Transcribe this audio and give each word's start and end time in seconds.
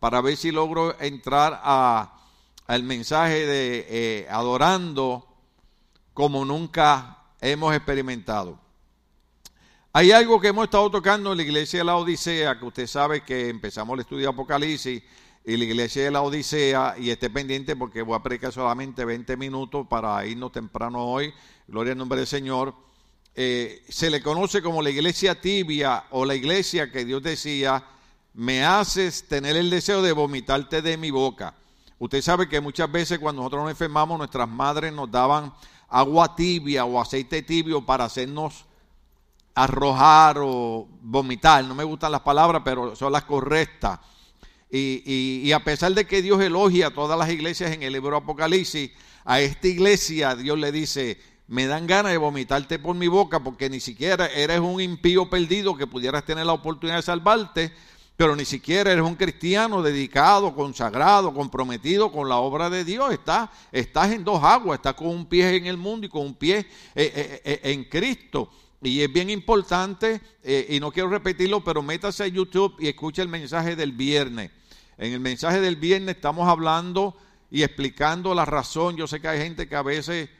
para 0.00 0.20
ver 0.20 0.36
si 0.36 0.50
logro 0.50 1.00
entrar 1.00 1.60
al 2.66 2.82
mensaje 2.82 3.46
de 3.46 3.86
eh, 3.88 4.26
adorando 4.28 5.26
como 6.12 6.44
nunca 6.44 7.18
hemos 7.40 7.74
experimentado. 7.74 8.58
Hay 9.92 10.10
algo 10.10 10.40
que 10.40 10.48
hemos 10.48 10.64
estado 10.64 10.90
tocando 10.90 11.32
en 11.32 11.36
la 11.36 11.42
iglesia 11.42 11.80
de 11.80 11.84
la 11.84 11.96
Odisea, 11.96 12.58
que 12.58 12.64
usted 12.64 12.86
sabe 12.86 13.22
que 13.22 13.48
empezamos 13.48 13.94
el 13.94 14.00
estudio 14.00 14.22
de 14.22 14.32
Apocalipsis 14.32 15.02
y 15.44 15.56
la 15.56 15.64
iglesia 15.64 16.04
de 16.04 16.10
la 16.10 16.22
Odisea, 16.22 16.94
y 16.98 17.10
esté 17.10 17.28
pendiente 17.28 17.76
porque 17.76 18.02
voy 18.02 18.16
a 18.16 18.22
predicar 18.22 18.52
solamente 18.52 19.04
20 19.04 19.36
minutos 19.36 19.86
para 19.86 20.24
irnos 20.26 20.50
temprano 20.50 21.04
hoy, 21.04 21.32
gloria 21.68 21.92
al 21.92 21.98
nombre 21.98 22.18
del 22.18 22.26
Señor. 22.26 22.74
Eh, 23.34 23.84
se 23.88 24.10
le 24.10 24.22
conoce 24.22 24.62
como 24.62 24.82
la 24.82 24.90
iglesia 24.90 25.40
tibia 25.40 26.04
o 26.10 26.24
la 26.24 26.34
iglesia 26.34 26.90
que 26.90 27.04
Dios 27.04 27.22
decía, 27.22 27.84
me 28.34 28.64
haces 28.64 29.26
tener 29.28 29.56
el 29.56 29.70
deseo 29.70 30.02
de 30.02 30.12
vomitarte 30.12 30.82
de 30.82 30.96
mi 30.96 31.10
boca. 31.10 31.54
Usted 31.98 32.22
sabe 32.22 32.48
que 32.48 32.60
muchas 32.60 32.90
veces 32.90 33.18
cuando 33.18 33.42
nosotros 33.42 33.62
nos 33.62 33.70
enfermamos, 33.70 34.18
nuestras 34.18 34.48
madres 34.48 34.92
nos 34.92 35.10
daban 35.10 35.52
agua 35.88 36.34
tibia 36.34 36.84
o 36.84 37.00
aceite 37.00 37.42
tibio 37.42 37.84
para 37.84 38.04
hacernos 38.04 38.64
arrojar 39.54 40.38
o 40.40 40.88
vomitar. 41.02 41.64
No 41.64 41.74
me 41.74 41.84
gustan 41.84 42.12
las 42.12 42.22
palabras, 42.22 42.62
pero 42.64 42.96
son 42.96 43.12
las 43.12 43.24
correctas. 43.24 44.00
Y, 44.74 45.52
a 45.52 45.62
pesar 45.62 45.92
de 45.92 46.06
que 46.06 46.22
Dios 46.22 46.40
elogia 46.40 46.86
a 46.86 46.90
todas 46.94 47.18
las 47.18 47.28
iglesias 47.30 47.72
en 47.72 47.82
el 47.82 47.92
libro 47.92 48.16
Apocalipsis, 48.16 48.90
a 49.24 49.40
esta 49.40 49.68
iglesia 49.68 50.34
Dios 50.34 50.58
le 50.58 50.72
dice, 50.72 51.20
me 51.46 51.66
dan 51.66 51.86
ganas 51.86 52.12
de 52.12 52.18
vomitarte 52.18 52.78
por 52.78 52.96
mi 52.96 53.06
boca 53.06 53.40
porque 53.40 53.68
ni 53.68 53.80
siquiera 53.80 54.26
eres 54.26 54.60
un 54.60 54.80
impío 54.80 55.28
perdido 55.28 55.76
que 55.76 55.86
pudieras 55.86 56.24
tener 56.24 56.46
la 56.46 56.54
oportunidad 56.54 56.96
de 56.96 57.02
salvarte, 57.02 57.72
pero 58.16 58.36
ni 58.36 58.44
siquiera 58.44 58.92
eres 58.92 59.04
un 59.04 59.14
cristiano 59.14 59.82
dedicado, 59.82 60.54
consagrado, 60.54 61.32
comprometido 61.32 62.12
con 62.12 62.28
la 62.28 62.36
obra 62.36 62.68
de 62.68 62.84
Dios. 62.84 63.12
Estás, 63.12 63.50
estás 63.70 64.12
en 64.12 64.22
dos 64.22 64.42
aguas, 64.42 64.78
estás 64.78 64.94
con 64.94 65.08
un 65.08 65.26
pie 65.26 65.56
en 65.56 65.66
el 65.66 65.76
mundo 65.76 66.06
y 66.06 66.10
con 66.10 66.22
un 66.22 66.34
pie 66.34 66.58
eh, 66.58 66.66
eh, 66.94 67.42
eh, 67.44 67.60
en 67.64 67.84
Cristo. 67.84 68.50
Y 68.82 69.00
es 69.00 69.12
bien 69.12 69.30
importante, 69.30 70.20
y 70.68 70.80
no 70.80 70.90
quiero 70.90 71.08
repetirlo, 71.08 71.62
pero 71.62 71.82
métase 71.82 72.24
a 72.24 72.26
YouTube 72.26 72.74
y 72.80 72.88
escuche 72.88 73.22
el 73.22 73.28
mensaje 73.28 73.76
del 73.76 73.92
viernes. 73.92 74.50
En 74.98 75.12
el 75.12 75.20
mensaje 75.20 75.60
del 75.60 75.76
viernes 75.76 76.16
estamos 76.16 76.48
hablando 76.48 77.16
y 77.48 77.62
explicando 77.62 78.34
la 78.34 78.44
razón. 78.44 78.96
Yo 78.96 79.06
sé 79.06 79.20
que 79.20 79.28
hay 79.28 79.38
gente 79.38 79.68
que 79.68 79.76
a 79.76 79.82
veces, 79.82 80.30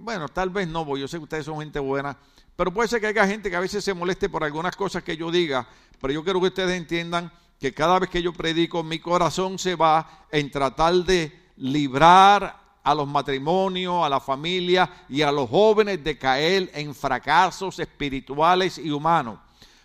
bueno, 0.00 0.28
tal 0.28 0.50
vez 0.50 0.68
no, 0.68 0.94
yo 0.94 1.08
sé 1.08 1.16
que 1.16 1.22
ustedes 1.22 1.46
son 1.46 1.58
gente 1.60 1.78
buena, 1.78 2.18
pero 2.54 2.70
puede 2.70 2.90
ser 2.90 3.00
que 3.00 3.06
haya 3.06 3.26
gente 3.26 3.48
que 3.48 3.56
a 3.56 3.60
veces 3.60 3.82
se 3.82 3.94
moleste 3.94 4.28
por 4.28 4.44
algunas 4.44 4.76
cosas 4.76 5.02
que 5.02 5.16
yo 5.16 5.30
diga, 5.30 5.66
pero 6.00 6.12
yo 6.12 6.24
quiero 6.24 6.40
que 6.40 6.48
ustedes 6.48 6.76
entiendan 6.76 7.30
que 7.58 7.74
cada 7.74 7.98
vez 7.98 8.08
que 8.08 8.22
yo 8.22 8.32
predico, 8.32 8.82
mi 8.82 8.98
corazón 8.98 9.58
se 9.58 9.74
va 9.76 10.26
en 10.30 10.50
tratar 10.50 10.94
de 10.94 11.50
librar 11.56 12.58
a 12.82 12.94
los 12.94 13.06
matrimonios, 13.06 14.04
a 14.04 14.08
la 14.08 14.20
familia 14.20 15.04
y 15.08 15.20
a 15.22 15.30
los 15.30 15.50
jóvenes 15.50 16.02
de 16.02 16.16
caer 16.16 16.70
en 16.72 16.94
fracasos 16.94 17.78
espirituales 17.78 18.78
y 18.78 18.90
humanos. 18.90 19.38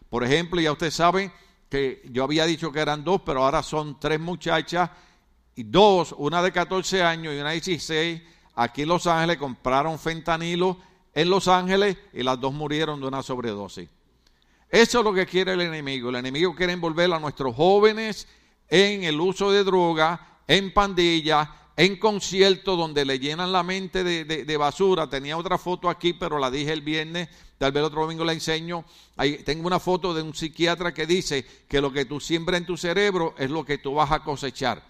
Por 0.09 0.23
ejemplo, 0.23 0.61
ya 0.61 0.71
usted 0.71 0.91
sabe 0.91 1.31
que 1.69 2.01
yo 2.11 2.23
había 2.23 2.45
dicho 2.45 2.71
que 2.71 2.79
eran 2.79 3.03
dos, 3.03 3.21
pero 3.25 3.43
ahora 3.43 3.61
son 3.61 3.99
tres 3.99 4.19
muchachas 4.19 4.89
y 5.55 5.63
dos, 5.63 6.15
una 6.17 6.41
de 6.41 6.53
14 6.53 7.03
años 7.03 7.33
y 7.33 7.39
una 7.39 7.49
de 7.49 7.55
16, 7.55 8.21
aquí 8.55 8.83
en 8.83 8.87
Los 8.87 9.07
Ángeles 9.07 9.37
compraron 9.37 9.99
fentanilo 9.99 10.77
en 11.13 11.29
Los 11.29 11.49
Ángeles 11.49 11.97
y 12.13 12.23
las 12.23 12.39
dos 12.39 12.53
murieron 12.53 13.01
de 13.01 13.07
una 13.07 13.21
sobredosis. 13.21 13.89
Eso 14.75 14.99
es 14.99 15.05
lo 15.05 15.13
que 15.13 15.25
quiere 15.25 15.53
el 15.53 15.61
enemigo. 15.61 16.09
El 16.09 16.17
enemigo 16.17 16.53
quiere 16.53 16.73
envolver 16.73 17.13
a 17.13 17.17
nuestros 17.17 17.55
jóvenes 17.55 18.27
en 18.67 19.05
el 19.05 19.21
uso 19.21 19.49
de 19.49 19.63
droga, 19.63 20.41
en 20.49 20.73
pandillas, 20.73 21.47
en 21.77 21.95
concierto 21.95 22.75
donde 22.75 23.05
le 23.05 23.17
llenan 23.17 23.53
la 23.53 23.63
mente 23.63 24.03
de, 24.03 24.57
basura. 24.57 25.09
Tenía 25.09 25.37
otra 25.37 25.57
foto 25.57 25.89
aquí, 25.89 26.11
pero 26.11 26.39
la 26.39 26.51
dije 26.51 26.73
el 26.73 26.81
viernes, 26.81 27.29
tal 27.57 27.71
vez 27.71 27.79
el 27.79 27.85
otro 27.85 28.01
domingo 28.01 28.25
la 28.25 28.33
enseño. 28.33 28.83
Ahí 29.15 29.37
tengo 29.45 29.65
una 29.65 29.79
foto 29.79 30.13
de 30.13 30.21
un 30.21 30.35
psiquiatra 30.35 30.93
que 30.93 31.05
dice 31.05 31.45
que 31.69 31.79
lo 31.79 31.93
que 31.93 32.03
tú 32.03 32.19
siembras 32.19 32.59
en 32.59 32.67
tu 32.67 32.75
cerebro 32.75 33.33
es 33.37 33.49
lo 33.49 33.63
que 33.63 33.77
tú 33.77 33.93
vas 33.93 34.11
a 34.11 34.25
cosechar. 34.25 34.83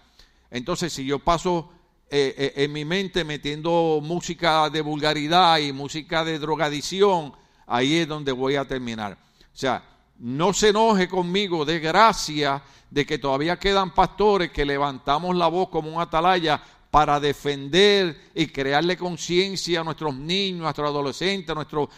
Entonces, 0.50 0.92
si 0.92 1.06
yo 1.06 1.20
paso 1.20 1.70
eh, 2.10 2.34
eh, 2.36 2.64
en 2.64 2.72
mi 2.72 2.84
mente 2.84 3.22
metiendo 3.22 4.00
música 4.02 4.68
de 4.68 4.80
vulgaridad 4.80 5.58
y 5.58 5.72
música 5.72 6.24
de 6.24 6.40
drogadicción, 6.40 7.34
ahí 7.68 7.98
es 7.98 8.08
donde 8.08 8.32
voy 8.32 8.56
a 8.56 8.64
terminar. 8.64 9.25
O 9.56 9.58
sea, 9.58 9.82
no 10.18 10.52
se 10.52 10.68
enoje 10.68 11.08
conmigo, 11.08 11.64
de 11.64 11.80
gracia, 11.80 12.62
de 12.90 13.06
que 13.06 13.16
todavía 13.16 13.58
quedan 13.58 13.94
pastores 13.94 14.50
que 14.50 14.66
levantamos 14.66 15.34
la 15.34 15.46
voz 15.46 15.70
como 15.70 15.90
un 15.90 15.98
atalaya 15.98 16.62
para 16.90 17.18
defender 17.18 18.30
y 18.34 18.48
crearle 18.48 18.98
conciencia 18.98 19.80
a 19.80 19.84
nuestros 19.84 20.14
niños, 20.14 20.60
a 20.60 20.64
nuestros 20.64 20.90
adolescentes, 20.90 21.56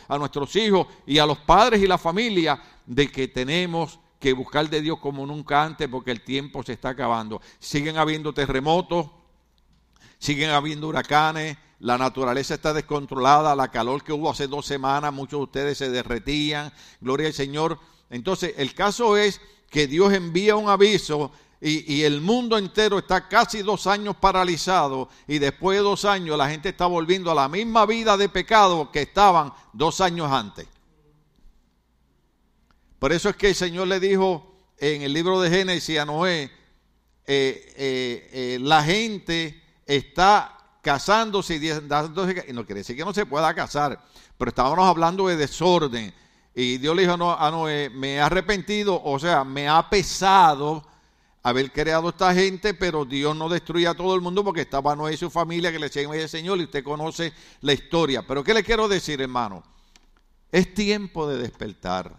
a, 0.08 0.18
nuestros 0.18 0.54
hijos 0.54 0.86
y 1.04 1.18
a 1.18 1.26
los 1.26 1.38
padres 1.38 1.82
y 1.82 1.88
la 1.88 1.98
familia 1.98 2.62
de 2.86 3.10
que 3.10 3.26
tenemos 3.26 3.98
que 4.20 4.32
buscar 4.32 4.70
de 4.70 4.80
Dios 4.80 5.00
como 5.00 5.26
nunca 5.26 5.64
antes 5.64 5.88
porque 5.88 6.12
el 6.12 6.20
tiempo 6.20 6.62
se 6.62 6.74
está 6.74 6.90
acabando. 6.90 7.42
Siguen 7.58 7.98
habiendo 7.98 8.32
terremotos, 8.32 9.08
siguen 10.20 10.50
habiendo 10.50 10.86
huracanes, 10.86 11.56
la 11.80 11.96
naturaleza 11.96 12.54
está 12.54 12.72
descontrolada, 12.72 13.54
la 13.54 13.70
calor 13.70 14.02
que 14.02 14.12
hubo 14.12 14.30
hace 14.30 14.48
dos 14.48 14.66
semanas, 14.66 15.12
muchos 15.12 15.38
de 15.38 15.44
ustedes 15.44 15.78
se 15.78 15.90
derretían, 15.90 16.72
gloria 17.00 17.28
al 17.28 17.32
Señor. 17.32 17.78
Entonces, 18.10 18.54
el 18.56 18.74
caso 18.74 19.16
es 19.16 19.40
que 19.70 19.86
Dios 19.86 20.12
envía 20.12 20.56
un 20.56 20.68
aviso 20.68 21.30
y, 21.60 22.02
el 22.02 22.20
mundo 22.20 22.56
entero 22.56 22.98
está 22.98 23.26
casi 23.28 23.62
dos 23.62 23.88
años 23.88 24.16
paralizado 24.16 25.08
y 25.26 25.38
después 25.38 25.76
de 25.76 25.82
dos 25.82 26.04
años 26.04 26.38
la 26.38 26.48
gente 26.48 26.68
está 26.68 26.86
volviendo 26.86 27.32
a 27.32 27.34
la 27.34 27.48
misma 27.48 27.84
vida 27.84 28.16
de 28.16 28.28
pecado 28.28 28.92
que 28.92 29.02
estaban 29.02 29.52
dos 29.72 30.00
años 30.00 30.30
antes. 30.30 30.68
Por 32.98 33.12
eso 33.12 33.28
es 33.28 33.36
que 33.36 33.48
el 33.48 33.54
Señor 33.54 33.88
le 33.88 33.98
dijo 33.98 34.54
en 34.78 35.02
el 35.02 35.12
libro 35.12 35.40
de 35.40 35.50
Génesis 35.50 35.98
a 35.98 36.04
Noé, 36.04 36.44
eh, 36.44 37.74
eh, 37.76 38.30
eh, 38.32 38.58
la 38.60 38.82
gente 38.82 39.60
está 39.84 40.57
casándose 40.88 41.56
y 41.56 41.58
dándose, 41.58 42.46
y 42.48 42.52
no 42.54 42.64
quiere 42.64 42.80
decir 42.80 42.96
que 42.96 43.04
no 43.04 43.12
se 43.12 43.26
pueda 43.26 43.52
casar, 43.52 44.02
pero 44.38 44.48
estábamos 44.48 44.88
hablando 44.88 45.28
de 45.28 45.36
desorden. 45.36 46.14
Y 46.54 46.78
Dios 46.78 46.96
le 46.96 47.02
dijo 47.02 47.12
a 47.12 47.50
Noé, 47.50 47.90
me 47.90 48.14
he 48.14 48.20
arrepentido, 48.20 48.98
o 49.04 49.18
sea, 49.18 49.44
me 49.44 49.68
ha 49.68 49.90
pesado 49.90 50.82
haber 51.42 51.70
creado 51.72 52.08
esta 52.08 52.32
gente, 52.32 52.72
pero 52.72 53.04
Dios 53.04 53.36
no 53.36 53.50
destruía 53.50 53.90
a 53.90 53.94
todo 53.94 54.14
el 54.14 54.22
mundo 54.22 54.42
porque 54.42 54.62
estaba 54.62 54.96
Noé 54.96 55.12
y 55.12 55.16
su 55.18 55.28
familia 55.28 55.70
que 55.70 55.78
le 55.78 55.88
decían, 55.88 56.06
oye 56.06 56.26
Señor, 56.26 56.58
y 56.58 56.64
usted 56.64 56.82
conoce 56.82 57.34
la 57.60 57.74
historia. 57.74 58.26
Pero 58.26 58.42
¿qué 58.42 58.54
le 58.54 58.64
quiero 58.64 58.88
decir, 58.88 59.20
hermano? 59.20 59.62
Es 60.50 60.72
tiempo 60.72 61.28
de 61.28 61.36
despertar. 61.36 62.16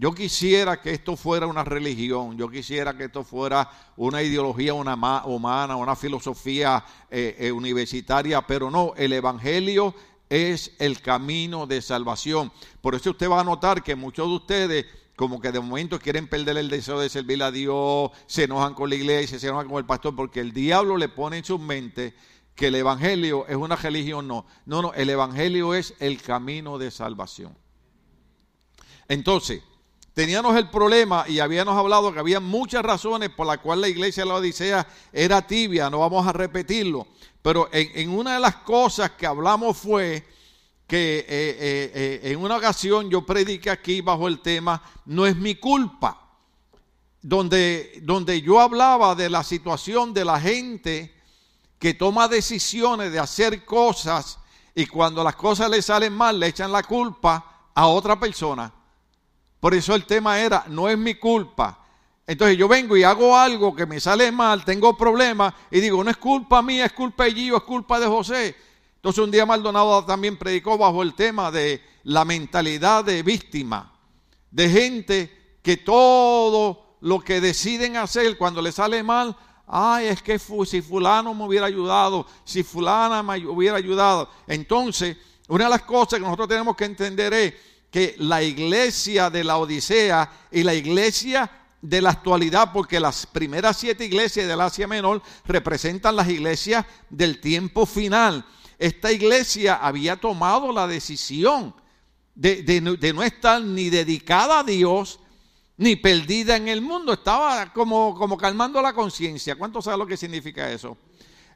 Yo 0.00 0.12
quisiera 0.12 0.80
que 0.80 0.92
esto 0.92 1.16
fuera 1.16 1.48
una 1.48 1.64
religión, 1.64 2.38
yo 2.38 2.48
quisiera 2.48 2.96
que 2.96 3.06
esto 3.06 3.24
fuera 3.24 3.68
una 3.96 4.22
ideología 4.22 4.72
una 4.72 4.94
humana, 5.24 5.74
una 5.74 5.96
filosofía 5.96 6.84
eh, 7.10 7.34
eh, 7.36 7.50
universitaria, 7.50 8.40
pero 8.42 8.70
no, 8.70 8.92
el 8.96 9.12
Evangelio 9.12 9.92
es 10.28 10.70
el 10.78 11.02
camino 11.02 11.66
de 11.66 11.82
salvación. 11.82 12.52
Por 12.80 12.94
eso 12.94 13.10
usted 13.10 13.28
va 13.28 13.40
a 13.40 13.44
notar 13.44 13.82
que 13.82 13.96
muchos 13.96 14.28
de 14.28 14.34
ustedes 14.34 14.86
como 15.16 15.40
que 15.40 15.50
de 15.50 15.58
momento 15.58 15.98
quieren 15.98 16.28
perder 16.28 16.58
el 16.58 16.70
deseo 16.70 17.00
de 17.00 17.08
servir 17.08 17.42
a 17.42 17.50
Dios, 17.50 18.12
se 18.28 18.44
enojan 18.44 18.74
con 18.74 18.90
la 18.90 18.94
iglesia, 18.94 19.36
se 19.40 19.48
enojan 19.48 19.66
con 19.66 19.78
el 19.78 19.84
pastor, 19.84 20.14
porque 20.14 20.38
el 20.38 20.52
diablo 20.52 20.96
le 20.96 21.08
pone 21.08 21.38
en 21.38 21.44
su 21.44 21.58
mente 21.58 22.14
que 22.54 22.68
el 22.68 22.76
Evangelio 22.76 23.48
es 23.48 23.56
una 23.56 23.74
religión, 23.74 24.28
no. 24.28 24.46
No, 24.64 24.80
no, 24.80 24.94
el 24.94 25.10
Evangelio 25.10 25.74
es 25.74 25.94
el 25.98 26.22
camino 26.22 26.78
de 26.78 26.92
salvación. 26.92 27.58
Entonces, 29.08 29.62
teníamos 30.18 30.56
el 30.56 30.68
problema 30.68 31.26
y 31.28 31.38
habíamos 31.38 31.78
hablado 31.78 32.12
que 32.12 32.18
había 32.18 32.40
muchas 32.40 32.82
razones 32.82 33.30
por 33.30 33.46
las 33.46 33.58
cuales 33.58 33.82
la 33.82 33.88
iglesia 33.88 34.24
de 34.24 34.28
la 34.28 34.34
Odisea 34.34 34.84
era 35.12 35.46
tibia, 35.46 35.88
no 35.88 36.00
vamos 36.00 36.26
a 36.26 36.32
repetirlo, 36.32 37.06
pero 37.40 37.68
en, 37.70 38.10
una 38.10 38.34
de 38.34 38.40
las 38.40 38.56
cosas 38.56 39.12
que 39.12 39.28
hablamos 39.28 39.76
fue 39.76 40.26
que 40.88 41.20
eh, 41.20 41.26
eh, 41.28 41.92
eh, 41.94 42.20
en 42.32 42.42
una 42.42 42.56
ocasión 42.56 43.08
yo 43.08 43.24
prediqué 43.24 43.70
aquí 43.70 44.00
bajo 44.00 44.26
el 44.26 44.40
tema 44.40 44.82
No 45.04 45.24
es 45.24 45.36
mi 45.36 45.54
culpa, 45.54 46.20
donde, 47.22 48.00
donde 48.02 48.42
yo 48.42 48.58
hablaba 48.58 49.14
de 49.14 49.30
la 49.30 49.44
situación 49.44 50.12
de 50.12 50.24
la 50.24 50.40
gente 50.40 51.14
que 51.78 51.94
toma 51.94 52.26
decisiones 52.26 53.12
de 53.12 53.20
hacer 53.20 53.64
cosas 53.64 54.40
y 54.74 54.84
cuando 54.86 55.22
las 55.22 55.36
cosas 55.36 55.70
le 55.70 55.80
salen 55.80 56.12
mal 56.12 56.40
le 56.40 56.48
echan 56.48 56.72
la 56.72 56.82
culpa 56.82 57.70
a 57.72 57.86
otra 57.86 58.18
persona. 58.18 58.74
Por 59.60 59.74
eso 59.74 59.94
el 59.94 60.04
tema 60.04 60.38
era, 60.38 60.64
no 60.68 60.88
es 60.88 60.96
mi 60.96 61.14
culpa. 61.14 61.84
Entonces 62.26 62.58
yo 62.58 62.68
vengo 62.68 62.96
y 62.96 63.02
hago 63.02 63.36
algo 63.36 63.74
que 63.74 63.86
me 63.86 63.98
sale 64.00 64.30
mal, 64.30 64.64
tengo 64.64 64.96
problemas 64.96 65.54
y 65.70 65.80
digo, 65.80 66.04
no 66.04 66.10
es 66.10 66.18
culpa 66.18 66.60
mía, 66.60 66.84
es 66.84 66.92
culpa 66.92 67.24
de 67.24 67.32
Gio, 67.32 67.56
es 67.56 67.62
culpa 67.62 67.98
de 67.98 68.06
José. 68.06 68.54
Entonces 68.96 69.24
un 69.24 69.30
día 69.30 69.46
Maldonado 69.46 70.04
también 70.04 70.36
predicó 70.36 70.76
bajo 70.76 71.02
el 71.02 71.14
tema 71.14 71.50
de 71.50 71.82
la 72.04 72.24
mentalidad 72.24 73.04
de 73.04 73.22
víctima, 73.22 73.92
de 74.50 74.68
gente 74.68 75.58
que 75.62 75.78
todo 75.78 76.96
lo 77.00 77.20
que 77.20 77.40
deciden 77.40 77.96
hacer 77.96 78.36
cuando 78.36 78.60
les 78.60 78.74
sale 78.74 79.02
mal, 79.02 79.34
ay, 79.66 80.08
es 80.08 80.22
que 80.22 80.38
si 80.38 80.82
fulano 80.82 81.32
me 81.32 81.44
hubiera 81.44 81.66
ayudado, 81.66 82.26
si 82.44 82.62
fulana 82.62 83.22
me 83.22 83.46
hubiera 83.46 83.76
ayudado. 83.76 84.28
Entonces, 84.46 85.16
una 85.48 85.64
de 85.64 85.70
las 85.70 85.82
cosas 85.82 86.18
que 86.18 86.24
nosotros 86.24 86.48
tenemos 86.48 86.76
que 86.76 86.84
entender 86.84 87.32
es 87.32 87.54
que 87.90 88.14
la 88.18 88.42
iglesia 88.42 89.30
de 89.30 89.44
la 89.44 89.58
Odisea 89.58 90.30
y 90.50 90.62
la 90.62 90.74
iglesia 90.74 91.50
de 91.80 92.02
la 92.02 92.10
actualidad, 92.10 92.72
porque 92.72 93.00
las 93.00 93.26
primeras 93.26 93.76
siete 93.76 94.04
iglesias 94.04 94.48
del 94.48 94.60
Asia 94.60 94.86
Menor 94.86 95.22
representan 95.46 96.16
las 96.16 96.28
iglesias 96.28 96.84
del 97.08 97.40
tiempo 97.40 97.86
final. 97.86 98.44
Esta 98.78 99.12
iglesia 99.12 99.76
había 99.76 100.16
tomado 100.16 100.72
la 100.72 100.86
decisión 100.86 101.74
de, 102.34 103.12
no 103.14 103.22
estar 103.22 103.62
ni 103.62 103.90
dedicada 103.90 104.60
a 104.60 104.64
Dios, 104.64 105.20
ni 105.76 105.96
perdida 105.96 106.56
en 106.56 106.68
el 106.68 106.80
mundo, 106.80 107.12
estaba 107.12 107.72
como 107.72 108.36
calmando 108.36 108.82
la 108.82 108.92
conciencia. 108.92 109.56
¿Cuánto 109.56 109.80
sabe 109.80 109.98
lo 109.98 110.06
que 110.06 110.16
significa 110.16 110.70
eso? 110.70 110.96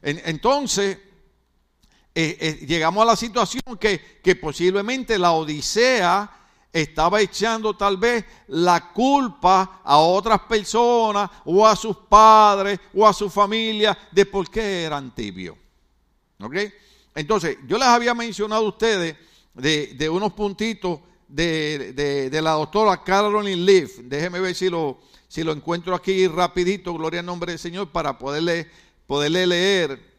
entonces, 0.03 0.97
eh, 2.15 2.37
eh, 2.39 2.65
llegamos 2.65 3.01
a 3.01 3.05
la 3.05 3.15
situación 3.15 3.63
que, 3.79 4.35
posiblemente 4.35 5.17
la 5.17 5.31
Odisea 5.31 6.29
estaba 6.71 7.21
echando 7.21 7.75
tal 7.75 7.97
vez 7.97 8.25
la 8.47 8.91
culpa 8.91 9.81
a 9.83 9.97
otras 9.97 10.39
personas 10.41 11.29
o 11.45 11.65
a 11.65 11.75
sus 11.75 11.95
padres 11.97 12.79
o 12.93 13.07
a 13.07 13.13
su 13.13 13.29
familia 13.29 13.97
de 14.11 14.25
por 14.25 14.49
qué 14.49 14.83
eran 14.83 15.13
tibios. 15.13 15.55
¿Ok? 16.39 16.55
Entonces, 17.15 17.57
yo 17.67 17.77
les 17.77 17.87
había 17.87 18.13
mencionado 18.13 18.65
a 18.65 18.69
ustedes 18.69 19.15
de, 19.53 19.87
de 19.95 20.09
unos 20.09 20.33
puntitos 20.33 20.99
de, 21.33 22.39
la 22.41 22.51
doctora 22.51 23.03
Carolyn 23.03 23.65
Leaf. 23.65 23.97
Déjeme 24.03 24.39
ver 24.39 24.55
si 24.55 24.69
lo, 24.69 24.99
si 25.27 25.43
lo 25.43 25.51
encuentro 25.51 25.95
aquí 25.95 26.27
rapidito, 26.27 26.93
gloria 26.93 27.21
al 27.21 27.25
nombre 27.25 27.51
del 27.51 27.59
Señor, 27.59 27.89
para 27.89 28.17
poderle, 28.17 28.69
poderle 29.07 29.47
leer. 29.47 30.12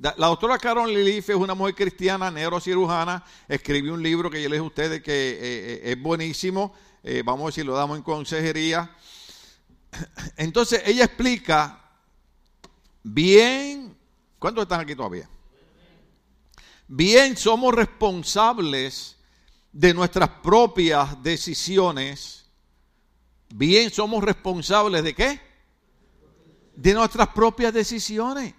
La 0.00 0.26
doctora 0.26 0.58
Carolyn 0.58 1.04
Leaf 1.04 1.30
es 1.30 1.36
una 1.36 1.54
mujer 1.54 1.76
cristiana, 1.76 2.28
neurocirujana, 2.28 3.24
escribió 3.46 3.94
un 3.94 4.02
libro 4.02 4.28
que 4.28 4.42
yo 4.42 4.48
les 4.48 4.58
a 4.58 4.62
ustedes 4.62 5.00
que 5.02 5.12
eh, 5.12 5.38
eh, 5.40 5.80
es 5.92 6.02
buenísimo, 6.02 6.74
eh, 7.04 7.22
vamos 7.24 7.50
a 7.50 7.52
si 7.52 7.62
lo 7.62 7.74
damos 7.74 7.96
en 7.96 8.02
consejería. 8.02 8.90
Entonces 10.36 10.82
ella 10.84 11.04
explica 11.04 11.80
bien, 13.04 13.96
¿cuántos 14.40 14.62
están 14.62 14.80
aquí 14.80 14.96
todavía? 14.96 15.28
Bien 16.88 17.36
somos 17.36 17.72
responsables 17.72 19.16
de 19.70 19.94
nuestras 19.94 20.28
propias 20.28 21.22
decisiones, 21.22 22.46
bien 23.54 23.92
somos 23.92 24.24
responsables 24.24 25.04
de 25.04 25.14
qué? 25.14 25.40
De 26.74 26.92
nuestras 26.94 27.28
propias 27.28 27.72
decisiones. 27.72 28.54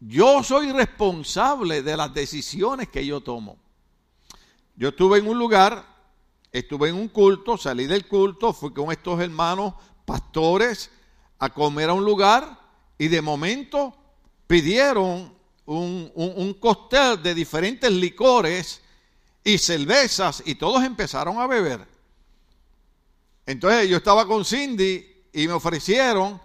Yo 0.00 0.42
soy 0.42 0.72
responsable 0.72 1.82
de 1.82 1.96
las 1.96 2.14
decisiones 2.14 2.88
que 2.88 3.04
yo 3.04 3.20
tomo. 3.20 3.56
Yo 4.76 4.90
estuve 4.90 5.18
en 5.18 5.26
un 5.26 5.38
lugar, 5.38 5.84
estuve 6.52 6.90
en 6.90 6.94
un 6.94 7.08
culto, 7.08 7.56
salí 7.56 7.86
del 7.86 8.06
culto, 8.06 8.52
fui 8.52 8.72
con 8.72 8.92
estos 8.92 9.20
hermanos 9.20 9.74
pastores 10.04 10.90
a 11.38 11.50
comer 11.50 11.90
a 11.90 11.94
un 11.94 12.04
lugar 12.04 12.60
y 12.96 13.08
de 13.08 13.20
momento 13.20 13.94
pidieron 14.46 15.34
un, 15.66 16.10
un, 16.14 17.22
de 17.22 17.34
diferentes 17.34 17.90
licores 17.90 18.80
y 19.44 19.58
cervezas 19.58 20.42
y 20.46 20.54
todos 20.54 20.82
empezaron 20.84 21.38
a 21.38 21.46
beber. 21.46 21.86
Entonces 23.44 23.88
yo 23.88 23.96
estaba 23.96 24.26
con 24.26 24.44
Cindy 24.44 25.24
y 25.32 25.46
me 25.46 25.54
ofrecieron, 25.54 26.40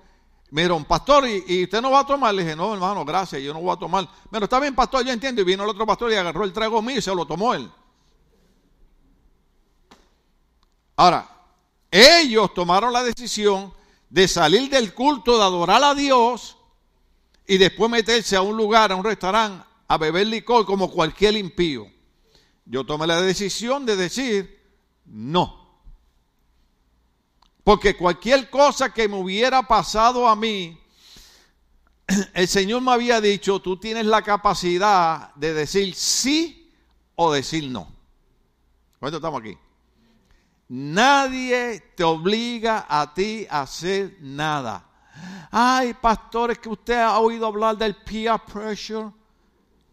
dijeron, 0.61 0.85
pastor, 0.85 1.27
¿y, 1.27 1.63
usted 1.63 1.81
no 1.81 1.91
va 1.91 1.99
a 1.99 2.05
tomar? 2.05 2.33
Le 2.33 2.43
dije, 2.43 2.55
no, 2.55 2.73
hermano, 2.73 3.03
gracias, 3.03 3.41
yo 3.41 3.53
no 3.53 3.61
voy 3.61 3.73
a 3.73 3.79
tomar. 3.79 4.07
Bueno, 4.29 4.45
está 4.45 4.59
bien, 4.59 4.75
pastor, 4.75 5.05
yo 5.05 5.11
entiendo. 5.11 5.41
Y 5.41 5.45
vino 5.45 5.63
el 5.63 5.69
otro 5.69 5.85
pastor 5.85 6.11
y 6.11 6.15
agarró 6.15 6.43
el 6.43 6.53
trago 6.53 6.81
mío 6.81 6.97
y 6.97 7.01
se 7.01 7.13
lo 7.13 7.25
tomó 7.25 7.53
él. 7.53 7.69
Ahora, 10.95 11.29
ellos 11.89 12.53
tomaron 12.53 12.93
la 12.93 13.03
decisión 13.03 13.73
de 14.09 14.27
salir 14.27 14.69
del 14.69 14.93
culto, 14.93 15.37
de 15.37 15.43
adorar 15.43 15.83
a 15.83 15.95
Dios 15.95 16.57
y 17.47 17.57
después 17.57 17.89
meterse 17.89 18.35
a 18.35 18.41
un 18.41 18.55
lugar, 18.55 18.91
a 18.91 18.95
un 18.95 19.03
restaurante, 19.03 19.65
a 19.87 19.97
beber 19.97 20.27
licor 20.27 20.65
como 20.65 20.91
cualquier 20.91 21.35
impío 21.35 21.87
yo 22.65 22.85
tomé 22.85 23.07
la 23.07 23.21
decisión 23.21 23.85
de 23.85 23.95
decir 23.95 24.59
no. 25.05 25.62
Porque 27.63 27.95
cualquier 27.95 28.49
cosa 28.49 28.93
que 28.93 29.07
me 29.07 29.15
hubiera 29.15 29.63
pasado 29.63 30.27
a 30.27 30.35
mí, 30.35 30.77
el 32.33 32.47
Señor 32.47 32.81
me 32.81 32.91
había 32.91 33.21
dicho, 33.21 33.61
tú 33.61 33.77
tienes 33.77 34.05
la 34.05 34.21
capacidad 34.21 35.33
de 35.35 35.53
decir 35.53 35.95
sí 35.95 36.71
o 37.15 37.31
decir 37.31 37.69
no. 37.69 37.87
¿Cuánto 38.99 39.17
estamos 39.17 39.41
aquí? 39.41 39.57
Nadie 40.67 41.93
te 41.95 42.03
obliga 42.03 42.85
a 42.89 43.13
ti 43.13 43.45
a 43.49 43.61
hacer 43.61 44.17
nada. 44.21 44.85
Ay, 45.51 45.93
pastores, 45.93 46.57
que 46.57 46.69
usted 46.69 46.99
ha 46.99 47.19
oído 47.19 47.45
hablar 47.45 47.77
del 47.77 47.95
peer 47.95 48.39
pressure. 48.51 49.11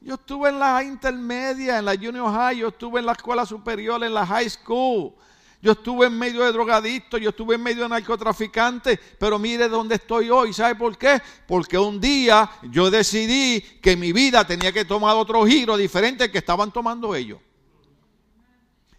Yo 0.00 0.14
estuve 0.14 0.48
en 0.48 0.58
la 0.58 0.82
intermedia, 0.82 1.78
en 1.78 1.84
la 1.84 1.94
junior 1.94 2.32
high, 2.32 2.58
yo 2.58 2.68
estuve 2.68 3.00
en 3.00 3.06
la 3.06 3.12
escuela 3.12 3.44
superior, 3.44 4.02
en 4.02 4.14
la 4.14 4.26
high 4.26 4.48
school. 4.48 5.12
Yo 5.62 5.72
estuve 5.72 6.06
en 6.06 6.18
medio 6.18 6.42
de 6.44 6.52
drogadictos, 6.52 7.20
yo 7.20 7.30
estuve 7.30 7.56
en 7.56 7.62
medio 7.62 7.82
de 7.82 7.90
narcotraficantes, 7.90 8.98
pero 9.18 9.38
mire 9.38 9.68
dónde 9.68 9.96
estoy 9.96 10.30
hoy. 10.30 10.54
¿Sabe 10.54 10.74
por 10.74 10.96
qué? 10.96 11.20
Porque 11.46 11.76
un 11.76 12.00
día 12.00 12.50
yo 12.70 12.90
decidí 12.90 13.60
que 13.82 13.94
mi 13.94 14.12
vida 14.12 14.46
tenía 14.46 14.72
que 14.72 14.86
tomar 14.86 15.16
otro 15.16 15.44
giro 15.44 15.76
diferente 15.76 16.30
que 16.30 16.38
estaban 16.38 16.72
tomando 16.72 17.14
ellos. 17.14 17.40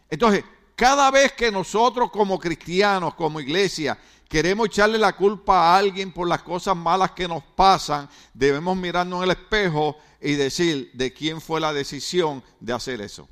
Entonces, 0.08 0.44
cada 0.76 1.10
vez 1.10 1.32
que 1.32 1.52
nosotros 1.52 2.12
como 2.12 2.40
cristianos, 2.40 3.16
como 3.16 3.40
iglesia, 3.40 3.98
queremos 4.28 4.68
echarle 4.68 5.00
la 5.00 5.16
culpa 5.16 5.58
a 5.58 5.78
alguien 5.78 6.12
por 6.12 6.28
las 6.28 6.44
cosas 6.44 6.76
malas 6.76 7.12
que 7.12 7.28
nos 7.28 7.44
pasan, 7.44 8.08
debemos 8.36 8.78
mirarnos 8.78 9.20
en 9.20 9.24
el 9.24 9.32
espejo 9.32 9.98
y 10.22 10.34
decir 10.34 10.92
de 10.94 11.12
quién 11.12 11.42
fue 11.42 11.60
la 11.60 11.74
decisión 11.74 12.44
de 12.60 12.74
hacer 12.74 13.02
eso. 13.02 13.28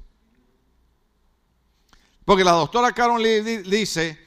Porque 2.30 2.44
la 2.44 2.52
doctora 2.52 2.92
Carol 2.92 3.24
dice 3.24 4.20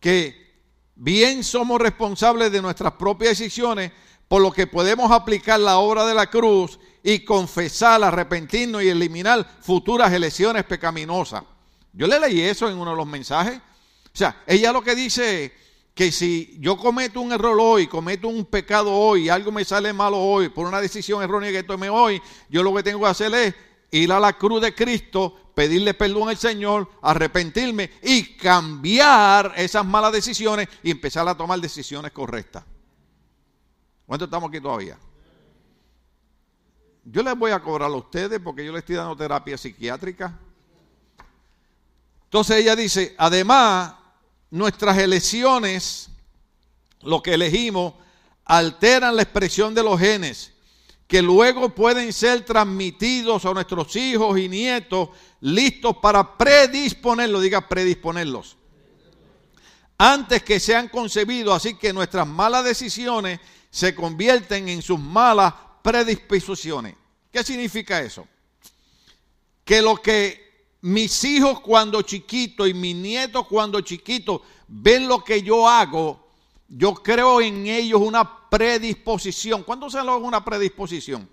que 0.00 0.62
bien 0.94 1.44
somos 1.44 1.78
responsables 1.78 2.50
de 2.50 2.62
nuestras 2.62 2.94
propias 2.94 3.36
decisiones, 3.36 3.92
por 4.28 4.40
lo 4.40 4.50
que 4.50 4.66
podemos 4.66 5.12
aplicar 5.12 5.60
la 5.60 5.76
obra 5.76 6.06
de 6.06 6.14
la 6.14 6.30
cruz 6.30 6.78
y 7.02 7.18
confesar, 7.18 8.02
arrepentirnos 8.02 8.82
y 8.82 8.88
eliminar 8.88 9.46
futuras 9.60 10.10
elecciones 10.10 10.64
pecaminosas. 10.64 11.42
Yo 11.92 12.06
le 12.06 12.18
leí 12.18 12.40
eso 12.40 12.66
en 12.66 12.78
uno 12.78 12.92
de 12.92 12.96
los 12.96 13.06
mensajes. 13.06 13.58
O 13.58 14.16
sea, 14.16 14.42
ella 14.46 14.72
lo 14.72 14.80
que 14.80 14.94
dice 14.94 15.52
que 15.92 16.10
si 16.12 16.56
yo 16.60 16.78
cometo 16.78 17.20
un 17.20 17.30
error 17.30 17.58
hoy, 17.60 17.88
cometo 17.88 18.28
un 18.28 18.46
pecado 18.46 18.90
hoy, 18.90 19.28
algo 19.28 19.52
me 19.52 19.66
sale 19.66 19.92
malo 19.92 20.16
hoy, 20.16 20.48
por 20.48 20.66
una 20.66 20.80
decisión 20.80 21.22
errónea 21.22 21.52
que 21.52 21.62
tomé 21.62 21.90
hoy, 21.90 22.22
yo 22.48 22.62
lo 22.62 22.74
que 22.74 22.82
tengo 22.82 23.00
que 23.00 23.06
hacer 23.08 23.34
es 23.34 23.54
ir 23.90 24.10
a 24.12 24.18
la 24.18 24.32
cruz 24.32 24.62
de 24.62 24.74
Cristo, 24.74 25.49
pedirle 25.60 25.92
perdón 25.92 26.30
al 26.30 26.38
Señor, 26.38 26.88
arrepentirme 27.02 27.90
y 28.02 28.34
cambiar 28.38 29.52
esas 29.58 29.84
malas 29.84 30.10
decisiones 30.10 30.70
y 30.82 30.90
empezar 30.90 31.28
a 31.28 31.36
tomar 31.36 31.60
decisiones 31.60 32.12
correctas. 32.12 32.64
¿Cuánto 34.06 34.24
estamos 34.24 34.48
aquí 34.48 34.58
todavía? 34.58 34.98
Yo 37.04 37.22
les 37.22 37.36
voy 37.36 37.50
a 37.50 37.60
cobrar 37.60 37.90
a 37.90 37.94
ustedes 37.94 38.40
porque 38.42 38.64
yo 38.64 38.72
les 38.72 38.78
estoy 38.78 38.96
dando 38.96 39.14
terapia 39.14 39.58
psiquiátrica. 39.58 40.34
Entonces 42.24 42.56
ella 42.56 42.74
dice, 42.74 43.14
además, 43.18 43.96
nuestras 44.48 44.96
elecciones, 44.96 46.08
lo 47.02 47.22
que 47.22 47.34
elegimos, 47.34 47.92
alteran 48.46 49.14
la 49.14 49.20
expresión 49.20 49.74
de 49.74 49.82
los 49.82 50.00
genes, 50.00 50.54
que 51.10 51.22
luego 51.22 51.74
pueden 51.74 52.12
ser 52.12 52.44
transmitidos 52.44 53.44
a 53.44 53.52
nuestros 53.52 53.96
hijos 53.96 54.38
y 54.38 54.48
nietos, 54.48 55.08
listos 55.40 55.96
para 56.00 56.38
predisponerlos, 56.38 57.42
diga 57.42 57.68
predisponerlos, 57.68 58.56
antes 59.98 60.44
que 60.44 60.60
sean 60.60 60.86
concebidos, 60.86 61.56
así 61.56 61.74
que 61.74 61.92
nuestras 61.92 62.28
malas 62.28 62.64
decisiones 62.64 63.40
se 63.72 63.92
convierten 63.92 64.68
en 64.68 64.82
sus 64.82 65.00
malas 65.00 65.52
predisposiciones. 65.82 66.94
¿Qué 67.32 67.42
significa 67.42 68.00
eso? 68.00 68.28
Que 69.64 69.82
lo 69.82 69.96
que 69.96 70.68
mis 70.82 71.24
hijos 71.24 71.58
cuando 71.58 72.02
chiquitos 72.02 72.68
y 72.68 72.72
mis 72.72 72.94
nietos 72.94 73.48
cuando 73.48 73.80
chiquitos 73.80 74.42
ven 74.68 75.08
lo 75.08 75.24
que 75.24 75.42
yo 75.42 75.68
hago, 75.68 76.29
yo 76.70 76.94
creo 76.94 77.40
en 77.40 77.66
ellos 77.66 78.00
una 78.00 78.48
predisposición. 78.48 79.64
¿Cuándo 79.64 79.90
se 79.90 79.98
logra 79.98 80.16
una 80.16 80.44
predisposición? 80.44 81.28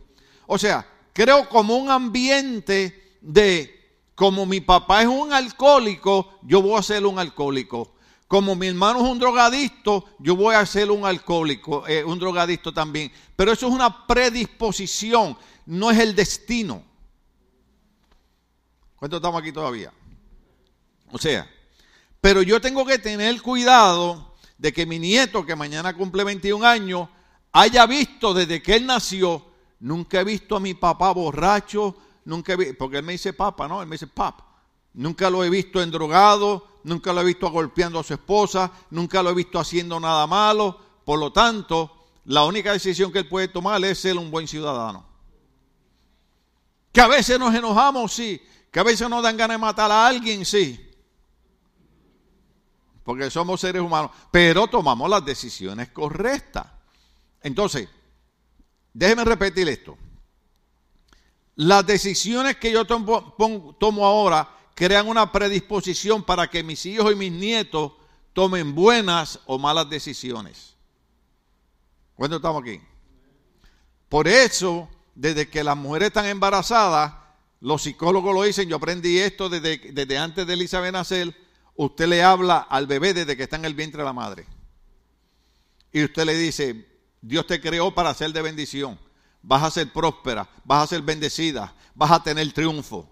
O 0.48 0.58
sea, 0.58 0.86
creo 1.13 1.48
como 1.48 1.77
un 1.77 1.91
ambiente 1.91 3.17
de, 3.22 4.01
como 4.15 4.46
mi 4.48 4.62
papá 4.62 5.03
es 5.03 5.08
un 5.08 5.32
alcohólico, 5.32 6.39
yo 6.41 6.62
voy 6.62 6.79
a 6.79 6.84
ser 6.84 7.06
un 7.06 7.20
alcohólico. 7.20 7.94
Como 8.27 8.56
mi 8.56 8.67
hermano 8.67 9.00
es 9.00 9.06
un 9.06 9.20
drogadicto, 9.20 10.06
yo 10.20 10.36
voy 10.36 10.56
a 10.56 10.65
ser 10.65 10.89
un 10.91 11.06
alcohólico, 11.06 11.88
eh, 11.88 12.03
un 12.03 12.20
drogadicto 12.20 12.74
también. 12.74 13.12
Pero 13.36 13.51
eso 13.51 13.67
es 13.67 13.74
una 13.74 14.08
predisposición, 14.08 15.38
no 15.65 15.91
es 15.91 16.00
el 16.00 16.15
destino. 16.15 16.84
¿Cuántos 18.98 19.20
estamos 19.20 19.39
aquí 19.39 19.51
todavía? 19.51 19.94
O 21.12 21.17
sea, 21.20 21.50
pero 22.20 22.41
yo 22.41 22.60
tengo 22.60 22.84
que 22.86 22.98
tener 22.98 23.41
cuidado 23.41 24.36
de 24.58 24.74
que 24.74 24.86
mi 24.86 25.00
nieto, 25.00 25.46
que 25.46 25.56
mañana 25.56 25.96
cumple 25.96 26.24
21 26.24 26.66
años, 26.66 27.10
haya 27.52 27.86
visto 27.86 28.34
desde 28.34 28.62
que 28.62 28.76
él 28.76 28.86
nació, 28.86 29.46
nunca 29.80 30.22
he 30.22 30.24
visto 30.24 30.56
a 30.56 30.60
mi 30.60 30.74
papá 30.74 31.12
borracho, 31.12 31.96
nunca 32.26 32.54
he 32.54 32.74
porque 32.74 32.98
él 32.98 33.04
me 33.04 33.14
dice 33.14 33.34
papa, 33.34 33.68
¿no? 33.68 33.82
Él 33.82 33.88
me 33.88 33.96
dice 33.96 34.08
pap. 34.08 34.42
Nunca 34.94 35.30
lo 35.30 35.44
he 35.44 35.50
visto 35.50 35.82
endrogado, 35.82 36.80
nunca 36.84 37.14
lo 37.14 37.22
he 37.22 37.26
visto 37.26 37.50
golpeando 37.52 38.00
a 38.00 38.04
su 38.04 38.14
esposa, 38.14 38.72
nunca 38.90 39.22
lo 39.22 39.30
he 39.30 39.36
visto 39.36 39.60
haciendo 39.60 40.00
nada 40.00 40.26
malo. 40.26 40.80
Por 41.06 41.20
lo 41.20 41.32
tanto, 41.32 42.08
la 42.26 42.44
única 42.44 42.74
decisión 42.74 43.12
que 43.12 43.20
él 43.20 43.28
puede 43.28 43.48
tomar 43.48 43.84
es 43.86 44.00
ser 44.00 44.18
un 44.18 44.32
buen 44.32 44.48
ciudadano. 44.48 45.06
Que 46.92 47.02
a 47.02 47.08
veces 47.08 47.38
nos 47.38 47.54
enojamos, 47.54 48.12
sí. 48.12 48.42
Que 48.72 48.80
a 48.80 48.84
veces 48.84 49.08
nos 49.08 49.22
dan 49.22 49.38
ganas 49.38 49.56
de 49.56 49.62
matar 49.62 49.92
a 49.92 50.08
alguien, 50.08 50.44
sí. 50.44 50.87
Porque 53.08 53.32
somos 53.32 53.62
seres 53.62 53.82
humanos. 53.82 54.12
Pero 54.32 54.68
tomamos 54.68 55.10
las 55.10 55.24
decisiones 55.24 55.88
correctas. 55.92 56.68
Entonces, 57.42 57.88
déjeme 58.92 59.24
repetir 59.24 59.70
esto. 59.70 59.98
Las 61.56 61.88
decisiones 61.88 62.58
que 62.58 62.70
yo 62.70 62.84
tomo, 62.84 64.06
ahora 64.06 64.54
crean 64.76 65.08
una 65.08 65.32
predisposición 65.32 66.22
para 66.22 66.50
que 66.50 66.64
mis 66.64 66.86
hijos 66.86 67.10
y 67.14 67.16
mis 67.16 67.32
nietos 67.32 67.94
tomen 68.34 68.76
buenas 68.76 69.40
o 69.46 69.58
malas 69.58 69.90
decisiones. 69.90 70.76
¿Cuándo 72.14 72.36
estamos 72.36 72.62
aquí? 72.62 72.82
Por 74.10 74.28
eso, 74.28 74.90
desde 75.16 75.50
que 75.50 75.64
las 75.64 75.78
mujeres 75.78 76.08
están 76.08 76.26
embarazadas, 76.26 77.14
los 77.62 77.84
psicólogos 77.84 78.36
lo 78.36 78.44
dicen, 78.44 78.68
yo 78.68 78.76
aprendí 78.76 79.18
esto 79.18 79.48
desde, 79.48 79.78
desde 79.94 80.18
antes 80.18 80.46
de 80.46 80.54
Elizabeth 80.56 80.92
nacer, 80.92 81.47
usted 81.77 82.07
le 82.07 82.24
habla 82.24 82.57
al 82.57 82.88
bebé 82.88 83.13
desde 83.13 83.38
que 83.38 83.43
está 83.43 83.55
en 83.55 83.65
el 83.65 83.74
vientre 83.74 84.01
de 84.01 84.05
la 84.05 84.13
madre. 84.13 84.46
Y 85.91 86.03
usted 86.03 86.25
le 86.25 86.36
dice, 86.36 86.86
Dios 87.22 87.48
te 87.48 87.62
creó 87.62 87.93
para 87.93 88.13
ser 88.13 88.34
de 88.34 88.41
bendición. 88.41 89.00
Vas 89.41 89.63
a 89.63 89.72
ser 89.72 89.93
próspera, 89.93 90.50
vas 90.65 90.84
a 90.84 90.88
ser 90.88 91.01
bendecida, 91.01 91.74
vas 91.96 92.12
a 92.12 92.22
tener 92.22 92.51
triunfo. 92.51 93.07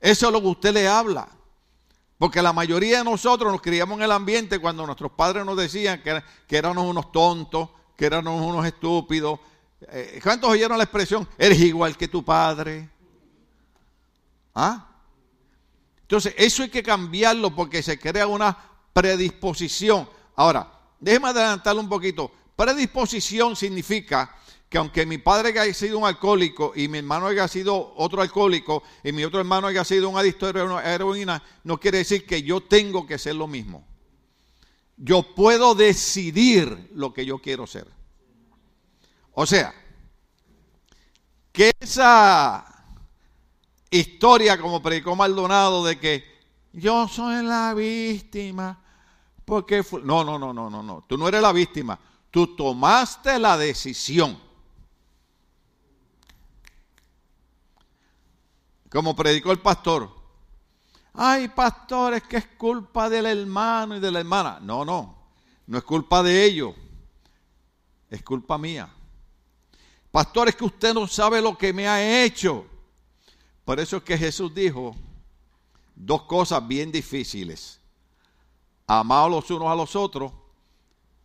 Eso 0.00 0.28
es 0.28 0.32
lo 0.32 0.40
que 0.40 0.46
usted 0.46 0.72
le 0.72 0.88
habla. 0.88 1.28
Porque 2.16 2.40
la 2.40 2.52
mayoría 2.52 2.98
de 2.98 3.04
nosotros 3.04 3.52
nos 3.52 3.60
criamos 3.60 3.98
en 3.98 4.04
el 4.04 4.12
ambiente 4.12 4.58
cuando 4.58 4.86
nuestros 4.86 5.12
padres 5.12 5.44
nos 5.44 5.56
decían 5.56 6.02
que, 6.02 6.22
que 6.46 6.56
éramos 6.56 6.84
unos 6.84 7.12
tontos, 7.12 7.68
que 7.96 8.06
éramos 8.06 8.40
unos 8.40 8.64
estúpidos. 8.64 9.38
Eh, 9.92 10.20
¿Cuántos 10.22 10.50
oyeron 10.50 10.78
la 10.78 10.84
expresión? 10.84 11.28
Eres 11.36 11.60
igual 11.60 11.96
que 11.96 12.08
tu 12.08 12.24
padre. 12.24 12.88
¿Ah? 14.54 14.87
Entonces, 16.08 16.34
eso 16.38 16.62
hay 16.62 16.70
que 16.70 16.82
cambiarlo 16.82 17.54
porque 17.54 17.82
se 17.82 17.98
crea 17.98 18.26
una 18.26 18.56
predisposición. 18.94 20.08
Ahora, 20.36 20.72
déjeme 20.98 21.28
adelantarlo 21.28 21.82
un 21.82 21.88
poquito. 21.90 22.32
Predisposición 22.56 23.54
significa 23.54 24.34
que 24.70 24.78
aunque 24.78 25.04
mi 25.04 25.18
padre 25.18 25.60
haya 25.60 25.74
sido 25.74 25.98
un 25.98 26.06
alcohólico 26.06 26.72
y 26.74 26.88
mi 26.88 26.96
hermano 26.96 27.26
haya 27.26 27.46
sido 27.46 27.92
otro 27.96 28.22
alcohólico 28.22 28.82
y 29.04 29.12
mi 29.12 29.22
otro 29.22 29.38
hermano 29.38 29.66
haya 29.66 29.84
sido 29.84 30.08
un 30.08 30.16
adicto 30.16 30.46
a 30.46 30.94
heroína, 30.94 31.42
no 31.64 31.78
quiere 31.78 31.98
decir 31.98 32.24
que 32.24 32.42
yo 32.42 32.62
tengo 32.62 33.06
que 33.06 33.18
ser 33.18 33.34
lo 33.34 33.46
mismo. 33.46 33.86
Yo 34.96 35.34
puedo 35.34 35.74
decidir 35.74 36.88
lo 36.94 37.12
que 37.12 37.26
yo 37.26 37.36
quiero 37.36 37.66
ser. 37.66 37.86
O 39.32 39.44
sea, 39.44 39.74
que 41.52 41.70
esa 41.78 42.67
historia 43.90 44.60
como 44.60 44.82
predicó 44.82 45.16
Maldonado 45.16 45.84
de 45.84 45.98
que 45.98 46.24
yo 46.72 47.08
soy 47.08 47.42
la 47.44 47.74
víctima 47.74 48.82
porque 49.44 49.82
no, 50.04 50.24
no, 50.24 50.38
no, 50.38 50.52
no, 50.52 50.68
no, 50.68 50.82
no, 50.82 51.04
tú 51.08 51.16
no 51.16 51.28
eres 51.28 51.40
la 51.40 51.52
víctima, 51.52 51.98
tú 52.30 52.54
tomaste 52.54 53.38
la 53.38 53.56
decisión 53.56 54.48
Como 58.90 59.14
predicó 59.14 59.52
el 59.52 59.60
pastor. 59.60 60.10
Ay, 61.12 61.48
pastor, 61.48 62.14
es 62.14 62.22
que 62.22 62.38
es 62.38 62.46
culpa 62.46 63.08
del 63.10 63.26
hermano 63.26 63.96
y 63.96 64.00
de 64.00 64.10
la 64.10 64.20
hermana. 64.20 64.58
No, 64.60 64.84
no, 64.84 65.32
no 65.66 65.78
es 65.78 65.84
culpa 65.84 66.22
de 66.22 66.44
ellos. 66.44 66.74
Es 68.08 68.22
culpa 68.22 68.56
mía. 68.56 68.88
Pastor, 70.10 70.48
es 70.48 70.56
que 70.56 70.64
usted 70.64 70.94
no 70.94 71.06
sabe 71.06 71.42
lo 71.42 71.58
que 71.58 71.72
me 71.72 71.86
ha 71.86 72.24
hecho. 72.24 72.64
Por 73.68 73.78
eso 73.80 73.98
es 73.98 74.02
que 74.02 74.16
Jesús 74.16 74.54
dijo 74.54 74.96
dos 75.94 76.22
cosas 76.22 76.66
bien 76.66 76.90
difíciles. 76.90 77.78
Amaos 78.86 79.30
los 79.30 79.50
unos 79.50 79.68
a 79.68 79.74
los 79.74 79.94
otros 79.94 80.32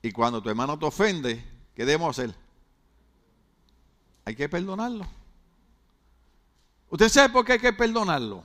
y 0.02 0.12
cuando 0.12 0.44
tu 0.44 0.50
hermano 0.50 0.78
te 0.78 0.86
ofende, 0.86 1.42
¿qué 1.74 1.86
debemos 1.86 2.20
hacer? 2.20 2.36
Hay 4.26 4.36
que 4.36 4.50
perdonarlo. 4.50 5.08
¿Usted 6.90 7.08
sabe 7.08 7.30
por 7.30 7.46
qué 7.46 7.54
hay 7.54 7.60
que 7.60 7.72
perdonarlo? 7.72 8.44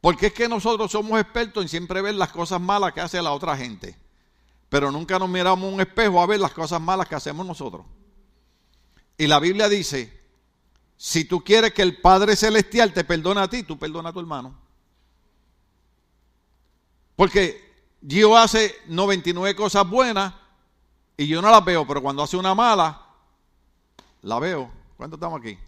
Porque 0.00 0.28
es 0.28 0.32
que 0.32 0.48
nosotros 0.48 0.90
somos 0.90 1.20
expertos 1.20 1.64
en 1.64 1.68
siempre 1.68 2.00
ver 2.00 2.14
las 2.14 2.32
cosas 2.32 2.62
malas 2.62 2.94
que 2.94 3.02
hace 3.02 3.20
la 3.20 3.32
otra 3.32 3.58
gente. 3.58 3.94
Pero 4.70 4.90
nunca 4.90 5.18
nos 5.18 5.28
miramos 5.28 5.70
un 5.70 5.82
espejo 5.82 6.22
a 6.22 6.26
ver 6.26 6.40
las 6.40 6.54
cosas 6.54 6.80
malas 6.80 7.06
que 7.06 7.14
hacemos 7.14 7.46
nosotros. 7.46 7.84
Y 9.18 9.26
la 9.26 9.38
Biblia 9.38 9.68
dice, 9.68 10.18
si 10.96 11.24
tú 11.24 11.42
quieres 11.42 11.72
que 11.72 11.82
el 11.82 12.00
Padre 12.00 12.36
Celestial 12.36 12.92
te 12.92 13.04
perdone 13.04 13.40
a 13.40 13.48
ti, 13.48 13.62
tú 13.62 13.78
perdona 13.78 14.08
a 14.08 14.12
tu 14.12 14.20
hermano. 14.20 14.54
Porque 17.14 17.66
yo 18.00 18.36
hace 18.36 18.74
99 18.88 19.56
cosas 19.56 19.88
buenas 19.88 20.34
y 21.16 21.26
yo 21.26 21.40
no 21.40 21.50
las 21.50 21.64
veo, 21.64 21.86
pero 21.86 22.02
cuando 22.02 22.22
hace 22.22 22.36
una 22.36 22.54
mala, 22.54 23.02
la 24.22 24.38
veo. 24.38 24.70
¿Cuántos 24.96 25.18
estamos 25.18 25.40
aquí? 25.40 25.58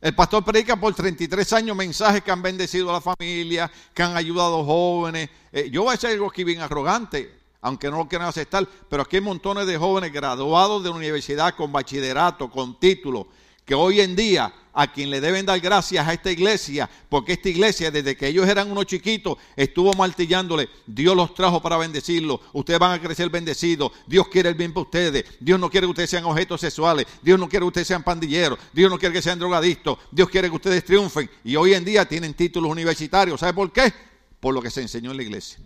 El 0.00 0.14
pastor 0.14 0.42
predica 0.44 0.76
por 0.76 0.94
33 0.94 1.52
años 1.52 1.76
mensajes 1.76 2.22
que 2.22 2.30
han 2.30 2.40
bendecido 2.40 2.88
a 2.90 2.94
la 2.94 3.00
familia, 3.00 3.70
que 3.92 4.02
han 4.02 4.16
ayudado 4.16 4.60
a 4.60 4.64
jóvenes. 4.64 5.28
Eh, 5.52 5.68
yo 5.70 5.82
voy 5.82 5.90
a 5.90 5.92
decir 5.92 6.10
algo 6.10 6.28
aquí 6.28 6.42
bien 6.42 6.60
arrogante, 6.60 7.38
aunque 7.60 7.90
no 7.90 7.98
lo 7.98 8.08
quieran 8.08 8.28
aceptar, 8.28 8.66
pero 8.88 9.02
aquí 9.02 9.16
hay 9.16 9.22
montones 9.22 9.66
de 9.66 9.76
jóvenes 9.76 10.10
graduados 10.10 10.82
de 10.82 10.88
la 10.88 10.96
universidad 10.96 11.54
con 11.54 11.70
bachillerato, 11.70 12.50
con 12.50 12.80
título, 12.80 13.28
que 13.70 13.74
hoy 13.76 14.00
en 14.00 14.16
día 14.16 14.52
a 14.72 14.92
quien 14.92 15.10
le 15.10 15.20
deben 15.20 15.46
dar 15.46 15.60
gracias 15.60 16.04
a 16.04 16.12
esta 16.12 16.28
iglesia, 16.28 16.90
porque 17.08 17.34
esta 17.34 17.50
iglesia 17.50 17.92
desde 17.92 18.16
que 18.16 18.26
ellos 18.26 18.48
eran 18.48 18.68
unos 18.68 18.84
chiquitos 18.86 19.38
estuvo 19.54 19.92
martillándole, 19.92 20.68
Dios 20.88 21.14
los 21.14 21.34
trajo 21.34 21.62
para 21.62 21.76
bendecirlos, 21.76 22.40
ustedes 22.52 22.80
van 22.80 22.90
a 22.90 23.00
crecer 23.00 23.30
bendecidos, 23.30 23.92
Dios 24.08 24.26
quiere 24.26 24.48
el 24.48 24.56
bien 24.56 24.72
para 24.72 24.82
ustedes, 24.82 25.24
Dios 25.38 25.60
no 25.60 25.70
quiere 25.70 25.86
que 25.86 25.90
ustedes 25.92 26.10
sean 26.10 26.24
objetos 26.24 26.60
sexuales, 26.60 27.06
Dios 27.22 27.38
no 27.38 27.48
quiere 27.48 27.62
que 27.62 27.68
ustedes 27.68 27.86
sean 27.86 28.02
pandilleros, 28.02 28.58
Dios 28.72 28.90
no 28.90 28.98
quiere 28.98 29.12
que 29.12 29.22
sean 29.22 29.38
drogadictos, 29.38 29.98
Dios 30.10 30.28
quiere 30.28 30.48
que 30.48 30.56
ustedes 30.56 30.84
triunfen 30.84 31.30
y 31.44 31.54
hoy 31.54 31.74
en 31.74 31.84
día 31.84 32.08
tienen 32.08 32.34
títulos 32.34 32.72
universitarios, 32.72 33.38
¿sabe 33.38 33.54
por 33.54 33.70
qué? 33.70 33.94
Por 34.40 34.52
lo 34.52 34.60
que 34.60 34.70
se 34.72 34.82
enseñó 34.82 35.12
en 35.12 35.16
la 35.16 35.22
iglesia. 35.22 35.60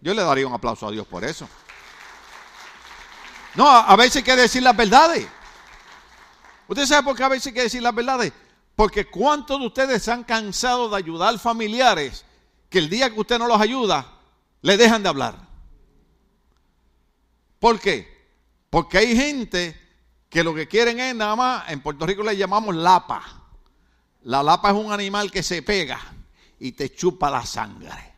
Yo 0.00 0.14
le 0.14 0.22
daría 0.22 0.46
un 0.46 0.54
aplauso 0.54 0.88
a 0.88 0.90
Dios 0.90 1.06
por 1.06 1.22
eso. 1.22 1.46
No, 3.56 3.68
a 3.68 3.94
veces 3.96 4.16
hay 4.16 4.22
que 4.22 4.36
decir 4.36 4.62
las 4.62 4.74
verdades. 4.74 5.26
¿Usted 6.70 6.86
sabe 6.86 7.02
por 7.02 7.16
qué 7.16 7.24
a 7.24 7.28
veces 7.28 7.48
hay 7.48 7.52
que 7.54 7.62
decir 7.62 7.82
las 7.82 7.92
verdades? 7.92 8.32
Porque 8.76 9.04
¿cuántos 9.04 9.58
de 9.58 9.66
ustedes 9.66 10.04
se 10.04 10.12
han 10.12 10.22
cansado 10.22 10.88
de 10.88 10.96
ayudar 10.98 11.36
familiares 11.36 12.24
que 12.68 12.78
el 12.78 12.88
día 12.88 13.12
que 13.12 13.18
usted 13.18 13.40
no 13.40 13.48
los 13.48 13.60
ayuda, 13.60 14.06
le 14.62 14.76
dejan 14.76 15.02
de 15.02 15.08
hablar? 15.08 15.34
¿Por 17.58 17.80
qué? 17.80 18.06
Porque 18.70 18.98
hay 18.98 19.16
gente 19.16 19.76
que 20.28 20.44
lo 20.44 20.54
que 20.54 20.68
quieren 20.68 21.00
es 21.00 21.12
nada 21.12 21.34
más, 21.34 21.68
en 21.70 21.80
Puerto 21.80 22.06
Rico 22.06 22.22
le 22.22 22.36
llamamos 22.36 22.72
lapa. 22.76 23.20
La 24.22 24.40
lapa 24.40 24.70
es 24.70 24.76
un 24.76 24.92
animal 24.92 25.32
que 25.32 25.42
se 25.42 25.62
pega 25.62 25.98
y 26.60 26.70
te 26.70 26.94
chupa 26.94 27.32
la 27.32 27.44
sangre. 27.44 28.14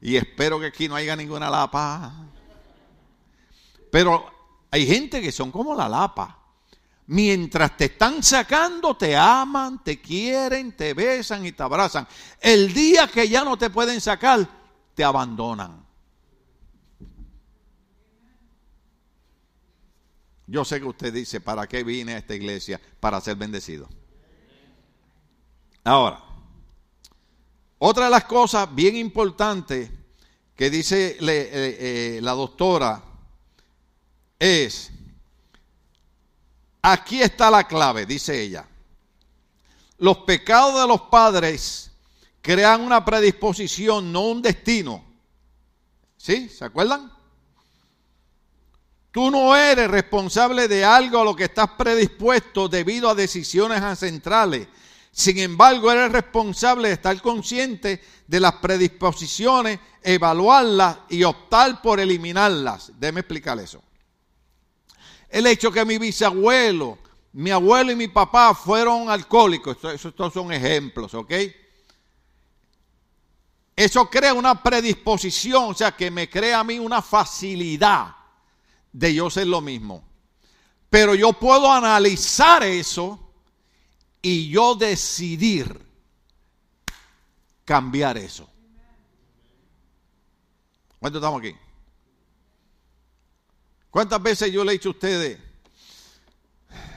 Y 0.00 0.16
espero 0.16 0.58
que 0.58 0.68
aquí 0.68 0.88
no 0.88 0.94
haya 0.96 1.14
ninguna 1.14 1.50
lapa. 1.50 2.14
Pero 3.92 4.24
hay 4.70 4.86
gente 4.86 5.20
que 5.20 5.32
son 5.32 5.50
como 5.52 5.74
la 5.74 5.86
lapa 5.86 6.37
mientras 7.08 7.76
te 7.76 7.86
están 7.86 8.22
sacando, 8.22 8.96
te 8.96 9.16
aman, 9.16 9.82
te 9.82 10.00
quieren, 10.00 10.76
te 10.76 10.92
besan 10.94 11.44
y 11.44 11.52
te 11.52 11.62
abrazan. 11.62 12.06
El 12.40 12.72
día 12.72 13.08
que 13.08 13.28
ya 13.28 13.44
no 13.44 13.56
te 13.56 13.70
pueden 13.70 14.00
sacar, 14.00 14.46
te 14.94 15.02
abandonan. 15.02 15.86
Yo 20.46 20.64
sé 20.64 20.80
que 20.80 20.86
usted 20.86 21.12
dice, 21.12 21.40
¿para 21.40 21.66
qué 21.66 21.82
vine 21.82 22.14
a 22.14 22.18
esta 22.18 22.34
iglesia? 22.34 22.80
Para 23.00 23.20
ser 23.20 23.36
bendecido. 23.36 23.88
Ahora, 25.84 26.22
otra 27.78 28.06
de 28.06 28.10
las 28.10 28.24
cosas 28.24 28.74
bien 28.74 28.96
importantes 28.96 29.90
que 30.54 30.68
dice 30.68 31.16
eh, 31.20 31.20
eh, 31.20 32.20
la 32.22 32.32
doctora 32.32 33.02
es, 34.38 34.90
aquí 36.82 37.22
está 37.22 37.50
la 37.50 37.64
clave, 37.66 38.06
dice 38.06 38.40
ella. 38.40 38.66
Los 39.98 40.18
pecados 40.18 40.80
de 40.80 40.86
los 40.86 41.02
padres 41.02 41.90
crean 42.40 42.82
una 42.82 43.04
predisposición, 43.04 44.12
no 44.12 44.22
un 44.22 44.42
destino. 44.42 45.04
¿Sí? 46.16 46.48
¿Se 46.48 46.64
acuerdan? 46.64 47.12
Tú 49.10 49.30
no 49.30 49.56
eres 49.56 49.90
responsable 49.90 50.68
de 50.68 50.84
algo 50.84 51.20
a 51.20 51.24
lo 51.24 51.34
que 51.34 51.44
estás 51.44 51.70
predispuesto 51.76 52.68
debido 52.68 53.08
a 53.08 53.14
decisiones 53.14 53.80
ancestrales. 53.80 54.68
Sin 55.10 55.38
embargo, 55.38 55.90
eres 55.90 56.12
responsable 56.12 56.88
de 56.88 56.94
estar 56.94 57.20
consciente 57.20 58.00
de 58.26 58.40
las 58.40 58.54
predisposiciones, 58.54 59.80
evaluarlas 60.02 60.98
y 61.08 61.24
optar 61.24 61.82
por 61.82 61.98
eliminarlas. 61.98 62.92
Déjeme 62.98 63.20
explicar 63.20 63.58
eso. 63.58 63.82
El 65.28 65.46
hecho 65.46 65.70
que 65.70 65.84
mi 65.84 65.98
bisabuelo, 65.98 66.98
mi 67.32 67.50
abuelo 67.50 67.92
y 67.92 67.96
mi 67.96 68.08
papá 68.08 68.54
fueron 68.54 69.10
alcohólicos, 69.10 69.76
estos 69.84 70.32
son 70.32 70.52
ejemplos, 70.52 71.12
¿ok? 71.14 71.32
Eso 73.76 74.10
crea 74.10 74.34
una 74.34 74.60
predisposición, 74.60 75.70
o 75.70 75.74
sea, 75.74 75.92
que 75.92 76.10
me 76.10 76.28
crea 76.28 76.60
a 76.60 76.64
mí 76.64 76.78
una 76.78 77.00
facilidad 77.00 78.16
de 78.92 79.14
yo 79.14 79.30
ser 79.30 79.46
lo 79.46 79.60
mismo. 79.60 80.02
Pero 80.90 81.14
yo 81.14 81.32
puedo 81.34 81.70
analizar 81.70 82.64
eso 82.64 83.32
y 84.22 84.48
yo 84.48 84.74
decidir 84.74 85.86
cambiar 87.64 88.16
eso. 88.16 88.48
¿Cuántos 90.98 91.20
estamos 91.20 91.40
aquí? 91.40 91.54
¿Cuántas 93.98 94.22
veces 94.22 94.52
yo 94.52 94.62
le 94.62 94.70
he 94.70 94.72
dicho 94.74 94.90
a 94.90 94.92
ustedes, 94.92 95.40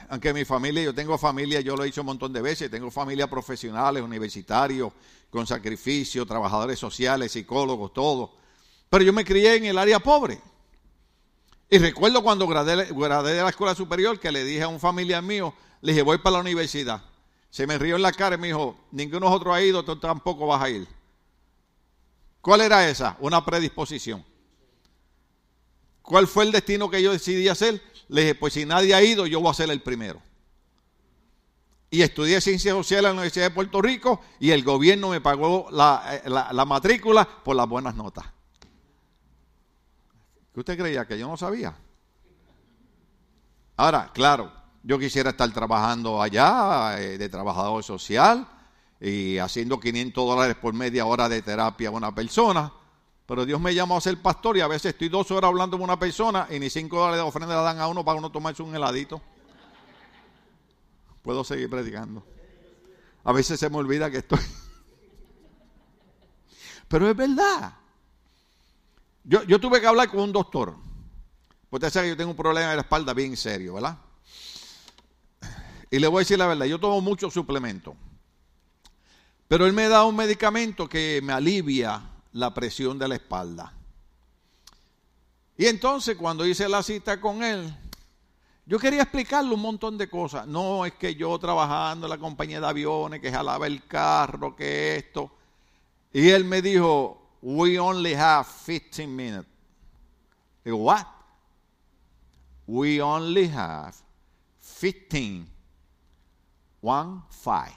aunque 0.08 0.36
mi 0.36 0.46
familia, 0.46 0.84
yo 0.84 0.94
tengo 0.94 1.18
familia, 1.18 1.60
yo 1.60 1.76
lo 1.76 1.82
he 1.82 1.88
dicho 1.88 2.02
un 2.02 2.06
montón 2.06 2.32
de 2.32 2.44
veces, 2.44 2.70
tengo 2.70 2.92
familia 2.92 3.28
profesionales, 3.28 4.04
universitarios, 4.04 4.94
con 5.32 5.48
sacrificio, 5.48 6.28
trabajadores 6.28 6.78
sociales, 6.78 7.32
psicólogos, 7.32 7.92
todo. 7.92 8.36
Pero 8.88 9.04
yo 9.04 9.14
me 9.14 9.26
crié 9.26 9.56
en 9.56 9.66
el 9.66 9.80
área 9.80 10.00
pobre. 10.00 10.40
Y 11.72 11.80
recuerdo 11.80 12.22
cuando 12.22 12.46
gradé, 12.46 12.86
de 12.86 13.42
la 13.42 13.50
escuela 13.50 13.74
superior 13.74 14.20
que 14.20 14.32
le 14.32 14.44
dije 14.44 14.62
a 14.62 14.68
un 14.68 14.80
familiar 14.80 15.24
mío, 15.24 15.56
le 15.82 15.94
dije, 15.94 16.04
voy 16.04 16.20
para 16.20 16.36
la 16.36 16.42
universidad. 16.42 17.02
Se 17.50 17.66
me 17.66 17.80
rió 17.80 17.96
en 17.96 18.04
la 18.04 18.12
cara 18.12 18.36
y 18.36 18.38
me 18.38 18.46
dijo, 18.46 18.78
ninguno 18.92 19.26
de 19.26 19.30
nosotros 19.32 19.56
ha 19.56 19.64
ido, 19.64 19.84
tú 19.84 19.96
tampoco 19.96 20.46
vas 20.46 20.62
a 20.62 20.70
ir. 20.70 20.88
¿Cuál 22.42 22.62
era 22.62 22.88
esa? 22.88 23.18
Una 23.22 23.44
predisposición. 23.44 24.24
¿Cuál 26.02 26.28
fue 26.28 26.44
el 26.46 26.52
destino 26.52 26.90
que 26.90 27.02
yo 27.02 27.12
decidí 27.12 27.48
hacer? 27.48 27.82
Le 28.08 28.22
dije, 28.22 28.36
pues 28.36 28.54
si 28.54 28.66
nadie 28.66 28.94
ha 28.94 29.04
ido, 29.04 29.28
yo 29.28 29.40
voy 29.40 29.52
a 29.52 29.54
ser 29.54 29.70
el 29.70 29.82
primero. 29.82 30.22
Y 31.90 32.02
estudié 32.02 32.40
ciencias 32.42 32.76
sociales 32.76 33.10
en 33.10 33.16
la 33.16 33.22
Universidad 33.22 33.46
de 33.46 33.56
Puerto 33.56 33.82
Rico 33.82 34.22
y 34.40 34.52
el 34.52 34.64
gobierno 34.64 35.10
me 35.10 35.22
pagó 35.22 35.68
la, 35.72 36.04
eh, 36.24 36.30
la 36.30 36.66
matrícula 36.66 37.28
por 37.44 37.56
las 37.56 37.68
buenas 37.68 37.96
notas. 37.96 38.26
¿Qué 40.54 40.60
usted 40.60 40.78
creía? 40.78 41.06
¿Que 41.06 41.18
yo 41.18 41.28
no 41.28 41.38
sabía? 41.38 41.76
Ahora, 43.78 44.12
claro, 44.14 44.52
yo 44.84 45.00
quisiera 45.00 45.30
estar 45.32 45.52
trabajando 45.52 46.22
allá 46.22 47.00
eh, 47.00 47.18
de 47.18 47.30
trabajador 47.30 47.84
social 47.84 48.48
y 49.00 49.38
haciendo 49.38 49.80
500 49.80 50.26
dólares 50.26 50.56
por 50.56 50.74
media 50.74 51.06
hora 51.06 51.30
de 51.30 51.42
terapia 51.42 51.90
a 51.90 51.92
una 51.92 52.14
persona, 52.14 52.72
pero 53.32 53.46
Dios 53.46 53.62
me 53.62 53.74
llamó 53.74 53.96
a 53.96 54.02
ser 54.02 54.22
pastor 54.22 54.58
y 54.58 54.60
a 54.60 54.68
veces 54.68 54.92
estoy 54.92 55.08
dos 55.08 55.32
horas 55.32 55.48
hablando 55.48 55.78
con 55.78 55.86
una 55.86 55.98
persona 55.98 56.48
y 56.50 56.60
ni 56.60 56.70
cinco 56.70 56.98
dólares 56.98 57.20
de 57.20 57.30
ofrenda 57.30 57.56
le 57.56 57.64
dan 57.64 57.80
a 57.80 57.88
uno 57.88 58.04
para 58.04 58.20
uno 58.20 58.30
tomarse 58.30 58.62
un 58.62 58.76
heladito. 58.76 59.22
Puedo 61.22 61.42
seguir 61.46 61.70
predicando. 61.70 62.26
A 63.24 63.32
veces 63.32 63.58
se 63.58 63.70
me 63.70 63.78
olvida 63.78 64.12
que 64.12 64.18
estoy... 64.18 64.38
Pero 66.90 67.10
es 67.10 67.16
verdad. 67.16 67.74
Yo, 69.24 69.62
tuve 69.62 69.80
que 69.80 69.88
hablar 69.88 70.10
con 70.10 70.20
un 70.20 70.34
doctor. 70.34 70.76
Usted 71.70 71.90
sabe 71.90 72.08
que 72.08 72.10
yo 72.10 72.18
tengo 72.18 72.32
un 72.32 72.36
problema 72.36 72.72
de 72.72 72.76
la 72.76 72.82
espalda 72.82 73.14
bien 73.14 73.38
serio, 73.38 73.76
¿verdad? 73.76 73.98
Y 75.90 76.00
le 76.00 76.08
voy 76.08 76.18
a 76.18 76.20
decir 76.20 76.38
la 76.38 76.48
verdad, 76.48 76.66
yo 76.66 76.82
tomo 76.82 77.00
mucho 77.00 77.32
suplemento. 77.32 77.96
Pero 79.48 79.66
él 79.66 79.72
me 79.72 79.88
da 79.88 80.04
un 80.04 80.18
medicamento 80.18 80.90
que 80.90 81.22
me 81.24 81.32
alivia 81.32 82.11
la 82.34 82.54
presión 82.54 82.98
de 82.98 83.08
la 83.08 83.16
espalda. 83.16 83.74
Y 85.58 85.66
entonces 85.66 86.16
cuando 86.16 86.46
hice 86.46 86.68
la 86.68 86.82
cita 86.82 87.20
con 87.20 87.44
él, 87.44 87.74
yo 88.66 88.80
quería 88.80 89.02
explicarle 89.02 89.54
un 89.54 89.62
montón 89.62 89.98
de 89.98 90.10
cosas. 90.10 90.48
No 90.48 90.86
es 90.86 90.94
que 90.94 91.16
yo 91.16 91.38
trabajando 91.38 92.06
en 92.06 92.10
la 92.10 92.18
compañía 92.18 92.60
de 92.60 92.68
aviones, 92.68 93.20
que 93.20 93.32
jalaba 93.32 93.68
el 93.68 93.86
carro, 93.86 94.56
que 94.56 94.96
esto. 94.96 95.32
Y 96.14 96.30
él 96.30 96.46
me 96.46 96.62
dijo, 96.62 97.38
we 97.42 97.80
only 97.80 98.14
have 98.14 98.48
15 98.66 99.08
minutes. 99.08 99.50
Digo, 100.64 100.78
what? 100.78 101.06
We 102.68 103.02
only 103.02 103.48
have 103.48 103.94
15. 104.80 105.48
One, 106.82 107.24
five. 107.30 107.74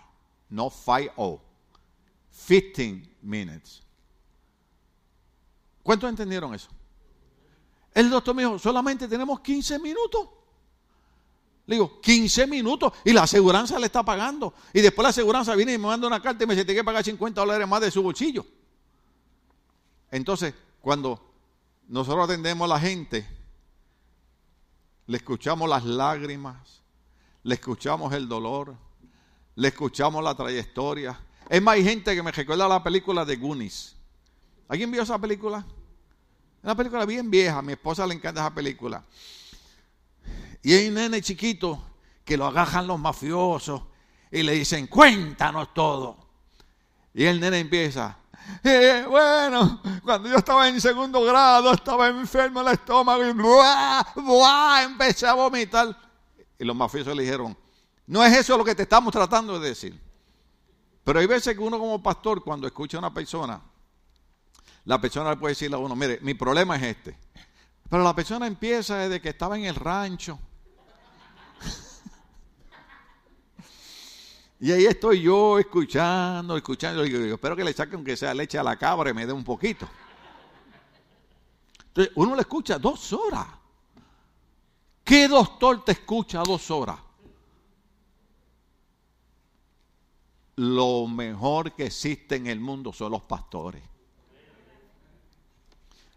No 0.50 0.70
five, 0.70 1.10
oh. 1.16 1.40
15 2.46 3.08
minutes. 3.22 3.83
¿Cuántos 5.84 6.08
entendieron 6.08 6.54
eso? 6.54 6.68
El 7.92 8.10
doctor 8.10 8.34
me 8.34 8.42
dijo, 8.42 8.58
solamente 8.58 9.06
tenemos 9.06 9.38
15 9.40 9.78
minutos. 9.78 10.28
Le 11.66 11.76
digo, 11.76 12.00
15 12.00 12.46
minutos 12.46 12.92
y 13.04 13.12
la 13.12 13.22
aseguranza 13.22 13.78
le 13.78 13.86
está 13.86 14.02
pagando. 14.02 14.54
Y 14.72 14.80
después 14.80 15.04
la 15.04 15.10
aseguranza 15.10 15.54
viene 15.54 15.74
y 15.74 15.78
me 15.78 15.86
manda 15.86 16.06
una 16.06 16.20
carta 16.20 16.42
y 16.42 16.46
me 16.46 16.54
dice, 16.54 16.64
tiene 16.64 16.80
que 16.80 16.84
pagar 16.84 17.04
50 17.04 17.40
dólares 17.40 17.68
más 17.68 17.82
de 17.82 17.90
su 17.90 18.02
bolsillo. 18.02 18.44
Entonces, 20.10 20.54
cuando 20.80 21.20
nosotros 21.86 22.24
atendemos 22.24 22.64
a 22.64 22.74
la 22.74 22.80
gente, 22.80 23.28
le 25.06 25.18
escuchamos 25.18 25.68
las 25.68 25.84
lágrimas, 25.84 26.82
le 27.42 27.54
escuchamos 27.54 28.12
el 28.14 28.26
dolor, 28.26 28.74
le 29.54 29.68
escuchamos 29.68 30.24
la 30.24 30.34
trayectoria. 30.34 31.20
Es 31.48 31.60
más, 31.60 31.74
hay 31.74 31.84
gente 31.84 32.14
que 32.14 32.22
me 32.22 32.32
recuerda 32.32 32.66
la 32.66 32.82
película 32.82 33.24
de 33.24 33.36
Goonies. 33.36 33.96
¿Alguien 34.68 34.90
vio 34.90 35.02
esa 35.02 35.18
película? 35.18 35.64
Una 36.64 36.74
película 36.74 37.04
bien 37.04 37.30
vieja, 37.30 37.58
a 37.58 37.62
mi 37.62 37.74
esposa 37.74 38.06
le 38.06 38.14
encanta 38.14 38.40
esa 38.40 38.54
película. 38.54 39.04
Y 40.62 40.72
hay 40.72 40.88
un 40.88 40.94
nene 40.94 41.20
chiquito 41.20 41.78
que 42.24 42.38
lo 42.38 42.46
agarran 42.46 42.86
los 42.86 42.98
mafiosos 42.98 43.82
y 44.30 44.42
le 44.42 44.52
dicen, 44.52 44.86
cuéntanos 44.86 45.74
todo. 45.74 46.16
Y 47.12 47.26
el 47.26 47.38
nene 47.38 47.58
empieza, 47.58 48.16
eh, 48.62 49.04
bueno, 49.06 49.82
cuando 50.02 50.30
yo 50.30 50.36
estaba 50.36 50.66
en 50.66 50.80
segundo 50.80 51.22
grado, 51.22 51.70
estaba 51.70 52.08
enfermo 52.08 52.62
el 52.62 52.68
estómago 52.68 53.22
y 53.26 53.32
¡buah, 53.34 54.84
empecé 54.84 55.26
a 55.26 55.34
vomitar. 55.34 55.94
Y 56.58 56.64
los 56.64 56.74
mafiosos 56.74 57.14
le 57.14 57.24
dijeron, 57.24 57.54
no 58.06 58.24
es 58.24 58.38
eso 58.38 58.56
lo 58.56 58.64
que 58.64 58.74
te 58.74 58.84
estamos 58.84 59.12
tratando 59.12 59.60
de 59.60 59.68
decir. 59.68 60.00
Pero 61.04 61.20
hay 61.20 61.26
veces 61.26 61.54
que 61.54 61.60
uno 61.60 61.78
como 61.78 62.02
pastor, 62.02 62.42
cuando 62.42 62.66
escucha 62.66 62.96
a 62.96 63.00
una 63.00 63.12
persona, 63.12 63.60
la 64.84 65.00
persona 65.00 65.30
le 65.30 65.36
puede 65.36 65.52
decirle 65.52 65.76
a 65.76 65.78
uno, 65.78 65.94
mire, 65.96 66.18
mi 66.22 66.34
problema 66.34 66.76
es 66.76 66.82
este. 66.82 67.16
Pero 67.88 68.02
la 68.02 68.14
persona 68.14 68.46
empieza 68.46 68.96
desde 68.98 69.20
que 69.20 69.30
estaba 69.30 69.56
en 69.56 69.64
el 69.64 69.74
rancho 69.74 70.38
Y 74.64 74.72
ahí 74.72 74.86
estoy 74.86 75.20
yo 75.20 75.58
escuchando, 75.58 76.56
escuchando. 76.56 77.04
Y 77.04 77.10
digo, 77.10 77.34
espero 77.34 77.54
que 77.54 77.64
le 77.64 77.74
saque 77.74 77.96
aunque 77.96 78.16
sea 78.16 78.32
leche 78.32 78.58
a 78.58 78.62
la 78.62 78.78
cabra 78.78 79.10
y 79.10 79.12
me 79.12 79.26
dé 79.26 79.32
un 79.34 79.44
poquito. 79.44 79.86
Entonces, 81.88 82.14
uno 82.16 82.34
le 82.34 82.40
escucha 82.40 82.78
dos 82.78 83.12
horas. 83.12 83.46
¿Qué 85.04 85.28
doctor 85.28 85.84
te 85.84 85.92
escucha 85.92 86.42
dos 86.42 86.70
horas? 86.70 86.98
Lo 90.56 91.08
mejor 91.08 91.72
que 91.72 91.84
existe 91.84 92.36
en 92.36 92.46
el 92.46 92.58
mundo 92.58 92.90
son 92.94 93.12
los 93.12 93.22
pastores. 93.24 93.82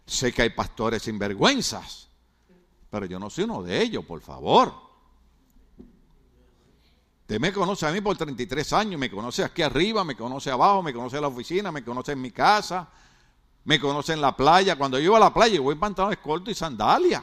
Sé 0.08 0.32
que 0.32 0.40
hay 0.40 0.50
pastores 0.50 1.02
sinvergüenzas, 1.02 2.08
pero 2.90 3.04
yo 3.04 3.18
no 3.18 3.28
soy 3.28 3.44
uno 3.44 3.62
de 3.62 3.82
ellos, 3.82 4.02
por 4.06 4.22
favor. 4.22 4.72
Usted 7.20 7.38
me 7.38 7.52
conoce 7.52 7.86
a 7.86 7.92
mí 7.92 8.00
por 8.00 8.16
33 8.16 8.72
años, 8.72 8.98
me 8.98 9.10
conoce 9.10 9.44
aquí 9.44 9.60
arriba, 9.60 10.02
me 10.04 10.16
conoce 10.16 10.50
abajo, 10.50 10.82
me 10.82 10.94
conoce 10.94 11.16
en 11.16 11.22
la 11.22 11.28
oficina, 11.28 11.70
me 11.70 11.84
conoce 11.84 12.12
en 12.12 12.22
mi 12.22 12.30
casa, 12.30 12.88
me 13.64 13.78
conoce 13.78 14.14
en 14.14 14.22
la 14.22 14.34
playa. 14.34 14.76
Cuando 14.76 14.98
yo 14.98 15.04
iba 15.04 15.18
a 15.18 15.20
la 15.20 15.34
playa, 15.34 15.60
voy 15.60 15.74
en 15.74 15.80
pantalones 15.80 16.20
cortos 16.20 16.52
y 16.52 16.54
sandalias. 16.54 17.22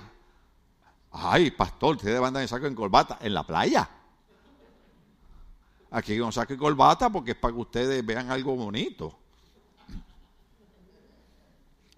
Ay, 1.09 1.49
pastor, 1.49 1.95
usted 1.95 2.13
debe 2.13 2.27
andar 2.27 2.43
en 2.43 2.47
saco 2.47 2.67
en 2.67 2.75
corbata 2.75 3.17
en 3.19 3.33
la 3.33 3.47
playa. 3.47 3.89
Aquí 5.89 6.19
con 6.19 6.31
saco 6.31 6.53
y 6.53 6.57
corbata 6.57 7.09
porque 7.09 7.31
es 7.31 7.37
para 7.37 7.55
que 7.55 7.61
ustedes 7.61 8.05
vean 8.05 8.29
algo 8.29 8.55
bonito. 8.55 9.24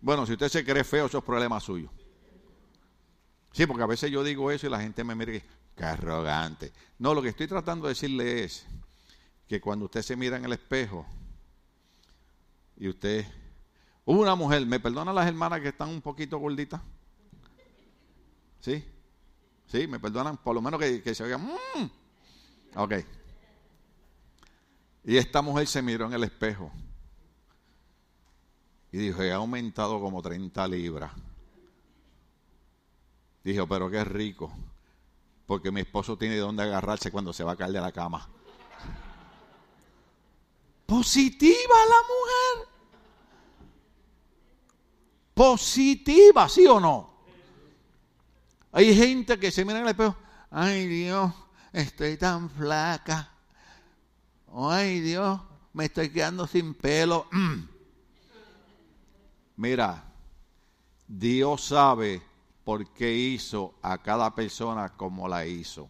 Bueno, 0.08 0.26
si 0.26 0.32
usted 0.32 0.48
se 0.48 0.64
cree 0.64 0.86
feo, 0.86 1.08
eso 1.08 1.18
es 1.18 1.24
problema 1.26 1.60
suyo. 1.60 1.92
Sí, 3.52 3.66
porque 3.66 3.84
a 3.84 3.88
veces 3.88 4.10
yo 4.10 4.24
digo 4.24 4.50
eso 4.50 4.66
y 4.66 4.70
la 4.70 4.80
gente 4.80 5.04
me 5.04 5.14
mira 5.16 5.36
y 5.36 5.44
qué 5.76 5.84
arrogante. 5.84 6.72
No, 6.98 7.14
lo 7.14 7.22
que 7.22 7.28
estoy 7.28 7.46
tratando 7.46 7.88
de 7.88 7.90
decirle 7.90 8.46
es 8.46 8.66
que 9.50 9.60
cuando 9.60 9.84
usted 9.84 10.02
se 10.02 10.16
mira 10.16 10.38
en 10.38 10.46
el 10.46 10.54
espejo 10.54 11.06
y 12.78 12.88
usted... 12.88 13.26
Una 14.06 14.34
mujer, 14.36 14.66
¿me 14.66 14.80
perdonan 14.80 15.14
las 15.14 15.28
hermanas 15.28 15.60
que 15.60 15.68
están 15.68 15.90
un 15.90 16.02
poquito 16.02 16.38
gorditas? 16.38 16.80
¿Sí? 18.62 18.86
¿Sí? 19.66 19.88
¿Me 19.88 20.00
perdonan? 20.00 20.38
Por 20.38 20.56
lo 20.56 20.62
menos 20.62 20.80
que, 20.80 21.14
se 21.14 21.22
oigan... 21.22 21.46
Mmm. 21.46 22.78
Ok. 22.78 22.94
Y 25.04 25.18
esta 25.18 25.42
mujer 25.42 25.68
se 25.68 25.82
miró 25.82 26.06
en 26.06 26.14
el 26.14 26.24
espejo 26.24 26.72
y 28.92 28.98
dijo, 28.98 29.22
he 29.22 29.32
aumentado 29.32 30.00
como 30.00 30.22
30 30.22 30.68
libras. 30.68 31.12
Dijo, 33.44 33.68
pero 33.68 33.90
qué 33.90 34.04
rico, 34.04 34.52
porque 35.46 35.72
mi 35.72 35.82
esposo 35.82 36.18
tiene 36.18 36.38
donde 36.38 36.64
agarrarse 36.64 37.12
cuando 37.12 37.34
se 37.34 37.44
va 37.44 37.54
a 37.54 37.56
caer 37.56 37.72
de 37.72 37.82
la 37.82 37.92
cama. 37.92 38.28
Positiva 40.86 41.76
la 41.90 41.96
mujer. 42.08 42.70
Positiva, 45.34 46.50
¿sí 46.50 46.66
o 46.66 46.80
no? 46.80 47.18
Hay 48.72 48.96
gente 48.96 49.40
que 49.40 49.52
se 49.52 49.64
mira 49.64 49.80
en 49.80 49.86
el 49.86 49.92
espejo, 49.92 50.16
ay 50.50 50.88
Dios, 50.88 51.32
estoy 51.74 52.18
tan 52.18 52.50
flaca. 52.50 53.32
Ay 54.54 55.02
Dios, 55.02 55.40
me 55.74 55.86
estoy 55.86 56.10
quedando 56.10 56.48
sin 56.48 56.74
pelo. 56.74 57.28
Mira, 59.58 60.04
Dios 61.08 61.64
sabe 61.64 62.22
por 62.64 62.94
qué 62.94 63.12
hizo 63.12 63.74
a 63.82 63.98
cada 63.98 64.34
persona 64.36 64.90
como 64.90 65.28
la 65.28 65.48
hizo. 65.48 65.90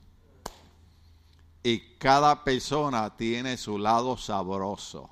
Y 1.63 1.97
cada 1.97 2.45
persona 2.45 3.13
tiene 3.17 3.57
su 3.57 3.77
lado 3.77 4.15
sabroso. 4.15 5.09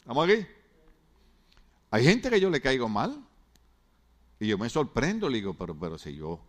¿Estamos 0.00 0.26
aquí? 0.26 0.46
Hay 1.90 2.04
gente 2.04 2.30
que 2.30 2.40
yo 2.40 2.48
le 2.48 2.62
caigo 2.62 2.88
mal. 2.88 3.22
Y 4.40 4.46
yo 4.46 4.56
me 4.56 4.70
sorprendo, 4.70 5.28
le 5.28 5.36
digo, 5.36 5.52
pero, 5.52 5.78
pero 5.78 5.98
si 5.98 6.14
yo, 6.14 6.40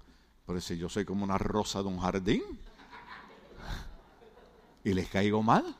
pero 0.45 0.61
si 0.61 0.77
yo 0.77 0.87
soy 0.87 1.03
como 1.03 1.25
una 1.25 1.37
rosa 1.37 1.81
de 1.81 1.89
un 1.89 1.99
jardín. 1.99 2.41
Y 4.85 4.93
les 4.93 5.09
caigo 5.09 5.43
mal. 5.43 5.75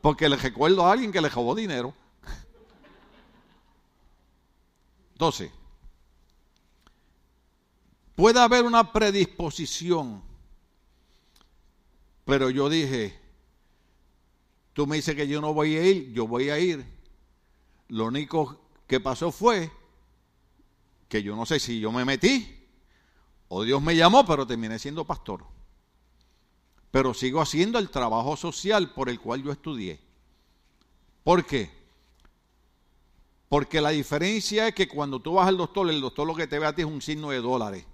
Porque 0.00 0.28
les 0.28 0.42
recuerdo 0.42 0.84
a 0.84 0.92
alguien 0.92 1.12
que 1.12 1.20
le 1.20 1.28
robó 1.28 1.54
dinero. 1.54 1.94
12. 5.22 5.52
Puede 8.16 8.40
haber 8.40 8.64
una 8.64 8.92
predisposición, 8.92 10.20
pero 12.24 12.50
yo 12.50 12.68
dije, 12.68 13.16
tú 14.72 14.84
me 14.84 14.96
dices 14.96 15.14
que 15.14 15.28
yo 15.28 15.40
no 15.40 15.54
voy 15.54 15.76
a 15.76 15.86
ir, 15.86 16.12
yo 16.12 16.26
voy 16.26 16.50
a 16.50 16.58
ir. 16.58 16.84
Lo 17.86 18.06
único 18.06 18.60
que 18.88 18.98
pasó 18.98 19.30
fue 19.30 19.70
que 21.08 21.22
yo 21.22 21.36
no 21.36 21.46
sé 21.46 21.60
si 21.60 21.78
yo 21.78 21.92
me 21.92 22.04
metí 22.04 22.66
o 23.46 23.62
Dios 23.62 23.80
me 23.80 23.94
llamó, 23.94 24.26
pero 24.26 24.44
terminé 24.44 24.80
siendo 24.80 25.04
pastor. 25.04 25.44
Pero 26.90 27.14
sigo 27.14 27.40
haciendo 27.40 27.78
el 27.78 27.90
trabajo 27.90 28.36
social 28.36 28.92
por 28.92 29.08
el 29.08 29.20
cual 29.20 29.44
yo 29.44 29.52
estudié. 29.52 30.00
¿Por 31.22 31.46
qué? 31.46 31.81
Porque 33.52 33.82
la 33.82 33.90
diferencia 33.90 34.68
es 34.68 34.74
que 34.74 34.88
cuando 34.88 35.20
tú 35.20 35.34
vas 35.34 35.46
al 35.46 35.58
doctor, 35.58 35.90
el 35.90 36.00
doctor 36.00 36.26
lo 36.26 36.34
que 36.34 36.46
te 36.46 36.58
ve 36.58 36.64
a 36.64 36.74
ti 36.74 36.80
es 36.80 36.88
un 36.88 37.02
signo 37.02 37.28
de 37.28 37.42
dólares. 37.42 37.84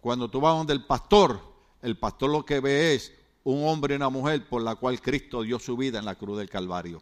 Cuando 0.00 0.28
tú 0.28 0.40
vas 0.40 0.56
donde 0.56 0.72
el 0.72 0.84
pastor, 0.84 1.40
el 1.82 1.96
pastor 1.96 2.30
lo 2.30 2.44
que 2.44 2.58
ve 2.58 2.96
es 2.96 3.12
un 3.44 3.64
hombre 3.64 3.94
y 3.94 3.96
una 3.96 4.08
mujer 4.08 4.48
por 4.48 4.60
la 4.60 4.74
cual 4.74 5.00
Cristo 5.00 5.42
dio 5.42 5.60
su 5.60 5.76
vida 5.76 6.00
en 6.00 6.04
la 6.04 6.16
cruz 6.16 6.36
del 6.36 6.50
Calvario. 6.50 7.00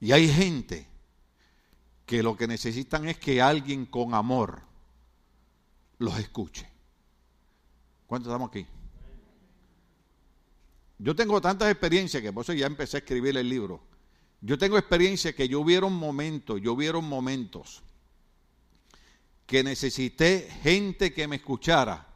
Y 0.00 0.12
hay 0.12 0.26
gente 0.26 0.88
que 2.06 2.22
lo 2.22 2.34
que 2.34 2.46
necesitan 2.46 3.06
es 3.06 3.18
que 3.18 3.42
alguien 3.42 3.84
con 3.84 4.14
amor 4.14 4.62
los 5.98 6.18
escuche. 6.18 6.66
¿Cuántos 8.06 8.32
estamos 8.32 8.48
aquí? 8.48 8.66
Yo 10.98 11.14
tengo 11.14 11.42
tantas 11.42 11.70
experiencias 11.70 12.22
que 12.22 12.32
por 12.32 12.42
eso 12.42 12.54
ya 12.54 12.64
empecé 12.64 12.96
a 12.96 13.00
escribir 13.00 13.36
el 13.36 13.50
libro 13.50 13.92
yo 14.40 14.58
tengo 14.58 14.78
experiencia 14.78 15.34
que 15.34 15.48
yo 15.48 15.60
hubieron 15.60 15.92
momentos, 15.94 16.60
yo 16.60 16.74
hubieron 16.74 17.04
momentos 17.08 17.82
que 19.46 19.62
necesité 19.62 20.48
gente 20.62 21.12
que 21.12 21.28
me 21.28 21.36
escuchara 21.36 22.06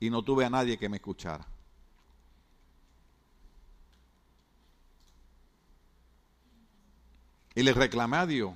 y 0.00 0.10
no 0.10 0.22
tuve 0.22 0.44
a 0.44 0.50
nadie 0.50 0.78
que 0.78 0.88
me 0.88 0.96
escuchara. 0.96 1.46
Y 7.54 7.62
le 7.62 7.72
reclamé 7.72 8.16
a 8.16 8.26
Dios. 8.26 8.54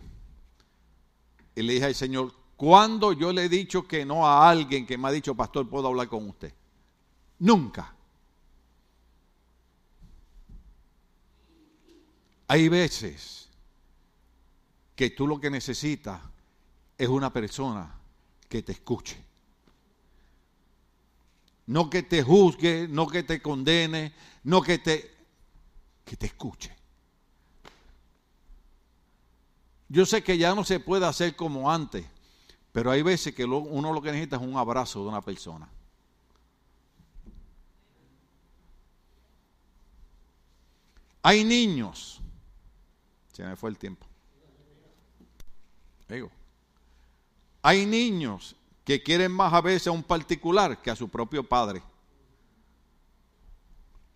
Y 1.55 1.63
le 1.63 1.75
dije 1.75 1.87
al 1.87 1.95
Señor, 1.95 2.33
¿cuándo 2.57 3.13
yo 3.13 3.33
le 3.33 3.45
he 3.45 3.49
dicho 3.49 3.87
que 3.87 4.05
no 4.05 4.27
a 4.27 4.49
alguien 4.49 4.87
que 4.87 4.97
me 4.97 5.09
ha 5.09 5.13
dicho, 5.13 5.35
pastor, 5.35 5.69
puedo 5.69 5.89
hablar 5.89 6.09
con 6.09 6.29
usted? 6.29 6.53
Nunca. 7.39 7.96
Hay 12.49 12.69
veces 12.69 13.49
que 14.95 15.11
tú 15.11 15.27
lo 15.27 15.41
que 15.41 15.51
necesitas 15.51 16.21
es 16.97 17.09
una 17.09 17.33
persona 17.33 17.99
que 18.49 18.63
te 18.63 18.73
escuche. 18.73 19.23
No 21.67 21.91
que 21.91 22.03
te 22.05 22.23
juzgue, 22.23 22.87
no 22.89 23.07
que 23.07 23.25
te 23.25 23.43
condene, 23.43 24.15
no 24.45 24.63
que 24.63 24.79
te 24.79 25.17
que 26.05 26.17
te 26.17 26.27
escuche. 26.27 26.75
Yo 29.89 30.07
sé 30.07 30.23
que 30.23 30.39
ya 30.39 30.55
no 30.55 30.65
se 30.65 30.79
puede 30.81 31.05
hacer 31.05 31.35
como 31.35 31.71
antes, 31.71 32.07
pero 32.73 32.91
hay 32.91 33.03
veces 33.03 33.35
que 33.35 33.45
uno 33.45 33.93
lo 33.93 34.01
que 34.01 34.13
necesita 34.13 34.37
es 34.37 34.43
un 34.43 34.57
abrazo 34.57 35.03
de 35.03 35.09
una 35.09 35.21
persona. 35.21 35.69
Hay 41.23 41.43
niños 41.43 42.21
se 43.37 43.45
me 43.45 43.55
fue 43.55 43.69
el 43.69 43.77
tiempo. 43.77 44.07
Digo, 46.09 46.31
hay 47.61 47.85
niños 47.85 48.57
que 48.83 49.03
quieren 49.03 49.31
más 49.31 49.53
a 49.53 49.61
veces 49.61 49.89
a 49.89 49.91
un 49.91 50.03
particular 50.03 50.81
que 50.81 50.91
a 50.91 50.97
su 50.97 51.11
propio 51.11 51.47
padre. 51.47 51.83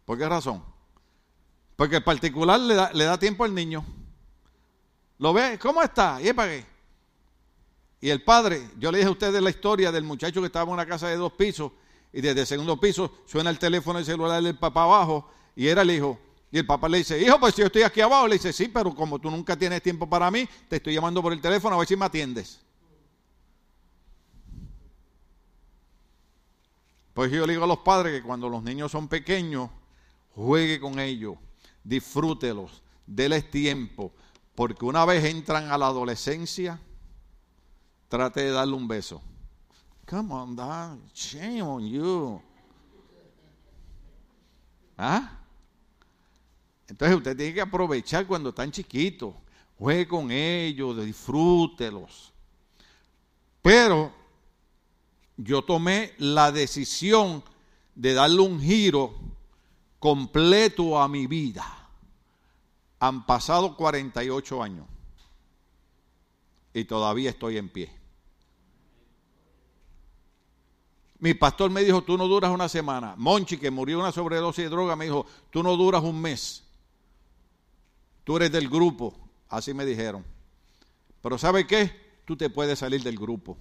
¿Por 0.06 0.16
qué 0.16 0.26
razón? 0.26 0.64
Porque 1.76 1.96
el 1.96 2.02
particular 2.02 2.58
le 2.60 3.04
da, 3.04 3.18
tiempo 3.18 3.44
al 3.44 3.54
niño. 3.54 3.84
¿Lo 5.18 5.34
ve? 5.34 5.58
¿Cómo 5.60 5.82
está? 5.82 6.18
¿Y 6.22 6.32
para 6.32 6.52
qué? 6.52 6.66
Y 8.00 8.08
el 8.08 8.24
padre, 8.24 8.70
yo 8.78 8.90
le 8.90 8.98
dije 8.98 9.08
a 9.08 9.12
ustedes 9.12 9.42
la 9.42 9.50
historia 9.50 9.92
del 9.92 10.04
muchacho 10.04 10.40
que 10.40 10.46
estaba 10.46 10.64
en 10.64 10.72
una 10.72 10.86
casa 10.86 11.08
de 11.08 11.16
dos 11.16 11.34
pisos 11.34 11.72
y 12.10 12.22
desde 12.22 12.40
el 12.40 12.46
segundo 12.46 12.80
piso 12.80 13.18
suena 13.26 13.50
el 13.50 13.58
teléfono 13.58 13.98
el 13.98 14.06
celular 14.06 14.42
del 14.42 14.56
papá 14.56 14.84
abajo 14.84 15.30
y 15.54 15.66
era 15.66 15.82
el 15.82 15.90
hijo. 15.90 16.18
Y 16.52 16.58
el 16.58 16.66
papá 16.66 16.88
le 16.88 16.98
dice, 16.98 17.20
hijo, 17.20 17.38
pues 17.38 17.54
yo 17.54 17.66
estoy 17.66 17.82
aquí 17.82 18.00
abajo. 18.00 18.26
Le 18.26 18.34
dice, 18.34 18.52
sí, 18.52 18.68
pero 18.68 18.94
como 18.94 19.18
tú 19.18 19.30
nunca 19.30 19.56
tienes 19.56 19.82
tiempo 19.82 20.08
para 20.08 20.30
mí, 20.30 20.48
te 20.68 20.76
estoy 20.76 20.94
llamando 20.94 21.22
por 21.22 21.32
el 21.32 21.40
teléfono 21.40 21.76
a 21.76 21.78
ver 21.78 21.86
si 21.86 21.96
me 21.96 22.06
atiendes. 22.06 22.60
Pues 27.14 27.30
yo 27.30 27.46
le 27.46 27.52
digo 27.52 27.64
a 27.64 27.68
los 27.68 27.78
padres 27.78 28.20
que 28.20 28.26
cuando 28.26 28.48
los 28.48 28.62
niños 28.62 28.90
son 28.90 29.06
pequeños, 29.06 29.70
juegue 30.34 30.80
con 30.80 30.98
ellos, 30.98 31.36
disfrútelos, 31.84 32.82
déles 33.06 33.50
tiempo, 33.50 34.12
porque 34.54 34.84
una 34.84 35.04
vez 35.04 35.24
entran 35.24 35.70
a 35.70 35.78
la 35.78 35.88
adolescencia, 35.88 36.80
trate 38.08 38.42
de 38.42 38.50
darle 38.50 38.74
un 38.74 38.88
beso. 38.88 39.20
Come 40.08 40.34
on, 40.34 40.56
dad, 40.56 40.96
shame 41.14 41.62
on 41.62 41.86
you. 41.86 42.42
¿Ah? 44.96 45.39
Entonces 46.90 47.16
usted 47.16 47.36
tiene 47.36 47.54
que 47.54 47.60
aprovechar 47.60 48.26
cuando 48.26 48.48
están 48.48 48.72
chiquitos, 48.72 49.32
juegue 49.78 50.08
con 50.08 50.32
ellos, 50.32 51.04
disfrútelos. 51.04 52.32
Pero 53.62 54.12
yo 55.36 55.62
tomé 55.62 56.14
la 56.18 56.50
decisión 56.50 57.44
de 57.94 58.12
darle 58.12 58.40
un 58.40 58.60
giro 58.60 59.14
completo 60.00 61.00
a 61.00 61.06
mi 61.06 61.28
vida. 61.28 61.64
Han 62.98 63.24
pasado 63.24 63.76
48 63.76 64.60
años 64.60 64.86
y 66.74 66.84
todavía 66.84 67.30
estoy 67.30 67.56
en 67.56 67.68
pie. 67.68 67.92
Mi 71.20 71.34
pastor 71.34 71.70
me 71.70 71.84
dijo, 71.84 72.02
tú 72.02 72.18
no 72.18 72.26
duras 72.26 72.50
una 72.50 72.68
semana. 72.68 73.14
Monchi, 73.16 73.58
que 73.58 73.70
murió 73.70 74.00
una 74.00 74.10
sobredosis 74.10 74.64
de 74.64 74.70
droga, 74.70 74.96
me 74.96 75.04
dijo, 75.04 75.24
tú 75.50 75.62
no 75.62 75.76
duras 75.76 76.02
un 76.02 76.20
mes 76.20 76.64
tú 78.30 78.36
eres 78.36 78.52
del 78.52 78.68
grupo, 78.68 79.12
así 79.48 79.74
me 79.74 79.84
dijeron. 79.84 80.24
Pero 81.20 81.36
¿sabe 81.36 81.66
qué? 81.66 82.20
Tú 82.24 82.36
te 82.36 82.48
puedes 82.48 82.78
salir 82.78 83.02
del 83.02 83.18
grupo. 83.18 83.58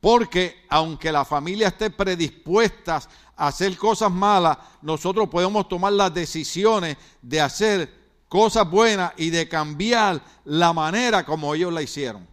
Porque 0.00 0.66
aunque 0.68 1.12
la 1.12 1.24
familia 1.24 1.68
esté 1.68 1.90
predispuesta 1.90 3.00
a 3.36 3.46
hacer 3.46 3.76
cosas 3.76 4.10
malas, 4.10 4.58
nosotros 4.80 5.28
podemos 5.28 5.68
tomar 5.68 5.92
las 5.92 6.12
decisiones 6.12 6.96
de 7.22 7.40
hacer 7.40 7.94
cosas 8.28 8.68
buenas 8.68 9.12
y 9.16 9.30
de 9.30 9.48
cambiar 9.48 10.20
la 10.44 10.72
manera 10.72 11.24
como 11.24 11.54
ellos 11.54 11.72
la 11.72 11.82
hicieron. 11.82 12.26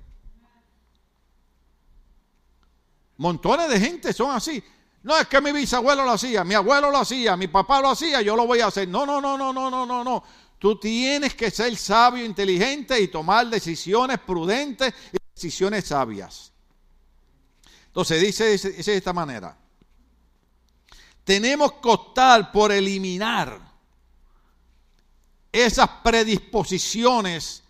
Montones 3.15 3.69
de 3.69 3.80
gente 3.80 4.12
son 4.12 4.32
así. 4.32 4.63
No 5.04 5.18
es 5.18 5.28
que 5.28 5.40
mi 5.40 5.52
bisabuelo 5.52 6.04
lo 6.04 6.12
hacía, 6.12 6.44
mi 6.44 6.54
abuelo 6.56 6.92
lo 6.92 6.98
hacía, 6.98 7.38
mi 7.38 7.48
papá 7.48 7.82
lo 7.82 7.90
hacía, 7.90 8.22
yo 8.22 8.36
lo 8.36 8.46
voy 8.46 8.60
a 8.60 8.68
hacer. 8.68 8.88
No, 8.88 9.06
no, 9.06 9.22
no, 9.22 9.38
no, 9.38 9.54
no, 9.54 9.70
no, 9.70 9.86
no, 9.86 10.04
no. 10.04 10.24
Tú 10.58 10.78
tienes 10.78 11.36
que 11.36 11.50
ser 11.52 11.76
sabio, 11.78 12.26
inteligente 12.26 13.00
y 13.00 13.08
tomar 13.08 13.48
decisiones 13.48 14.20
prudentes 14.20 14.94
y 15.14 15.18
decisiones 15.34 15.86
sabias. 15.86 16.52
Entonces 17.88 18.22
dice, 18.22 18.58
de 18.58 18.98
esta 18.98 19.14
manera. 19.14 19.58
Tenemos 21.24 21.74
que 21.74 21.90
optar 21.90 22.52
por 22.52 22.72
eliminar 22.72 23.60
esas 25.52 25.90
predisposiciones 26.04 27.64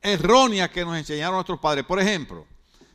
erróneas 0.00 0.70
que 0.70 0.84
nos 0.84 0.96
enseñaron 0.96 1.34
nuestros 1.34 1.60
padres. 1.60 1.84
Por 1.84 2.00
ejemplo, 2.00 2.46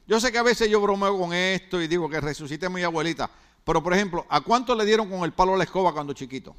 yo 0.06 0.20
sé 0.20 0.32
que 0.32 0.38
a 0.40 0.44
veces 0.44 0.70
yo 0.70 0.82
bromeo 0.82 1.18
con 1.18 1.34
esto 1.34 1.82
y 1.82 1.88
digo 1.88 2.10
que 2.10 2.20
resucite 2.20 2.66
a 2.66 2.70
mi 2.70 2.84
abuelita, 2.84 3.30
pero 3.68 3.84
por 3.84 3.94
ejemplo, 3.94 4.26
¿a 4.30 4.40
cuánto 4.40 4.74
le 4.74 4.86
dieron 4.86 5.10
con 5.10 5.26
el 5.26 5.34
palo 5.34 5.54
a 5.54 5.58
la 5.58 5.66
escoba 5.66 5.92
cuando 5.92 6.14
chiquito? 6.14 6.56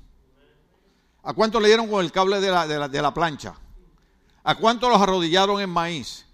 ¿A 1.23 1.33
cuánto 1.33 1.59
le 1.59 1.69
dieron 1.69 1.89
con 1.89 2.05
el 2.05 2.13
cable 2.13 2.39
de 2.39 2.51
la, 2.51 2.67
de 2.67 2.79
la, 2.79 2.87
de 2.87 3.01
la 3.01 3.15
plancha? 3.15 3.55
¿A 4.45 4.55
cuánto 4.57 4.91
los 4.91 5.01
arrodillaron 5.01 5.59
en 5.59 5.71
maíz? 5.71 6.27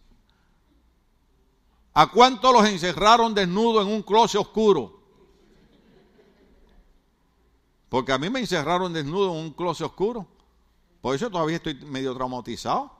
¿A 1.92 2.08
cuánto 2.08 2.52
los 2.52 2.66
encerraron 2.66 3.32
desnudos 3.34 3.87
en 3.87 3.92
un 3.92 4.02
closet 4.02 4.40
oscuro? 4.40 5.00
Porque 7.88 8.10
a 8.10 8.18
mí 8.18 8.28
me 8.28 8.40
encerraron 8.40 8.92
desnudo 8.92 9.30
en 9.30 9.44
un 9.44 9.52
closet 9.52 9.87
oscuro. 9.87 10.26
Por 11.00 11.14
eso 11.14 11.30
todavía 11.30 11.58
estoy 11.58 11.76
medio 11.84 12.12
traumatizado. 12.16 12.90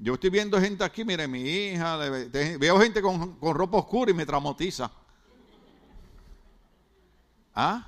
Yo 0.00 0.14
estoy 0.14 0.30
viendo 0.30 0.60
gente 0.60 0.82
aquí, 0.82 1.04
mire, 1.04 1.28
mi 1.28 1.42
hija, 1.42 1.96
veo 1.96 2.80
gente 2.80 3.00
con, 3.00 3.36
con 3.36 3.54
ropa 3.54 3.78
oscura 3.78 4.10
y 4.10 4.14
me 4.14 4.26
traumatiza. 4.26 4.90
¿Ah? 7.56 7.86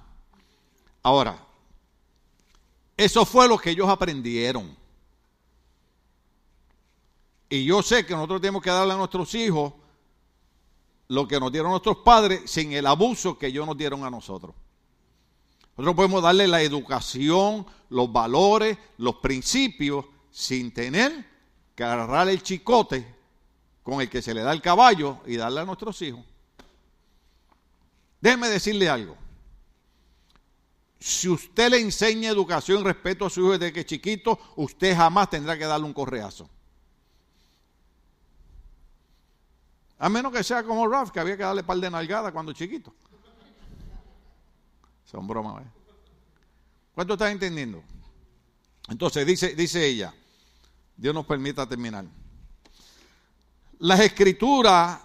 Ahora, 1.03 1.39
eso 2.97 3.27
fue 3.27 3.47
lo 3.47 3.59
que 3.59 3.71
ellos 3.71 3.89
aprendieron. 3.89 4.75
Y 7.51 7.65
yo 7.65 7.83
sé 7.83 8.05
que 8.05 8.15
nosotros 8.15 8.41
tenemos 8.41 8.63
que 8.63 8.71
darle 8.71 8.95
a 8.95 8.97
nuestros 8.97 9.35
hijos 9.35 9.75
lo 11.09 11.29
que 11.29 11.39
nos 11.39 11.53
dieron 11.53 11.71
nuestros 11.71 11.99
padres 11.99 12.51
sin 12.51 12.73
el 12.73 12.87
abuso 12.87 13.39
que 13.39 13.47
ellos 13.47 13.67
nos 13.67 13.77
dieron 13.77 14.05
a 14.05 14.11
nosotros. 14.11 14.55
Nosotros 15.77 15.97
podemos 15.97 16.23
darle 16.23 16.49
la 16.49 16.63
educación, 16.63 17.67
los 17.91 18.11
valores, 18.11 18.77
los 18.97 19.17
principios, 19.17 20.07
sin 20.31 20.73
tener 20.73 21.27
que 21.75 21.85
agarrar 21.85 22.29
el 22.29 22.43
chicote 22.43 23.07
con 23.83 24.01
el 24.01 24.11
que 24.11 24.23
se 24.23 24.35
le 24.35 24.43
da 24.43 24.53
el 24.53 24.63
caballo 24.63 25.21
y 25.27 25.37
darle 25.37 25.61
a 25.61 25.65
nuestros 25.65 26.01
hijos. 26.03 26.25
Déjeme 28.21 28.49
decirle 28.49 28.89
algo. 28.89 29.28
Si 31.01 31.29
usted 31.29 31.71
le 31.71 31.81
enseña 31.81 32.31
educación 32.31 32.85
respeto 32.85 33.27
a 33.27 33.31
su 33.31 33.41
hijo 33.41 33.53
desde 33.53 33.73
que 33.73 33.81
es 33.81 33.87
chiquito, 33.87 34.39
usted 34.57 34.97
jamás 34.97 35.31
tendrá 35.31 35.57
que 35.57 35.65
darle 35.65 35.87
un 35.87 35.93
correazo. 35.93 36.51
A 39.99 40.09
menos 40.09 40.33
que 40.33 40.43
sea 40.43 40.63
como 40.63 40.87
Ralph, 40.87 41.11
que 41.11 41.21
había 41.21 41.37
que 41.37 41.43
darle 41.43 41.63
par 41.63 41.79
de 41.79 41.91
nalgada 41.91 42.33
cuando 42.33 42.53
chiquito. 42.53 42.95
Son 45.05 45.27
bromas. 45.27 45.65
¿eh? 45.65 45.69
¿Cuánto 46.95 47.15
estás 47.15 47.31
entendiendo? 47.31 47.83
Entonces, 48.89 49.27
dice, 49.27 49.55
dice 49.55 49.85
ella, 49.87 50.13
Dios 50.97 51.15
nos 51.15 51.27
permita 51.27 51.67
terminar. 51.67 52.05
Las 53.79 54.01
escrituras 54.01 55.01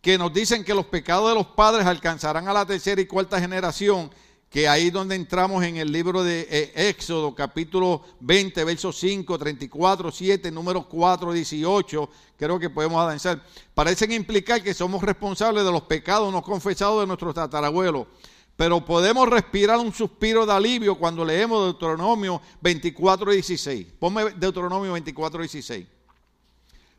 que 0.00 0.16
nos 0.16 0.32
dicen 0.32 0.64
que 0.64 0.74
los 0.74 0.86
pecados 0.86 1.30
de 1.30 1.34
los 1.34 1.46
padres 1.48 1.86
alcanzarán 1.86 2.48
a 2.48 2.52
la 2.52 2.66
tercera 2.66 3.00
y 3.00 3.06
cuarta 3.06 3.40
generación 3.40 4.10
que 4.50 4.66
ahí 4.66 4.90
donde 4.90 5.14
entramos 5.14 5.62
en 5.62 5.76
el 5.76 5.92
libro 5.92 6.24
de 6.24 6.40
eh, 6.50 6.88
Éxodo, 6.88 7.32
capítulo 7.36 8.02
20, 8.18 8.64
versos 8.64 8.98
5, 8.98 9.38
34, 9.38 10.10
7, 10.10 10.50
número 10.50 10.88
4, 10.88 11.32
18, 11.32 12.10
creo 12.36 12.58
que 12.58 12.68
podemos 12.68 13.00
avanzar, 13.00 13.40
parecen 13.74 14.10
implicar 14.10 14.60
que 14.60 14.74
somos 14.74 15.04
responsables 15.04 15.64
de 15.64 15.70
los 15.70 15.82
pecados 15.82 16.32
no 16.32 16.42
confesados 16.42 17.00
de 17.00 17.06
nuestros 17.06 17.32
tatarabuelos. 17.32 18.08
Pero 18.56 18.84
podemos 18.84 19.28
respirar 19.28 19.78
un 19.78 19.92
suspiro 19.92 20.44
de 20.44 20.52
alivio 20.52 20.96
cuando 20.96 21.24
leemos 21.24 21.64
Deuteronomio 21.66 22.42
24, 22.60 23.30
16. 23.30 23.86
Ponme 24.00 24.32
Deuteronomio 24.32 24.92
24, 24.92 25.40
16. 25.40 25.86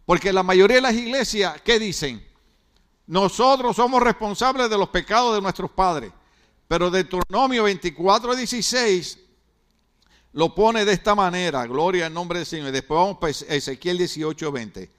Porque 0.06 0.32
la 0.32 0.42
mayoría 0.42 0.78
de 0.78 0.82
las 0.82 0.96
iglesias, 0.96 1.62
¿qué 1.62 1.78
dicen? 1.78 2.26
Nosotros 3.06 3.76
somos 3.76 4.02
responsables 4.02 4.70
de 4.70 4.78
los 4.78 4.90
pecados 4.90 5.36
de 5.36 5.42
nuestros 5.42 5.70
padres. 5.70 6.12
Pero 6.72 6.90
Deuteronomio 6.90 7.64
24, 7.66 8.34
16 8.34 9.20
lo 10.32 10.56
pone 10.56 10.86
de 10.86 10.94
esta 10.94 11.14
manera, 11.14 11.68
gloria 11.68 12.06
al 12.06 12.14
nombre 12.14 12.40
del 12.40 12.46
Señor. 12.46 12.70
Y 12.70 12.72
después 12.72 12.98
vamos 12.98 13.18
a 13.22 13.56
Ezequiel 13.56 13.98
18, 13.98 14.50
20. 14.54 14.90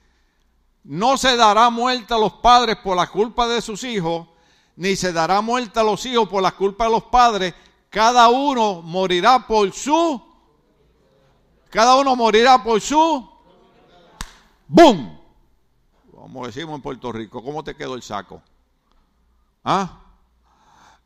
No 0.84 1.16
se 1.16 1.34
dará 1.34 1.70
muerte 1.70 2.12
a 2.12 2.18
los 2.18 2.34
padres 2.34 2.76
por 2.76 2.94
la 2.94 3.06
culpa 3.06 3.48
de 3.48 3.62
sus 3.62 3.84
hijos, 3.84 4.28
ni 4.76 4.96
se 4.96 5.14
dará 5.14 5.40
muerte 5.40 5.80
a 5.80 5.82
los 5.82 6.04
hijos 6.04 6.28
por 6.28 6.42
la 6.42 6.52
culpa 6.52 6.84
de 6.84 6.90
los 6.90 7.04
padres. 7.04 7.54
Cada 7.88 8.28
uno 8.28 8.82
morirá 8.82 9.46
por 9.46 9.72
su. 9.72 10.22
Cada 11.70 11.96
uno 11.96 12.14
morirá 12.14 12.62
por 12.62 12.82
su. 12.82 13.30
¡Bum! 14.68 15.18
Como 16.14 16.46
decimos 16.46 16.74
en 16.74 16.82
Puerto 16.82 17.10
Rico, 17.12 17.42
¿cómo 17.42 17.64
te 17.64 17.74
quedó 17.74 17.94
el 17.94 18.02
saco? 18.02 18.42
¿Ah? 19.64 20.01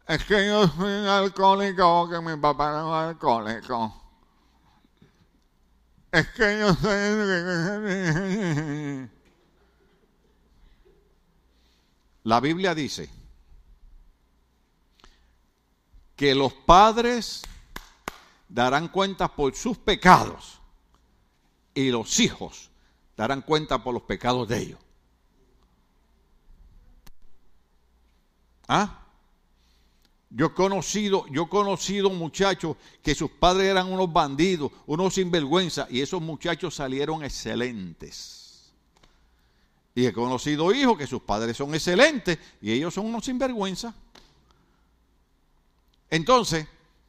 Es 0.09 0.25
que 0.25 0.47
yo 0.47 0.69
soy 0.69 1.01
un 1.01 1.07
alcohólico, 1.07 2.09
que 2.09 2.21
mi 2.21 2.37
papá 2.37 2.71
era 2.71 2.85
un 2.85 2.95
alcohólico. 2.95 4.03
Es 6.13 6.29
que 6.29 6.61
yo 6.61 6.73
soy... 6.75 6.97
La 12.23 12.41
Biblia 12.41 12.75
dice 12.75 13.09
que 16.15 16.35
los 16.35 16.53
padres 16.53 17.43
darán 18.49 18.89
cuenta 18.89 19.29
por 19.29 19.55
sus 19.55 19.77
pecados 19.79 20.61
y 21.75 21.91
los 21.91 22.19
hijos 22.21 22.71
darán 23.17 23.43
cuenta 23.43 23.83
por 23.83 23.93
los 23.95 24.03
pecados 24.03 24.49
de 24.49 24.59
ellos. 24.59 24.81
¿Ah? 28.67 29.06
Yo 30.31 30.47
he 30.47 30.55
conocido, 30.55 31.27
yo 31.31 31.49
conocido 31.49 32.11
muchachos 32.11 32.77
que 33.03 33.15
sus 33.15 33.31
padres 33.31 33.69
eran 33.69 33.93
unos 33.93 34.13
bandidos, 34.13 34.73
unos 34.87 35.15
sinvergüenza, 35.15 35.87
y 35.89 36.01
esos 36.01 36.21
muchachos 36.21 36.75
salieron 36.75 37.23
excelentes. 37.23 38.73
Y 39.95 40.05
he 40.05 40.13
conocido 40.13 40.75
hijos 40.75 40.99
que 40.99 41.07
sus 41.07 41.23
padres 41.23 41.57
son 41.57 41.75
excelentes 41.75 42.39
y 42.61 42.73
ellos 42.73 42.93
son 42.93 43.07
unos 43.07 43.25
sinvergüenza. 43.25 43.95
Entonces, 46.11 46.67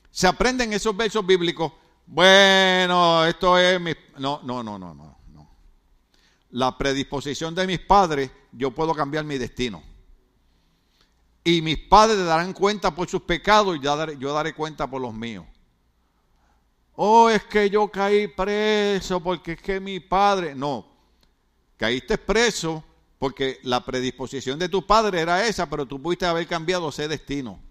se 0.10 0.28
aprenden 0.28 0.72
esos 0.72 0.96
versos 0.96 1.26
bíblicos. 1.26 1.74
Bueno, 2.06 3.26
esto 3.26 3.58
es 3.60 3.82
mi. 3.82 3.94
No, 4.20 4.40
no, 4.44 4.64
no, 4.64 4.80
no, 4.80 4.94
no. 4.94 5.18
no. 5.34 5.50
La 6.52 6.78
predisposición 6.78 7.54
de 7.54 7.68
mis 7.68 7.80
padres, 7.80 8.32
yo 8.54 8.72
puedo 8.72 8.94
cambiar 8.94 9.26
mi 9.26 9.38
destino 9.38 9.84
y 11.48 11.62
mis 11.62 11.78
padres 11.78 12.26
darán 12.26 12.52
cuenta 12.52 12.94
por 12.94 13.08
sus 13.08 13.22
pecados 13.22 13.78
y 13.78 13.80
yo 13.80 14.34
daré 14.34 14.54
cuenta 14.54 14.86
por 14.86 15.02
los 15.02 15.14
míos. 15.14 15.46
Oh, 16.94 17.30
es 17.30 17.46
que 17.46 17.70
yo 17.70 17.88
caí 17.88 18.28
preso 18.28 19.22
porque 19.22 19.54
es 19.54 19.62
que 19.62 19.80
mi 19.80 20.02
padre... 20.02 20.54
No, 20.54 20.86
caíste 21.78 22.18
preso 22.18 22.84
porque 23.18 23.62
la 23.64 23.86
predisposición 23.86 24.60
de 24.60 24.68
tu 24.68 24.86
padre 24.86 25.22
era 25.22 25.48
esa, 25.48 25.70
pero 25.70 25.86
tú 25.86 26.02
pudiste 26.02 26.26
haber 26.26 26.46
cambiado 26.48 26.90
ese 26.90 27.08
destino. 27.08 27.62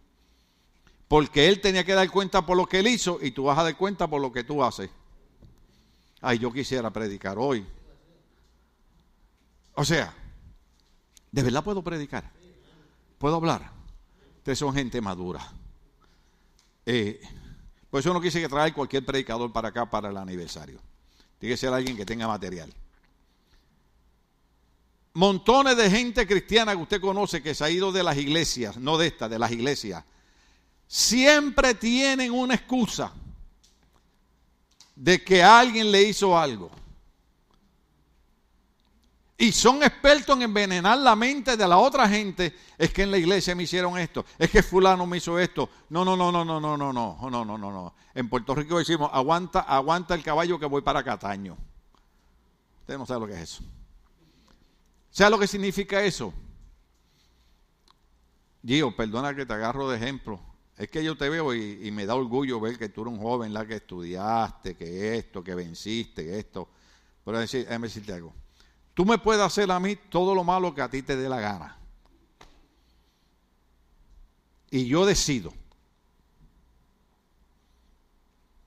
Porque 1.07 1.47
él 1.47 1.61
tenía 1.61 1.85
que 1.85 1.93
dar 1.93 2.11
cuenta 2.11 2.47
por 2.47 2.57
lo 2.57 2.65
que 2.65 2.79
él 2.79 2.87
hizo 2.87 3.19
y 3.21 3.33
tú 3.33 3.45
vas 3.45 3.59
a 3.59 3.65
dar 3.65 3.77
cuenta 3.77 4.09
por 4.09 4.23
lo 4.23 4.33
que 4.33 4.43
tú 4.43 4.65
haces. 4.65 4.89
Ay, 6.23 6.39
yo 6.39 6.51
quisiera 6.51 6.91
predicar 6.91 7.37
hoy. 7.39 7.67
O 9.75 9.85
sea, 9.85 10.15
¿de 11.31 11.43
verdad 11.43 11.63
puedo 11.63 11.85
predicar? 11.85 12.36
¿Puedo 13.19 13.37
hablar? 13.37 13.71
Ustedes 14.39 14.59
son 14.59 14.75
gente 14.75 15.01
madura. 15.01 15.53
Eh, 16.85 17.21
Por 17.91 18.01
eso 18.01 18.13
no 18.13 18.21
quise 18.21 18.41
que 18.41 18.49
traer 18.49 18.73
cualquier 18.75 19.05
predicador 19.05 19.53
para 19.53 19.69
acá 19.69 19.89
para 19.89 20.11
el 20.11 20.17
aniversario. 20.17 20.81
Tiene 21.39 21.55
que 21.55 21.57
ser 21.57 21.73
alguien 21.73 21.97
que 21.97 22.07
tenga 22.07 22.27
material. 22.29 22.73
Montones 25.15 25.77
de 25.77 25.91
gente 25.91 26.27
cristiana 26.27 26.73
que 26.73 26.83
usted 26.83 27.01
conoce 27.01 27.43
que 27.43 27.55
se 27.55 27.65
ha 27.65 27.71
ido 27.71 27.91
de 27.91 28.03
las 28.03 28.19
iglesias, 28.19 28.77
no 28.77 28.99
de 28.99 29.07
estas, 29.07 29.31
de 29.31 29.39
las 29.39 29.51
iglesias, 29.51 30.05
siempre 30.87 31.75
tienen 31.75 32.33
una 32.33 32.55
excusa 32.55 33.13
de 34.95 35.25
que 35.25 35.43
alguien 35.43 35.91
le 35.91 36.03
hizo 36.03 36.39
algo. 36.39 36.71
Y 39.39 39.53
son 39.53 39.83
expertos 39.83 40.35
en 40.37 40.43
envenenar 40.43 40.97
la 40.99 41.15
mente 41.15 41.57
de 41.57 41.69
la 41.69 41.77
otra 41.77 42.09
gente. 42.09 42.55
Es 42.79 42.91
que 42.93 43.03
en 43.03 43.11
la 43.11 43.19
iglesia 43.19 43.55
me 43.55 43.65
hicieron 43.65 43.99
esto. 43.99 44.25
Es 44.39 44.51
que 44.51 44.63
fulano 44.63 45.07
me 45.07 45.19
hizo 45.19 45.39
esto. 45.39 45.69
No, 45.91 46.05
no, 46.05 46.17
no, 46.17 46.33
no, 46.33 46.45
no, 46.45 46.59
no, 46.59 46.77
no, 46.77 46.93
no, 46.93 47.19
no, 47.31 47.45
no, 47.45 47.59
no. 47.59 47.95
En 48.15 48.31
Puerto 48.31 48.55
Rico 48.55 48.79
decimos, 48.79 49.11
aguanta, 49.13 49.61
aguanta 49.61 50.15
el 50.15 50.23
caballo 50.23 50.59
que 50.59 50.65
voy 50.65 50.81
para 50.81 51.05
Cataño. 51.05 51.59
Usted 52.81 52.97
no 52.97 53.05
sabe 53.05 53.21
lo 53.21 53.27
que 53.27 53.35
es 53.35 53.41
eso. 53.41 53.63
¿Sabe 55.11 55.31
lo 55.31 55.39
que 55.39 55.47
significa 55.47 56.03
eso? 56.03 56.33
Gio, 58.65 58.97
perdona 58.97 59.35
que 59.35 59.45
te 59.45 59.53
agarro 59.53 59.89
de 59.91 59.99
ejemplo. 59.99 60.41
Es 60.79 60.89
que 60.89 61.05
yo 61.05 61.17
te 61.17 61.29
veo 61.29 61.55
y, 61.55 61.91
me 61.91 62.07
da 62.07 62.15
orgullo 62.15 62.59
ver 62.59 62.79
que 62.79 62.89
tú 62.89 63.03
eres 63.03 63.15
un 63.15 63.21
joven, 63.21 63.53
la 63.53 63.67
que 63.67 63.77
estudiaste, 63.77 64.77
que 64.77 65.17
esto, 65.17 65.45
que 65.45 65.55
venciste, 65.55 66.25
que 66.25 66.39
esto. 66.39 66.69
Pero 67.25 67.39
déjame 67.39 67.87
decirte 67.87 68.13
algo. 68.15 68.35
Tú 68.97 69.05
me 69.05 69.19
puedes 69.19 69.43
hacer 69.43 69.71
a 69.71 69.79
mí 69.79 69.95
todo 69.95 70.35
lo 70.35 70.43
malo 70.43 70.75
que 70.75 70.81
a 70.81 70.89
ti 70.89 71.03
te 71.03 71.19
dé 71.19 71.29
la 71.29 71.39
gana. 71.39 71.77
Y 74.71 74.87
yo 74.87 75.05
decido 75.05 75.53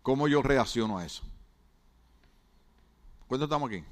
cómo 0.03 0.27
yo 0.27 0.43
reacciono 0.43 0.99
a 0.99 1.05
eso. 1.07 1.23
¿Cuánto 3.27 3.45
estamos 3.45 3.71
aquí? 3.71 3.83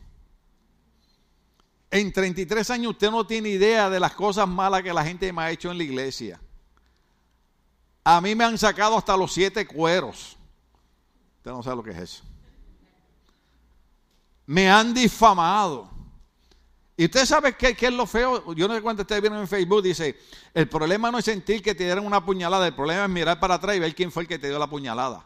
En 1.89 2.13
33 2.13 2.69
años 2.69 2.91
usted 2.91 3.09
no 3.09 3.25
tiene 3.25 3.49
idea 3.49 3.89
de 3.89 3.99
las 3.99 4.13
cosas 4.13 4.47
malas 4.47 4.83
que 4.83 4.93
la 4.93 5.03
gente 5.03 5.33
me 5.33 5.41
ha 5.41 5.49
hecho 5.49 5.71
en 5.71 5.79
la 5.79 5.85
iglesia. 5.85 6.39
A 8.03 8.21
mí 8.21 8.35
me 8.35 8.43
han 8.43 8.59
sacado 8.59 8.95
hasta 8.95 9.17
los 9.17 9.33
siete 9.33 9.65
cueros. 9.65 10.37
Usted 11.37 11.49
no 11.49 11.63
sabe 11.63 11.77
lo 11.77 11.83
que 11.83 11.89
es 11.89 11.97
eso. 11.97 12.23
Me 14.45 14.69
han 14.69 14.93
difamado. 14.93 15.96
Y 16.99 17.05
usted 17.05 17.25
sabe 17.27 17.55
qué, 17.55 17.77
es 17.79 17.93
lo 17.93 18.07
feo. 18.07 18.55
Yo 18.55 18.67
no 18.67 18.73
sé 18.73 18.81
cuánto 18.81 19.03
ustedes 19.03 19.21
vieron 19.21 19.39
en 19.39 19.47
Facebook. 19.47 19.83
Dice: 19.83 20.19
El 20.51 20.67
problema 20.67 21.11
no 21.11 21.19
es 21.19 21.25
sentir 21.25 21.61
que 21.61 21.75
te 21.75 21.83
dieron 21.83 22.07
una 22.07 22.25
puñalada. 22.25 22.65
El 22.65 22.73
problema 22.73 23.03
es 23.03 23.09
mirar 23.09 23.39
para 23.39 23.53
atrás 23.53 23.75
y 23.75 23.79
ver 23.79 23.93
quién 23.93 24.11
fue 24.11 24.23
el 24.23 24.27
que 24.27 24.39
te 24.39 24.49
dio 24.49 24.57
la 24.57 24.67
puñalada. 24.67 25.23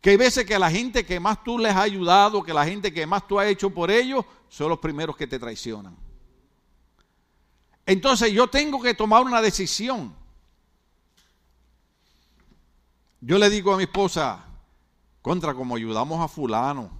Que 0.00 0.10
hay 0.10 0.16
veces 0.16 0.46
que 0.46 0.58
la 0.58 0.70
gente 0.70 1.04
que 1.04 1.20
más 1.20 1.44
tú 1.44 1.58
les 1.58 1.72
has 1.72 1.82
ayudado, 1.82 2.42
que 2.42 2.54
la 2.54 2.64
gente 2.64 2.94
que 2.94 3.06
más 3.06 3.28
tú 3.28 3.38
has 3.38 3.48
hecho 3.48 3.68
por 3.68 3.90
ellos, 3.90 4.24
son 4.48 4.70
los 4.70 4.78
primeros 4.78 5.16
que 5.18 5.26
te 5.26 5.38
traicionan. 5.38 5.94
Entonces 7.84 8.32
yo 8.32 8.48
tengo 8.48 8.80
que 8.80 8.94
tomar 8.94 9.22
una 9.22 9.42
decisión. 9.42 10.14
Yo 13.20 13.36
le 13.36 13.50
digo 13.50 13.74
a 13.74 13.76
mi 13.76 13.82
esposa, 13.82 14.46
contra 15.20 15.52
como 15.52 15.76
ayudamos 15.76 16.20
a 16.20 16.28
fulano, 16.28 16.90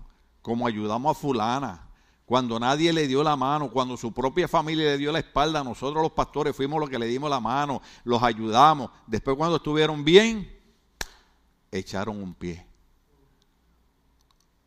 como 0.42 0.66
ayudamos 0.66 1.16
a 1.16 1.18
fulana, 1.18 1.87
cuando 2.28 2.60
nadie 2.60 2.92
le 2.92 3.06
dio 3.06 3.24
la 3.24 3.36
mano, 3.36 3.70
cuando 3.70 3.96
su 3.96 4.12
propia 4.12 4.46
familia 4.46 4.84
le 4.84 4.98
dio 4.98 5.10
la 5.10 5.20
espalda, 5.20 5.64
nosotros 5.64 6.02
los 6.02 6.12
pastores 6.12 6.54
fuimos 6.54 6.78
los 6.78 6.90
que 6.90 6.98
le 6.98 7.06
dimos 7.06 7.30
la 7.30 7.40
mano, 7.40 7.80
los 8.04 8.22
ayudamos. 8.22 8.90
Después 9.06 9.34
cuando 9.34 9.56
estuvieron 9.56 10.04
bien, 10.04 10.46
echaron 11.72 12.22
un 12.22 12.34
pie. 12.34 12.66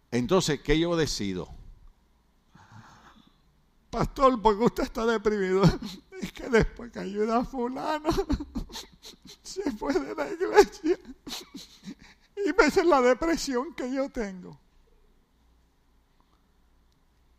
Entonces, 0.10 0.60
¿qué 0.62 0.80
yo 0.80 0.96
decido? 0.96 1.50
Pastor, 3.92 4.42
porque 4.42 4.64
usted 4.64 4.84
está 4.84 5.06
deprimido? 5.06 5.62
Es 6.20 6.32
que 6.34 6.50
después 6.50 6.92
que 6.92 7.00
ayuda 7.00 7.38
a 7.38 7.46
fulano, 7.46 8.10
se 9.44 9.72
fue 9.72 9.94
de 9.94 10.16
la 10.16 10.32
iglesia. 10.32 10.98
Y 12.44 12.52
ves 12.54 12.84
la 12.84 13.02
depresión 13.02 13.72
que 13.76 13.94
yo 13.94 14.10
tengo. 14.10 14.60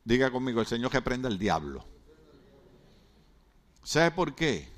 Diga 0.04 0.30
conmigo, 0.30 0.60
el 0.60 0.66
Señor 0.66 0.90
que 0.90 1.00
prenda 1.00 1.28
el 1.28 1.38
diablo. 1.38 1.84
¿Sabe 3.84 4.10
por 4.10 4.34
qué? 4.34 4.68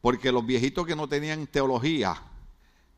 Porque 0.00 0.32
los 0.32 0.44
viejitos 0.44 0.86
que 0.86 0.96
no 0.96 1.08
tenían 1.08 1.46
teología 1.46 2.20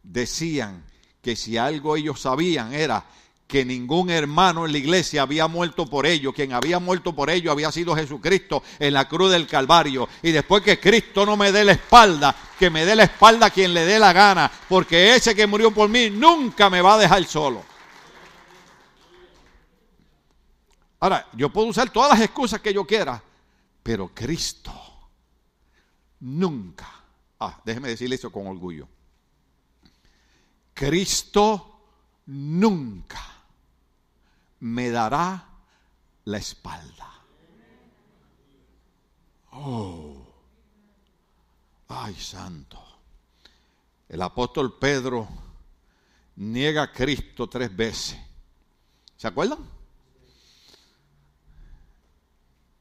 decían 0.03 0.85
que 1.23 1.37
si 1.37 1.57
algo 1.57 1.97
ellos 1.97 2.21
sabían 2.21 2.75
era 2.75 3.05
que 3.47 3.65
ningún 3.65 4.11
hermano 4.11 4.65
en 4.65 4.73
la 4.73 4.79
iglesia 4.79 5.23
había 5.23 5.49
muerto 5.49 5.87
por 5.87 6.07
ellos. 6.07 6.35
Quien 6.35 6.53
había 6.53 6.79
muerto 6.79 7.15
por 7.15 7.31
ellos 7.31 7.53
había 7.53 7.71
sido 7.71 7.95
Jesucristo 7.95 8.63
en 8.79 8.95
la 8.95 9.07
cruz 9.07 9.31
del 9.31 9.47
Calvario. 9.47 10.09
Y 10.23 10.33
después 10.33 10.63
que 10.63 10.81
Cristo 10.81 11.27
no 11.27 11.37
me 11.37 11.53
dé 11.53 11.65
la 11.65 11.73
espalda, 11.73 12.35
que 12.59 12.71
me 12.71 12.85
dé 12.85 12.97
la 12.97 13.05
espalda 13.05 13.51
quien 13.51 13.75
le 13.75 13.85
dé 13.85 13.99
la 13.99 14.13
gana, 14.13 14.51
porque 14.69 15.15
ese 15.15 15.35
que 15.35 15.47
murió 15.47 15.71
por 15.71 15.89
mí 15.89 16.11
nunca 16.11 16.71
me 16.71 16.81
va 16.81 16.95
a 16.95 16.99
dejar 16.99 17.25
solo. 17.25 17.74
Ahora, 21.05 21.29
yo 21.35 21.53
puedo 21.53 21.67
usar 21.67 21.91
todas 21.91 22.13
las 22.13 22.21
excusas 22.23 22.63
que 22.63 22.73
yo 22.73 22.87
quiera, 22.87 23.23
pero 23.83 24.09
Cristo 24.15 24.73
nunca, 26.21 26.89
ah, 27.41 27.61
déjeme 27.63 27.89
decirle 27.89 28.15
eso 28.15 28.33
con 28.33 28.47
orgullo, 28.47 28.89
Cristo 30.73 31.89
nunca 32.25 33.21
me 34.61 34.89
dará 34.89 35.47
la 36.25 36.39
espalda. 36.39 37.13
Oh, 39.51 40.27
ay 41.89 42.15
santo. 42.15 42.83
El 44.09 44.23
apóstol 44.23 44.79
Pedro 44.79 45.29
niega 46.37 46.85
a 46.85 46.93
Cristo 46.93 47.47
tres 47.47 47.77
veces. 47.77 48.19
¿Se 49.19 49.29
acuerdan? 49.29 49.74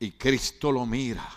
Y 0.04 0.12
Cristo 0.12 0.72
lo 0.72 0.86
mira, 0.86 1.28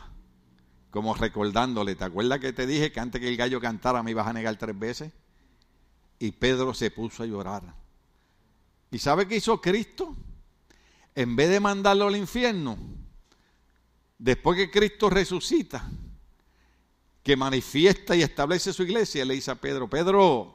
como 0.91 1.15
recordándole, 1.15 1.95
¿te 1.95 2.05
acuerdas 2.05 2.41
que 2.41 2.53
te 2.53 2.67
dije 2.67 2.91
que 2.91 3.01
antes 3.01 3.21
que 3.21 3.29
el 3.29 3.37
gallo 3.37 3.61
cantara 3.61 4.03
me 4.03 4.11
ibas 4.11 4.27
a 4.27 4.33
negar 4.33 4.57
tres 4.57 4.79
veces? 4.79 5.13
Y 6.19 6.33
Pedro 6.33 6.75
se 6.75 6.91
puso 6.91 7.23
a 7.23 7.27
llorar. 7.27 7.63
¿Y 8.91 8.99
sabe 8.99 9.29
qué 9.29 9.37
hizo 9.37 9.61
Cristo? 9.61 10.17
en 11.17 11.35
vez 11.35 11.49
de 11.49 11.61
mandarlo 11.61 12.07
al 12.07 12.17
infierno, 12.17 12.77
después 14.19 14.57
que 14.57 14.71
Cristo 14.71 15.09
resucita, 15.09 15.91
que 17.23 17.37
manifiesta 17.37 18.15
y 18.15 18.23
establece 18.23 18.73
su 18.73 18.83
iglesia, 18.83 19.25
le 19.25 19.35
dice 19.35 19.51
a 19.51 19.55
Pedro, 19.55 19.89
Pedro, 19.89 20.55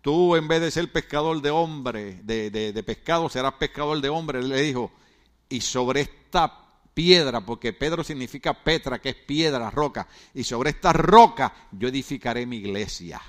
tú 0.00 0.34
en 0.34 0.48
vez 0.48 0.62
de 0.62 0.70
ser 0.70 0.90
pescador 0.90 1.42
de 1.42 1.50
hombre, 1.50 2.20
de, 2.24 2.50
de, 2.50 2.82
pescado, 2.82 3.28
serás 3.28 3.52
pescador 3.54 4.00
de 4.00 4.08
hombre, 4.08 4.42
le 4.42 4.62
dijo, 4.62 4.90
y 5.48 5.60
sobre 5.60 6.02
esta 6.02 6.64
piedra, 6.94 7.40
porque 7.40 7.72
Pedro 7.72 8.04
significa 8.04 8.54
Petra, 8.54 9.00
que 9.00 9.10
es 9.10 9.16
piedra, 9.16 9.70
roca, 9.70 10.06
y 10.32 10.44
sobre 10.44 10.70
esta 10.70 10.92
roca 10.92 11.52
yo 11.72 11.88
edificaré 11.88 12.46
mi 12.46 12.56
iglesia. 12.56 13.20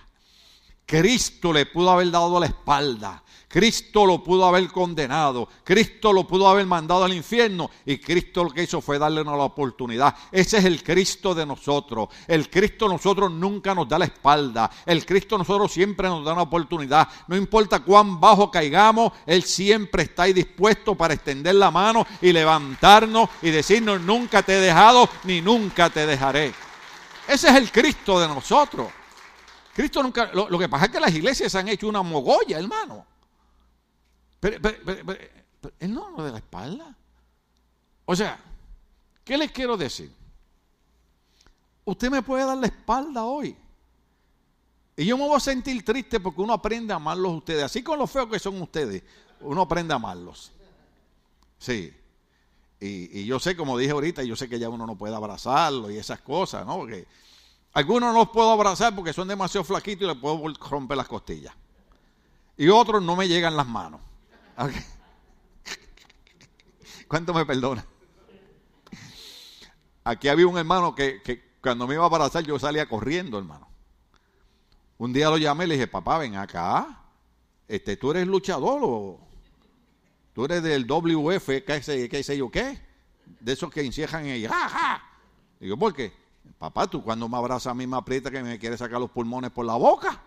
Cristo 0.86 1.52
le 1.52 1.66
pudo 1.66 1.92
haber 1.92 2.12
dado 2.12 2.40
la 2.40 2.46
espalda. 2.46 3.24
Cristo 3.48 4.06
lo 4.06 4.22
pudo 4.22 4.46
haber 4.46 4.68
condenado. 4.68 5.48
Cristo 5.64 6.12
lo 6.12 6.28
pudo 6.28 6.48
haber 6.48 6.66
mandado 6.66 7.06
al 7.06 7.14
infierno. 7.14 7.72
Y 7.86 7.98
Cristo 8.00 8.44
lo 8.44 8.50
que 8.50 8.64
hizo 8.64 8.82
fue 8.82 9.00
darle 9.00 9.22
una 9.22 9.32
oportunidad. 9.32 10.14
Ese 10.30 10.58
es 10.58 10.66
el 10.66 10.84
Cristo 10.84 11.34
de 11.34 11.46
nosotros. 11.46 12.10
El 12.28 12.50
Cristo 12.50 12.90
nosotros 12.90 13.32
nunca 13.32 13.74
nos 13.74 13.88
da 13.88 13.98
la 13.98 14.06
espalda. 14.06 14.70
El 14.86 15.06
Cristo 15.06 15.38
nosotros 15.38 15.72
siempre 15.72 16.10
nos 16.10 16.26
da 16.26 16.34
una 16.34 16.42
oportunidad. 16.42 17.08
No 17.28 17.38
importa 17.38 17.80
cuán 17.80 18.20
bajo 18.20 18.52
caigamos, 18.52 19.14
Él 19.26 19.44
siempre 19.44 20.04
está 20.04 20.24
ahí 20.24 20.34
dispuesto 20.34 20.94
para 20.94 21.14
extender 21.14 21.56
la 21.56 21.72
mano 21.72 22.06
y 22.22 22.34
levantarnos 22.34 23.30
y 23.42 23.52
decirnos, 23.52 24.02
nunca 24.02 24.44
te 24.44 24.58
he 24.58 24.60
dejado 24.60 25.08
ni 25.24 25.40
nunca 25.42 25.90
te 25.90 26.06
dejaré. 26.06 26.54
Ese 27.26 27.48
es 27.48 27.56
el 27.56 27.72
Cristo 27.72 28.20
de 28.20 28.28
nosotros. 28.28 29.05
Cristo 29.76 30.02
nunca. 30.02 30.32
Lo, 30.32 30.58
que 30.58 30.70
pasa 30.70 30.86
es 30.86 30.92
que 30.92 31.02
las 31.02 31.14
iglesias 31.14 31.54
han 31.54 31.68
hecho 31.68 31.90
una 31.90 32.02
mogolla, 32.02 32.58
hermano. 32.58 33.06
Pero, 34.40 34.70
él 35.80 35.94
no 35.94 36.12
lo 36.12 36.24
de 36.24 36.32
la 36.32 36.38
espalda. 36.38 36.96
O 38.06 38.16
sea, 38.16 38.40
¿qué 39.26 39.38
les 39.38 39.52
quiero 39.52 39.76
decir? 39.76 40.10
Usted 41.84 42.10
me 42.10 42.22
puede 42.22 42.46
dar 42.46 42.58
la 42.58 42.68
espalda 42.68 43.26
hoy. 43.26 43.54
Y 44.96 45.06
yo 45.06 45.18
me 45.18 45.28
voy 45.28 45.36
a 45.36 45.42
sentir 45.42 45.84
triste 45.84 46.22
porque 46.22 46.42
uno 46.42 46.54
aprende 46.54 46.94
a 46.94 46.96
amarlos 46.96 47.34
ustedes. 47.34 47.64
Así 47.64 47.84
con 47.84 48.00
lo 48.00 48.08
feos 48.08 48.30
que 48.30 48.40
son 48.40 48.62
ustedes, 48.62 49.04
uno 49.42 49.64
aprende 49.64 49.92
a 49.92 49.98
amarlos. 49.98 50.54
Sí. 51.60 51.94
Y, 52.80 53.20
y, 53.20 53.26
yo 53.26 53.42
sé, 53.42 53.58
como 53.58 53.78
dije 53.78 53.92
ahorita, 53.92 54.24
yo 54.24 54.38
sé 54.38 54.48
que 54.48 54.58
ya 54.58 54.70
uno 54.70 54.86
no 54.86 54.96
puede 54.96 55.14
abrazarlo 55.14 55.92
y 55.92 55.98
esas 55.98 56.22
cosas, 56.22 56.66
¿no? 56.66 56.78
Porque 56.78 57.06
Algunos 57.76 58.14
no 58.14 58.20
los 58.20 58.30
puedo 58.30 58.50
abrazar 58.52 58.96
porque 58.96 59.12
son 59.12 59.28
demasiado 59.28 59.66
flaquitos 59.66 60.04
y 60.04 60.08
les 60.08 60.16
puedo 60.16 60.42
romper 60.70 60.96
las 60.96 61.10
costillas. 61.10 61.54
Y 62.56 62.70
otros 62.70 63.04
no 63.04 63.18
me 63.18 63.28
llegan 63.28 63.58
las 63.58 63.68
manos. 63.68 64.00
¿Cuánto 67.10 67.34
me 67.34 67.46
perdona? 67.46 67.86
Aquí 70.06 70.30
había 70.30 70.48
un 70.48 70.58
hermano 70.58 70.96
que, 70.96 71.22
que 71.22 71.44
cuando 71.62 71.86
me 71.86 71.96
iba 71.96 72.04
a 72.04 72.08
abrazar 72.08 72.46
yo 72.46 72.58
salía 72.58 72.88
corriendo, 72.88 73.38
hermano. 73.38 73.68
Un 74.98 75.12
día 75.12 75.30
lo 75.30 75.38
llamé 75.38 75.66
y 75.66 75.68
le 75.68 75.74
dije, 75.74 75.88
papá, 75.88 76.18
ven 76.18 76.38
acá. 76.38 77.04
Este, 77.68 77.98
¿Tú 77.98 78.12
eres 78.12 78.26
luchador 78.26 78.80
o 78.86 79.20
tú 80.32 80.46
eres 80.46 80.64
del 80.64 80.88
WF, 80.88 81.66
qué 81.66 81.84
sé, 81.84 82.08
qué 82.08 82.24
sé 82.24 82.38
yo 82.38 82.50
qué? 82.50 82.80
De 83.42 83.52
esos 83.52 83.70
que 83.70 83.82
encierran 83.82 84.26
y 84.26 84.46
¡ja, 84.46 85.04
Digo, 85.60 85.76
¿por 85.76 85.94
qué? 85.94 86.25
Papá, 86.58 86.88
tú 86.88 87.04
cuando 87.04 87.28
me 87.28 87.38
abrazas 87.38 87.72
a 87.72 87.74
mí 87.74 87.86
me 87.86 87.98
aprieta 87.98 88.32
que 88.32 88.42
me 88.42 88.58
quiere 88.58 88.78
sacar 88.78 89.00
los 89.00 89.12
pulmones 89.12 89.52
por 89.52 89.66
la 89.66 89.76
boca. 89.76 90.22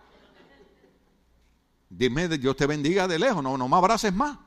Dime, 1.91 2.29
Dios 2.29 2.55
te 2.57 2.66
bendiga 2.66 3.09
de 3.09 3.19
lejos, 3.19 3.43
no, 3.43 3.57
no 3.57 3.69
me 3.69 3.77
abraces 3.77 4.12
más. 4.12 4.39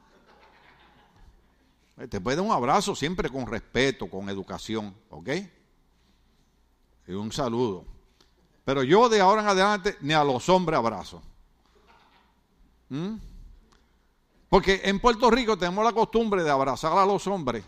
Te 2.09 2.21
puede 2.21 2.37
dar 2.37 2.45
un 2.45 2.51
abrazo 2.51 2.95
siempre 2.95 3.29
con 3.29 3.45
respeto, 3.45 4.09
con 4.09 4.29
educación, 4.29 4.95
¿ok? 5.09 5.29
Y 7.07 7.11
un 7.13 7.31
saludo. 7.31 7.85
Pero 8.63 8.83
yo 8.83 9.09
de 9.09 9.21
ahora 9.21 9.41
en 9.41 9.47
adelante 9.47 9.97
ni 10.01 10.13
a 10.13 10.23
los 10.23 10.47
hombres 10.49 10.77
abrazo. 10.77 11.21
¿Mm? 12.89 13.15
Porque 14.49 14.81
en 14.83 14.99
Puerto 14.99 15.31
Rico 15.31 15.57
tenemos 15.57 15.83
la 15.83 15.93
costumbre 15.93 16.43
de 16.43 16.49
abrazar 16.49 16.97
a 16.97 17.05
los 17.05 17.25
hombres 17.27 17.63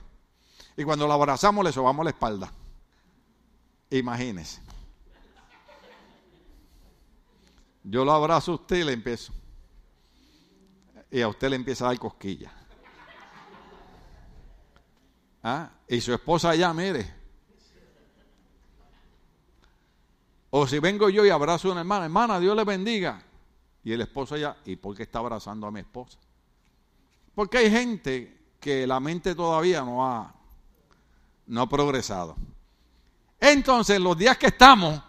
y 0.76 0.84
cuando 0.84 1.08
lo 1.08 1.14
abrazamos 1.14 1.64
le 1.64 1.72
sobamos 1.72 2.04
la 2.04 2.12
espalda. 2.12 2.52
Imagínese. 3.94 4.60
Yo 7.84 8.04
lo 8.04 8.12
abrazo 8.12 8.54
a 8.54 8.56
usted 8.56 8.78
y 8.78 8.84
le 8.84 8.94
empiezo. 8.94 9.32
Y 11.12 11.22
a 11.22 11.28
usted 11.28 11.50
le 11.50 11.58
empieza 11.58 11.86
a 11.86 11.90
dar 11.90 12.00
cosquilla. 12.00 12.52
¿Ah? 15.44 15.70
Y 15.88 16.02
su 16.02 16.12
esposa 16.12 16.50
allá, 16.50 16.74
mire. 16.74 17.14
O 20.50 20.66
si 20.66 20.80
vengo 20.80 21.10
yo 21.10 21.24
y 21.24 21.30
abrazo 21.30 21.68
a 21.68 21.74
una 21.74 21.82
hermana, 21.82 22.06
hermana, 22.06 22.40
Dios 22.40 22.56
le 22.56 22.64
bendiga. 22.64 23.22
Y 23.84 23.92
el 23.92 24.02
esposo 24.02 24.34
allá, 24.34 24.58
¿y 24.66 24.76
por 24.76 24.98
qué 24.98 25.04
está 25.04 25.20
abrazando 25.20 25.68
a 25.68 25.72
mi 25.72 25.82
esposa? 25.82 26.18
Porque 27.36 27.60
hay 27.60 27.70
gente 27.70 28.56
que 28.60 28.88
la 28.88 29.00
mente 29.00 29.36
todavía 29.36 29.84
no 29.84 30.04
ha, 30.04 30.34
no 31.46 31.62
ha 31.62 31.70
progresado. 31.70 32.36
Entonces, 33.46 34.00
los 34.00 34.18
días 34.18 34.38
que 34.38 34.46
estamos, 34.46 35.02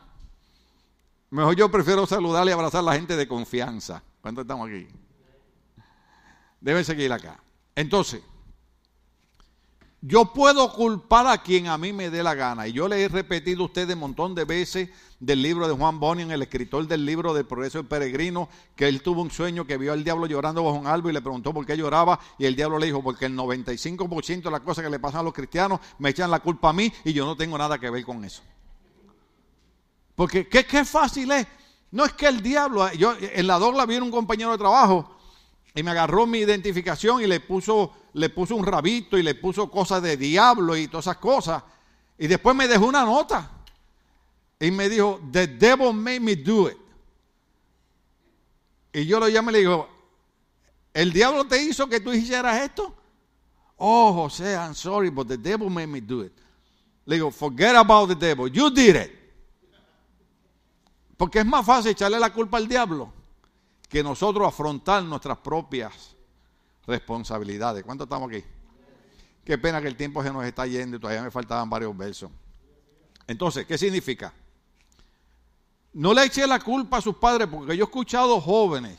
mejor 1.31 1.55
yo 1.55 1.71
prefiero 1.71 2.05
saludarle 2.05 2.51
y 2.51 2.55
abrazar 2.55 2.81
a 2.81 2.83
la 2.83 2.95
gente 2.95 3.17
de 3.17 3.29
confianza. 3.29 4.03
¿Cuántos 4.21 4.43
estamos 4.43 4.69
aquí? 4.69 4.89
Debe 6.61 6.83
seguir 6.83 7.13
acá. 7.13 7.39
Entonces, 7.77 8.23
yo 10.07 10.27
puedo 10.27 10.71
culpar 10.71 11.27
a 11.27 11.39
quien 11.39 11.67
a 11.67 11.79
mí 11.79 11.95
me 11.95 12.11
dé 12.11 12.23
la 12.23 12.35
gana. 12.35 12.69
Y 12.69 12.73
yo 12.73 12.89
le 12.89 13.03
he 13.03 13.09
repetido 13.09 13.63
a 13.63 13.67
ustedes 13.67 13.95
un 13.95 14.01
montón 14.01 14.35
de 14.35 14.45
veces 14.45 14.91
del 15.19 15.41
libro 15.41 15.67
de 15.67 15.73
Juan 15.73 15.99
Bunyan, 15.99 16.31
el 16.31 16.43
escritor 16.43 16.87
del 16.87 17.07
libro 17.07 17.33
del 17.33 17.47
progreso 17.47 17.79
del 17.79 17.87
peregrino, 17.87 18.51
que 18.77 18.87
él 18.87 19.01
tuvo 19.01 19.23
un 19.23 19.31
sueño 19.31 19.67
que 19.67 19.79
vio 19.79 19.95
al 19.95 20.05
diablo 20.05 20.27
llorando 20.27 20.63
bajo 20.63 20.77
un 20.77 20.87
árbol 20.87 21.13
y 21.13 21.15
le 21.15 21.23
preguntó 21.23 21.55
por 21.55 21.65
qué 21.65 21.75
lloraba. 21.75 22.21
Y 22.39 22.45
el 22.45 22.55
diablo 22.55 22.79
le 22.79 22.85
dijo, 22.85 23.03
porque 23.03 23.25
el 23.25 23.35
95% 23.35 24.43
de 24.43 24.51
las 24.51 24.61
cosas 24.61 24.85
que 24.85 24.91
le 24.91 24.99
pasan 24.99 25.21
a 25.21 25.23
los 25.23 25.33
cristianos 25.33 25.81
me 25.99 26.11
echan 26.11 26.31
la 26.31 26.41
culpa 26.41 26.69
a 26.69 26.75
mí 26.75 26.93
y 27.03 27.15
yo 27.15 27.25
no 27.25 27.35
tengo 27.35 27.57
nada 27.57 27.79
que 27.79 27.89
ver 27.89 28.05
con 28.05 28.23
eso. 28.27 28.43
Porque 30.15 30.47
qué, 30.47 30.85
fácil 30.85 31.33
es. 31.33 31.47
No 31.91 32.05
es 32.05 32.13
que 32.13 32.27
el 32.27 32.43
diablo, 32.43 32.93
yo 32.93 33.15
en 33.19 33.47
la 33.47 33.59
dobla 33.59 33.87
vi 33.87 33.97
un 33.97 34.11
compañero 34.11 34.53
de 34.53 34.59
trabajo 34.59 35.14
y 35.75 35.83
me 35.83 35.91
agarró 35.91 36.27
mi 36.27 36.39
identificación 36.39 37.21
y 37.21 37.27
le 37.27 37.41
puso, 37.41 37.93
le 38.13 38.31
puso 38.31 38.55
un 38.55 38.65
rabito 38.65 39.19
y 39.19 39.25
le 39.25 39.35
puso 39.35 39.69
cosas 39.69 40.03
de 40.03 40.17
diablo 40.17 40.77
y 40.77 40.87
todas 40.87 41.07
esas 41.07 41.17
cosas. 41.17 41.65
Y 42.17 42.29
después 42.29 42.55
me 42.55 42.69
dejó 42.69 42.87
una 42.87 43.05
nota. 43.05 43.51
Y 44.61 44.71
me 44.71 44.89
dijo, 44.89 45.21
The 45.33 45.49
devil 45.49 45.93
made 45.93 46.21
me 46.21 46.37
do 46.37 46.71
it. 46.71 46.77
Y 48.93 49.05
yo 49.05 49.19
lo 49.19 49.29
llamé 49.29 49.51
y 49.51 49.53
le 49.55 49.59
digo, 49.59 49.89
¿el 50.93 51.13
diablo 51.13 51.45
te 51.47 51.61
hizo 51.61 51.89
que 51.89 51.99
tú 51.99 52.13
hicieras 52.13 52.63
esto? 52.63 52.95
Oh, 53.77 54.13
José, 54.13 54.55
I'm 54.55 54.75
sorry, 54.75 55.11
but 55.11 55.27
the 55.27 55.37
devil 55.37 55.69
made 55.69 55.89
me 55.89 56.01
do 56.01 56.23
it. 56.23 56.33
Le 57.05 57.17
digo, 57.17 57.33
forget 57.33 57.75
about 57.75 58.09
the 58.09 58.15
devil. 58.15 58.47
You 58.47 58.71
did 58.71 58.95
it. 58.95 59.11
Porque 61.17 61.41
es 61.41 61.47
más 61.47 61.67
fácil 61.67 61.91
echarle 61.91 62.21
la 62.21 62.33
culpa 62.33 62.59
al 62.59 62.69
diablo 62.69 63.24
que 63.95 64.03
nosotros 64.03 64.45
afrontar 64.49 65.05
nuestras 65.05 65.39
propias 65.39 66.17
responsabilidades. 66.85 67.85
¿Cuánto 67.85 68.03
estamos 68.03 68.29
aquí? 68.29 68.43
Qué 69.45 69.57
pena 69.57 69.81
que 69.81 69.87
el 69.87 69.95
tiempo 69.95 70.21
se 70.21 70.33
nos 70.33 70.45
está 70.45 70.67
yendo 70.67 70.97
y 70.97 71.01
todavía 71.01 71.23
me 71.23 71.31
faltaban 71.31 71.71
varios 71.71 71.97
versos. 71.97 72.29
Entonces, 73.29 73.65
¿qué 73.65 73.79
significa? 73.79 74.35
No 75.93 76.13
le 76.13 76.25
eche 76.25 76.45
la 76.45 76.59
culpa 76.59 76.97
a 76.97 77.01
sus 77.01 77.15
padres, 77.19 77.47
porque 77.47 77.77
yo 77.77 77.85
he 77.85 77.87
escuchado 77.87 78.41
jóvenes, 78.41 78.99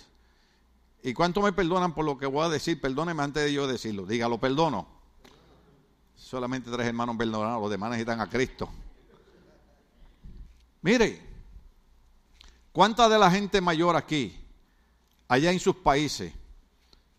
y 1.03 1.13
cuánto 1.13 1.41
me 1.41 1.51
perdonan 1.51 1.93
por 1.93 2.05
lo 2.05 2.17
que 2.17 2.25
voy 2.25 2.45
a 2.45 2.49
decir, 2.49 2.79
perdóneme 2.79 3.21
antes 3.21 3.43
de 3.43 3.51
yo 3.51 3.67
decirlo, 3.67 4.05
dígalo, 4.05 4.37
perdono. 4.37 4.87
Solamente 6.15 6.71
tres 6.71 6.87
hermanos 6.87 7.17
perdonados, 7.17 7.61
los 7.61 7.69
demás 7.69 7.89
necesitan 7.89 8.21
a 8.21 8.29
Cristo. 8.29 8.69
Mire, 10.83 11.21
¿cuánta 12.71 13.09
de 13.09 13.19
la 13.19 13.29
gente 13.29 13.59
mayor 13.59 13.97
aquí 13.97 14.44
allá 15.27 15.51
en 15.51 15.59
sus 15.59 15.75
países. 15.75 16.33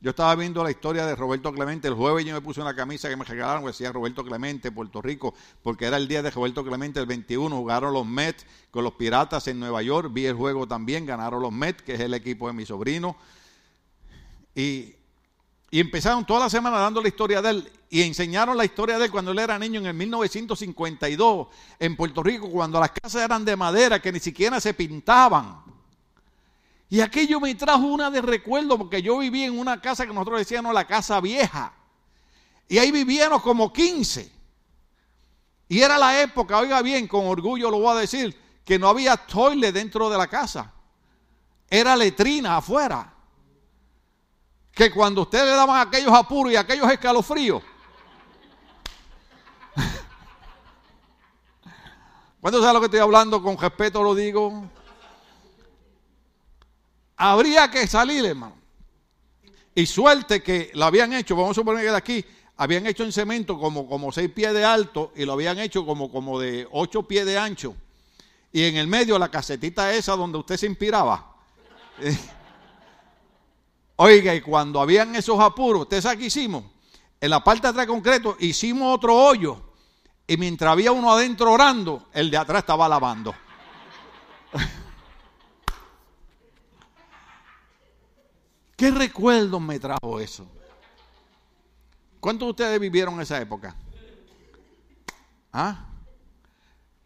Yo 0.00 0.10
estaba 0.10 0.34
viendo 0.36 0.62
la 0.62 0.70
historia 0.70 1.06
de 1.06 1.16
Roberto 1.16 1.52
Clemente. 1.52 1.88
El 1.88 1.94
jueves 1.94 2.24
yo 2.24 2.34
me 2.34 2.40
puse 2.40 2.60
una 2.60 2.76
camisa 2.76 3.08
que 3.08 3.16
me 3.16 3.24
regalaron 3.24 3.62
que 3.62 3.68
decía 3.68 3.90
Roberto 3.90 4.22
Clemente, 4.24 4.70
Puerto 4.70 5.00
Rico, 5.00 5.34
porque 5.62 5.86
era 5.86 5.96
el 5.96 6.06
día 6.06 6.22
de 6.22 6.30
Roberto 6.30 6.62
Clemente, 6.64 7.00
el 7.00 7.06
21. 7.06 7.56
Jugaron 7.56 7.92
los 7.94 8.06
Mets 8.06 8.44
con 8.70 8.84
los 8.84 8.92
Piratas 8.92 9.48
en 9.48 9.58
Nueva 9.58 9.82
York. 9.82 10.10
Vi 10.12 10.26
el 10.26 10.34
juego 10.34 10.68
también, 10.68 11.06
ganaron 11.06 11.42
los 11.42 11.50
Mets, 11.50 11.82
que 11.82 11.94
es 11.94 12.00
el 12.00 12.12
equipo 12.12 12.46
de 12.46 12.52
mi 12.52 12.66
sobrino. 12.66 13.16
Y, 14.54 14.94
y 15.70 15.80
empezaron 15.80 16.26
toda 16.26 16.40
la 16.40 16.50
semana 16.50 16.78
dando 16.78 17.00
la 17.00 17.08
historia 17.08 17.40
de 17.40 17.50
él. 17.50 17.72
Y 17.88 18.02
enseñaron 18.02 18.56
la 18.56 18.64
historia 18.64 18.98
de 18.98 19.06
él 19.06 19.10
cuando 19.10 19.32
él 19.32 19.38
era 19.38 19.58
niño 19.58 19.80
en 19.80 19.86
el 19.86 19.94
1952 19.94 21.48
en 21.78 21.96
Puerto 21.96 22.22
Rico, 22.22 22.50
cuando 22.50 22.78
las 22.78 22.90
casas 22.90 23.24
eran 23.24 23.44
de 23.44 23.56
madera 23.56 24.00
que 24.00 24.12
ni 24.12 24.20
siquiera 24.20 24.60
se 24.60 24.74
pintaban. 24.74 25.65
Y 26.88 27.00
aquello 27.00 27.40
me 27.40 27.52
trajo 27.54 27.86
una 27.86 28.10
de 28.10 28.20
recuerdo 28.20 28.76
porque 28.78 29.02
yo 29.02 29.18
viví 29.18 29.44
en 29.44 29.58
una 29.58 29.80
casa 29.80 30.06
que 30.06 30.12
nosotros 30.12 30.38
decíamos 30.38 30.72
la 30.72 30.86
casa 30.86 31.20
vieja. 31.20 31.72
Y 32.68 32.78
ahí 32.78 32.92
vivíamos 32.92 33.42
como 33.42 33.72
15. 33.72 34.32
Y 35.68 35.80
era 35.80 35.98
la 35.98 36.22
época, 36.22 36.58
oiga 36.58 36.80
bien, 36.82 37.08
con 37.08 37.26
orgullo 37.26 37.68
lo 37.70 37.80
voy 37.80 37.96
a 37.96 38.00
decir, 38.00 38.40
que 38.64 38.78
no 38.78 38.88
había 38.88 39.16
toile 39.16 39.72
dentro 39.72 40.08
de 40.08 40.16
la 40.16 40.28
casa. 40.28 40.72
Era 41.68 41.96
letrina 41.96 42.58
afuera. 42.58 43.12
Que 44.70 44.92
cuando 44.92 45.22
ustedes 45.22 45.46
le 45.46 45.52
daban 45.52 45.88
aquellos 45.88 46.12
apuros 46.12 46.52
y 46.52 46.56
aquellos 46.56 46.88
escalofríos. 46.90 47.62
¿Cuánto 52.40 52.60
sabe 52.60 52.74
lo 52.74 52.80
que 52.80 52.86
estoy 52.86 53.00
hablando? 53.00 53.42
Con 53.42 53.58
respeto 53.58 54.04
lo 54.04 54.14
digo 54.14 54.70
habría 57.16 57.70
que 57.70 57.86
salir, 57.86 58.24
hermano. 58.24 58.56
Y 59.74 59.86
suerte 59.86 60.42
que 60.42 60.70
lo 60.74 60.86
habían 60.86 61.12
hecho, 61.12 61.36
vamos 61.36 61.50
a 61.50 61.54
suponer 61.60 61.84
que 61.84 61.90
de 61.90 61.96
aquí, 61.96 62.24
habían 62.56 62.86
hecho 62.86 63.04
en 63.04 63.12
cemento 63.12 63.58
como, 63.58 63.86
como 63.86 64.10
seis 64.10 64.30
pies 64.30 64.54
de 64.54 64.64
alto 64.64 65.12
y 65.14 65.24
lo 65.24 65.34
habían 65.34 65.58
hecho 65.58 65.84
como, 65.84 66.10
como 66.10 66.40
de 66.40 66.66
ocho 66.72 67.02
pies 67.02 67.26
de 67.26 67.38
ancho. 67.38 67.74
Y 68.52 68.64
en 68.64 68.76
el 68.76 68.86
medio 68.86 69.18
la 69.18 69.30
casetita 69.30 69.92
esa 69.92 70.16
donde 70.16 70.38
usted 70.38 70.56
se 70.56 70.66
inspiraba. 70.66 71.34
Oiga, 73.96 74.34
y 74.34 74.40
cuando 74.40 74.80
habían 74.80 75.14
esos 75.14 75.38
apuros, 75.40 75.82
¿usted 75.82 76.00
sabe 76.00 76.18
qué 76.18 76.26
hicimos? 76.26 76.64
En 77.20 77.30
la 77.30 77.42
parte 77.42 77.62
de 77.62 77.68
atrás 77.68 77.86
concreto 77.86 78.36
hicimos 78.40 78.94
otro 78.94 79.14
hoyo. 79.14 79.62
Y 80.26 80.36
mientras 80.36 80.72
había 80.72 80.92
uno 80.92 81.12
adentro 81.12 81.52
orando, 81.52 82.08
el 82.12 82.30
de 82.30 82.36
atrás 82.36 82.60
estaba 82.60 82.88
lavando. 82.88 83.34
¿Qué 88.76 88.90
recuerdos 88.90 89.60
me 89.60 89.80
trajo 89.80 90.20
eso? 90.20 90.46
¿Cuántos 92.20 92.46
de 92.46 92.50
ustedes 92.50 92.80
vivieron 92.80 93.18
esa 93.20 93.40
época? 93.40 93.74
¿Ah? 95.50 95.86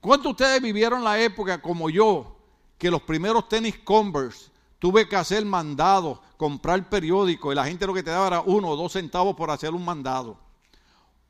¿Cuántos 0.01 0.25
de 0.25 0.31
ustedes 0.31 0.63
vivieron 0.63 1.05
la 1.05 1.21
época 1.21 1.63
como 1.63 1.89
yo, 1.89 2.37
que 2.77 2.91
los 2.91 3.03
primeros 3.03 3.49
tenis 3.49 3.79
Converse 3.85 4.51
tuve 4.81 5.09
que 5.09 5.15
hacer 5.15 5.45
mandados, 5.45 6.19
comprar 6.37 6.89
periódico 6.89 7.53
y 7.53 7.55
la 7.55 7.67
gente 7.67 7.87
lo 7.87 7.95
que 7.95 8.03
te 8.03 8.11
daba 8.11 8.27
era 8.27 8.41
uno 8.41 8.69
o 8.69 8.77
dos 8.77 8.93
centavos 8.93 9.37
por 9.37 9.51
hacer 9.51 9.71
un 9.71 9.85
mandado? 9.85 10.39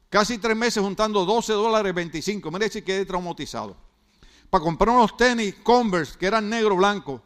Casi 0.08 0.38
tres 0.38 0.56
meses 0.56 0.82
juntando 0.82 1.24
12 1.26 1.52
dólares 1.52 1.94
25. 1.94 2.50
Mire 2.50 2.68
si 2.70 2.82
quedé 2.82 3.04
traumatizado. 3.04 3.76
para 4.48 4.64
comprar 4.64 4.94
unos 4.94 5.16
tenis 5.16 5.54
Converse 5.62 6.16
que 6.18 6.26
eran 6.26 6.48
negro 6.48 6.76
blanco. 6.76 7.22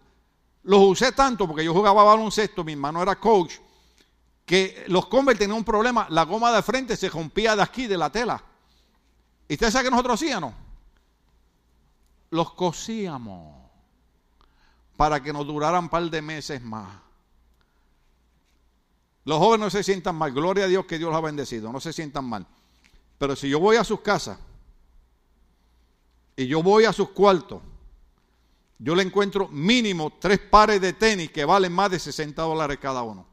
Los 0.65 0.81
usé 0.81 1.13
tanto 1.13 1.47
porque 1.47 1.65
yo 1.65 1.73
jugaba 1.73 2.03
baloncesto, 2.03 2.65
mi 2.65 2.73
hermano 2.73 3.03
era 3.03 3.17
coach, 3.17 3.55
que 4.45 4.85
los 4.89 5.07
Converse 5.07 5.41
tenían 5.41 5.59
un 5.59 5.65
problema, 5.65 6.07
la 6.11 6.25
goma 6.25 6.53
de 6.53 6.63
frente 6.63 6.97
se 6.97 7.09
rompía 7.09 7.55
de 7.55 7.63
aquí, 7.63 7.87
de 7.87 7.97
la 7.97 8.11
tela. 8.11 8.43
¿Y 9.49 9.55
usted 9.55 9.71
sabe 9.71 9.85
qué 9.85 9.91
nosotros 9.91 10.21
hacíamos? 10.21 10.55
Los 12.31 12.53
cosíamos 12.53 13.57
para 14.97 15.23
que 15.23 15.33
nos 15.33 15.47
duraran 15.47 15.85
un 15.85 15.91
par 15.91 16.05
de 16.05 16.23
meses 16.23 16.63
más. 16.63 16.97
Los 19.25 19.39
jóvenes 19.39 19.61
no 19.61 19.71
se 19.71 19.83
sientan 19.83 20.17
mal, 20.17 20.33
gloria 20.33 20.65
a 20.65 20.69
Dios 20.69 20.87
que 20.87 20.99
Dios 20.99 21.11
los 21.11 21.19
ha 21.19 21.23
bendecido, 21.23 21.73
no 21.73 21.81
se 21.81 21.93
sientan 21.93 22.25
mal. 22.25 22.47
Pero 23.19 23.37
si 23.37 23.49
yo 23.49 23.61
voy 23.61 23.77
a 23.77 23.85
sus 23.85 24.01
casas 24.01 24.39
y 26.37 26.47
yo 26.47 26.63
voy 26.63 26.85
a 26.85 26.93
sus 26.93 27.11
cuartos, 27.11 27.63
yo 28.79 28.95
le 28.95 29.03
encuentro 29.03 29.49
mínimo 29.49 30.13
tres 30.19 30.39
pares 30.39 30.81
de 30.81 30.93
tenis 30.93 31.31
que 31.31 31.45
valen 31.45 31.73
más 31.73 31.91
de 31.91 31.99
60 31.99 32.43
dólares 32.43 32.79
cada 32.81 33.03
uno. 33.03 33.27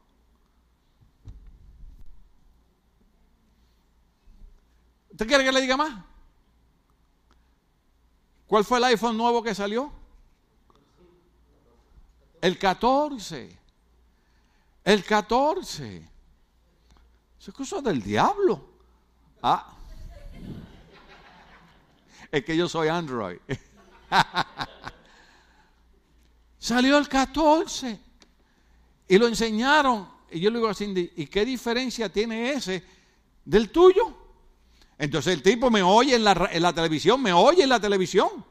¿Usted 5.11 5.27
quiere 5.27 5.43
que 5.43 5.51
le 5.51 5.61
diga 5.61 5.77
más? 5.77 6.03
¿Cuál 8.47 8.65
fue 8.65 8.77
el 8.77 8.83
iPhone 8.85 9.17
nuevo 9.17 9.41
que 9.41 9.55
salió? 9.55 9.91
El 12.41 12.57
14. 12.57 13.59
El 14.83 15.05
14. 15.05 15.97
Eso 17.39 17.51
es 17.51 17.57
cosa 17.57 17.81
del 17.81 18.01
diablo. 18.01 18.67
Ah. 19.41 19.73
Es 22.31 22.43
que 22.43 22.55
yo 22.55 22.67
soy 22.67 22.87
Android. 22.87 23.37
Salió 26.61 26.99
el 26.99 27.09
14 27.09 27.99
y 29.07 29.17
lo 29.17 29.27
enseñaron. 29.27 30.07
Y 30.29 30.39
yo 30.39 30.51
le 30.51 30.59
digo 30.59 30.69
a 30.69 30.75
Cindy, 30.75 31.11
¿y 31.15 31.25
qué 31.25 31.43
diferencia 31.43 32.07
tiene 32.07 32.51
ese 32.51 32.83
del 33.43 33.71
tuyo? 33.71 34.15
Entonces 34.95 35.33
el 35.33 35.41
tipo 35.41 35.71
me 35.71 35.81
oye 35.81 36.13
en 36.13 36.23
la, 36.23 36.71
televisión, 36.71 37.19
me 37.19 37.33
oye 37.33 37.63
en 37.63 37.69
la 37.69 37.79
televisión. 37.79 38.45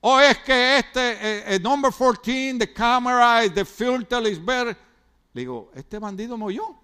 O 0.00 0.18
es 0.18 0.38
que 0.38 0.78
este, 0.78 1.10
el 1.10 1.18
eh, 1.52 1.56
eh, 1.56 1.60
number 1.60 1.92
14, 1.92 2.56
the 2.58 2.72
camera, 2.72 3.42
the 3.52 3.66
filter 3.66 4.26
is 4.26 4.42
better. 4.42 4.74
Le 5.34 5.42
digo, 5.42 5.70
este 5.74 5.98
bandido 5.98 6.38
me 6.38 6.46
oyó. 6.46 6.74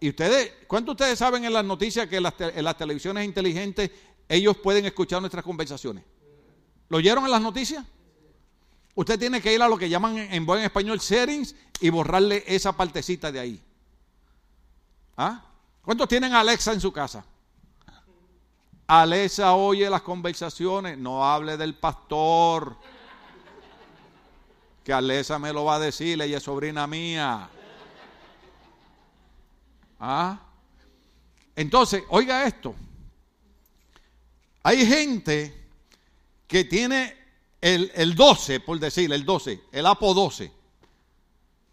¿Y 0.00 0.08
ustedes, 0.08 0.54
cuánto 0.66 0.92
ustedes 0.92 1.18
saben 1.18 1.44
en 1.44 1.52
las 1.52 1.66
noticias 1.66 2.08
que 2.08 2.18
las, 2.18 2.32
en 2.38 2.64
las 2.64 2.78
televisiones 2.78 3.26
inteligentes 3.26 3.90
ellos 4.26 4.56
pueden 4.56 4.86
escuchar 4.86 5.20
nuestras 5.20 5.44
conversaciones? 5.44 6.02
¿Lo 6.88 6.96
oyeron 6.96 7.22
en 7.26 7.30
las 7.30 7.42
noticias? 7.42 7.84
Usted 8.96 9.18
tiene 9.18 9.42
que 9.42 9.52
ir 9.52 9.60
a 9.60 9.68
lo 9.68 9.76
que 9.76 9.90
llaman 9.90 10.16
en 10.16 10.46
buen 10.46 10.64
español 10.64 11.00
settings 11.00 11.54
y 11.80 11.90
borrarle 11.90 12.42
esa 12.46 12.72
partecita 12.72 13.30
de 13.30 13.38
ahí. 13.38 13.62
¿Ah? 15.18 15.44
¿Cuántos 15.82 16.08
tienen 16.08 16.32
Alexa 16.32 16.72
en 16.72 16.80
su 16.80 16.90
casa? 16.90 17.22
Alexa 18.86 19.54
oye 19.54 19.90
las 19.90 20.00
conversaciones, 20.00 20.96
no 20.96 21.30
hable 21.30 21.58
del 21.58 21.74
pastor. 21.74 22.74
Que 24.82 24.94
Alexa 24.94 25.38
me 25.38 25.52
lo 25.52 25.66
va 25.66 25.74
a 25.74 25.80
decir, 25.80 26.20
ella 26.22 26.38
es 26.38 26.42
sobrina 26.42 26.86
mía. 26.86 27.50
¿Ah? 30.00 30.40
Entonces, 31.54 32.02
oiga 32.08 32.46
esto. 32.46 32.74
Hay 34.62 34.86
gente 34.86 35.68
que 36.48 36.64
tiene 36.64 37.25
el, 37.66 37.90
el 37.96 38.14
12, 38.14 38.60
por 38.60 38.78
decir, 38.78 39.12
el 39.12 39.24
12, 39.24 39.60
el 39.72 39.86
Apo 39.86 40.14
12. 40.14 40.52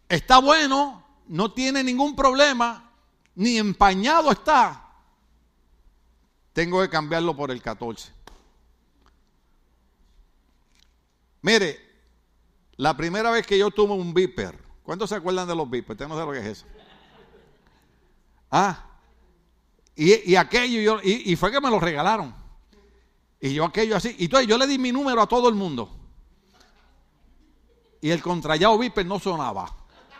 Está 0.10 0.40
bueno, 0.40 1.06
no 1.28 1.52
tiene 1.52 1.84
ningún 1.84 2.16
problema, 2.16 2.92
ni 3.36 3.60
empañado 3.60 4.32
está. 4.32 4.90
Tengo 6.52 6.82
que 6.82 6.90
cambiarlo 6.90 7.36
por 7.36 7.52
el 7.52 7.62
14. 7.62 8.12
Mire, 11.44 11.80
la 12.78 12.98
primera 12.98 13.30
vez 13.30 13.46
que 13.46 13.60
yo 13.60 13.70
tuve 13.70 13.94
un 13.94 14.16
Viper, 14.16 14.58
¿cuántos 14.82 15.10
se 15.12 15.16
acuerdan 15.16 15.48
de 15.48 15.56
los 15.56 15.70
Viper? 15.70 15.92
Usted 15.92 16.08
no 16.08 16.18
sé 16.18 16.26
lo 16.26 16.32
que 16.32 16.40
es 16.40 16.46
eso. 16.58 16.66
Ah, 18.50 18.84
y, 19.96 20.34
aquello, 20.36 20.82
yo, 20.82 21.00
y, 21.04 21.36
fue 21.36 21.52
que 21.52 21.62
me 21.62 21.70
lo 21.70 21.80
regalaron. 21.80 22.34
Y 23.44 23.54
yo 23.56 23.66
aquello 23.66 23.98
así. 23.98 24.16
Y 24.20 24.24
entonces 24.24 24.48
yo 24.48 24.58
le 24.58 24.66
di 24.66 24.78
mi 24.78 24.94
número 24.94 25.22
a 25.22 25.28
todo 25.28 25.50
el 25.50 25.56
mundo. 25.56 25.90
Y 28.00 28.10
el 28.10 28.22
contrallado 28.22 28.78
Viper 28.78 29.06
no 29.06 29.20
sonaba. 29.20 29.70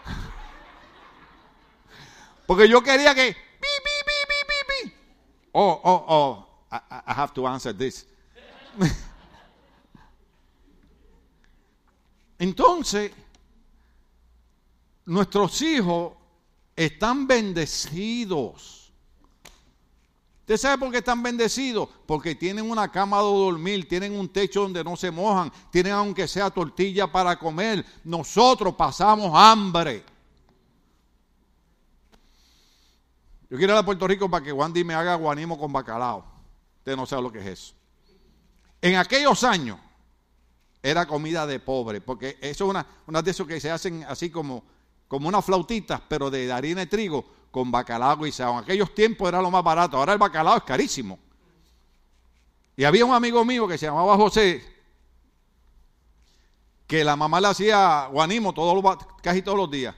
Porque 2.46 2.68
yo 2.68 2.84
quería 2.84 3.16
que. 3.16 3.34
Oh, 5.54 5.80
oh, 5.86 6.06
oh, 6.10 6.46
I, 6.70 6.80
I 6.92 7.14
have 7.14 7.34
to 7.34 7.48
answer 7.48 7.74
this. 7.74 8.06
Entonces, 12.40 13.14
nuestros 15.06 15.62
hijos 15.62 16.12
están 16.76 17.26
bendecidos. 17.26 18.83
¿Usted 20.44 20.58
sabe 20.58 20.78
por 20.78 20.92
qué 20.92 20.98
están 20.98 21.24
bendecidos? 21.24 21.88
Porque 22.06 22.36
tienen 22.36 22.70
una 22.70 22.92
cama 22.92 23.18
de 23.20 23.24
dormir, 23.24 23.88
tienen 23.88 24.14
un 24.20 24.28
techo 24.28 24.64
donde 24.64 24.84
no 24.84 24.98
se 24.98 25.10
mojan, 25.10 25.50
tienen 25.72 25.94
aunque 25.94 26.28
sea 26.28 26.50
tortilla 26.50 27.10
para 27.10 27.40
comer. 27.40 27.86
Nosotros 28.04 28.76
pasamos 28.76 29.32
hambre. 29.34 30.04
Yo 33.50 33.58
quiero 33.58 33.72
ir 33.72 33.80
a 33.80 33.86
Puerto 33.86 34.06
Rico 34.06 34.30
para 34.30 34.44
que 34.44 34.52
Wandy 34.52 34.84
me 34.84 34.94
haga 34.94 35.16
guanimo 35.16 35.58
con 35.58 35.72
bacalao. 35.72 36.26
Usted 36.80 36.98
no 36.98 37.06
sabe 37.06 37.22
lo 37.22 37.32
que 37.32 37.40
es 37.40 37.46
eso. 37.46 37.74
En 38.82 38.98
aquellos 38.98 39.46
años 39.46 39.80
era 40.82 41.06
comida 41.06 41.48
de 41.48 41.62
pobre, 41.62 42.02
porque 42.02 42.38
eso 42.42 42.66
es 42.66 42.70
una, 42.70 42.86
una 43.08 43.22
de 43.22 43.32
esos 43.32 43.48
que 43.48 43.62
se 43.62 43.72
hacen 43.72 44.04
así 44.10 44.30
como 44.30 44.66
como 45.14 45.28
unas 45.28 45.46
flautitas, 45.46 46.02
pero 46.08 46.32
de 46.32 46.52
harina 46.52 46.82
de 46.82 46.88
trigo, 46.88 47.24
con 47.54 47.70
bacalao 47.70 48.26
y 48.26 48.34
En 48.36 48.58
aquellos 48.58 48.96
tiempos 48.96 49.30
era 49.30 49.40
lo 49.40 49.52
más 49.52 49.64
barato, 49.64 49.96
ahora 49.96 50.14
el 50.14 50.18
bacalao 50.18 50.58
es 50.58 50.64
carísimo. 50.64 51.20
Y 52.76 52.84
había 52.84 53.06
un 53.06 53.14
amigo 53.14 53.46
mío 53.46 53.68
que 53.68 53.78
se 53.78 53.86
llamaba 53.86 54.18
José, 54.18 54.66
que 56.88 57.04
la 57.04 57.16
mamá 57.16 57.40
le 57.40 57.50
hacía 57.50 58.08
guanimo 58.08 58.56
casi 59.22 59.44
todos 59.44 59.56
los 59.56 59.70
días. 59.70 59.94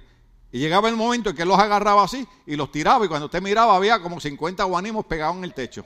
Y 0.52 0.60
llegaba 0.60 0.90
el 0.90 0.98
momento 0.98 1.30
en 1.30 1.36
que 1.38 1.44
él 1.44 1.48
los 1.48 1.58
agarraba 1.58 2.04
así 2.04 2.28
y 2.46 2.58
los 2.58 2.70
tiraba, 2.74 3.06
y 3.06 3.08
cuando 3.08 3.28
usted 3.28 3.42
miraba 3.42 3.74
había 3.74 4.02
como 4.02 4.20
50 4.20 4.62
guanimos 4.66 5.06
pegados 5.06 5.38
en 5.38 5.46
el 5.46 5.54
techo. 5.54 5.86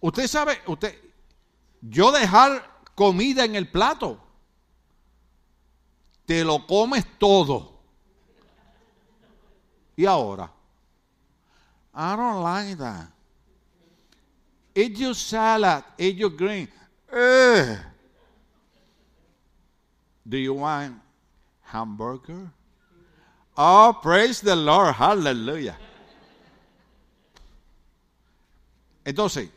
Usted 0.00 0.26
sabe, 0.26 0.60
usted, 0.66 1.00
yo 1.80 2.10
dejar 2.10 2.80
comida 2.96 3.44
en 3.44 3.54
el 3.54 3.70
plato. 3.70 4.23
Te 6.26 6.42
lo 6.44 6.66
comes 6.66 7.04
todo. 7.18 7.72
Y 9.96 10.06
ahora, 10.06 10.50
I 11.94 12.16
don't 12.16 12.42
like 12.42 12.76
that. 12.78 13.08
Eat 14.74 14.98
your 14.98 15.14
salad, 15.14 15.84
eat 15.98 16.16
your 16.16 16.30
green. 16.30 16.68
Do 20.26 20.36
you 20.36 20.54
want 20.54 20.94
hamburger? 21.62 22.50
Oh, 23.56 23.96
praise 24.02 24.40
the 24.40 24.56
Lord, 24.56 24.94
hallelujah. 24.94 25.76
Entonces, 29.04 29.48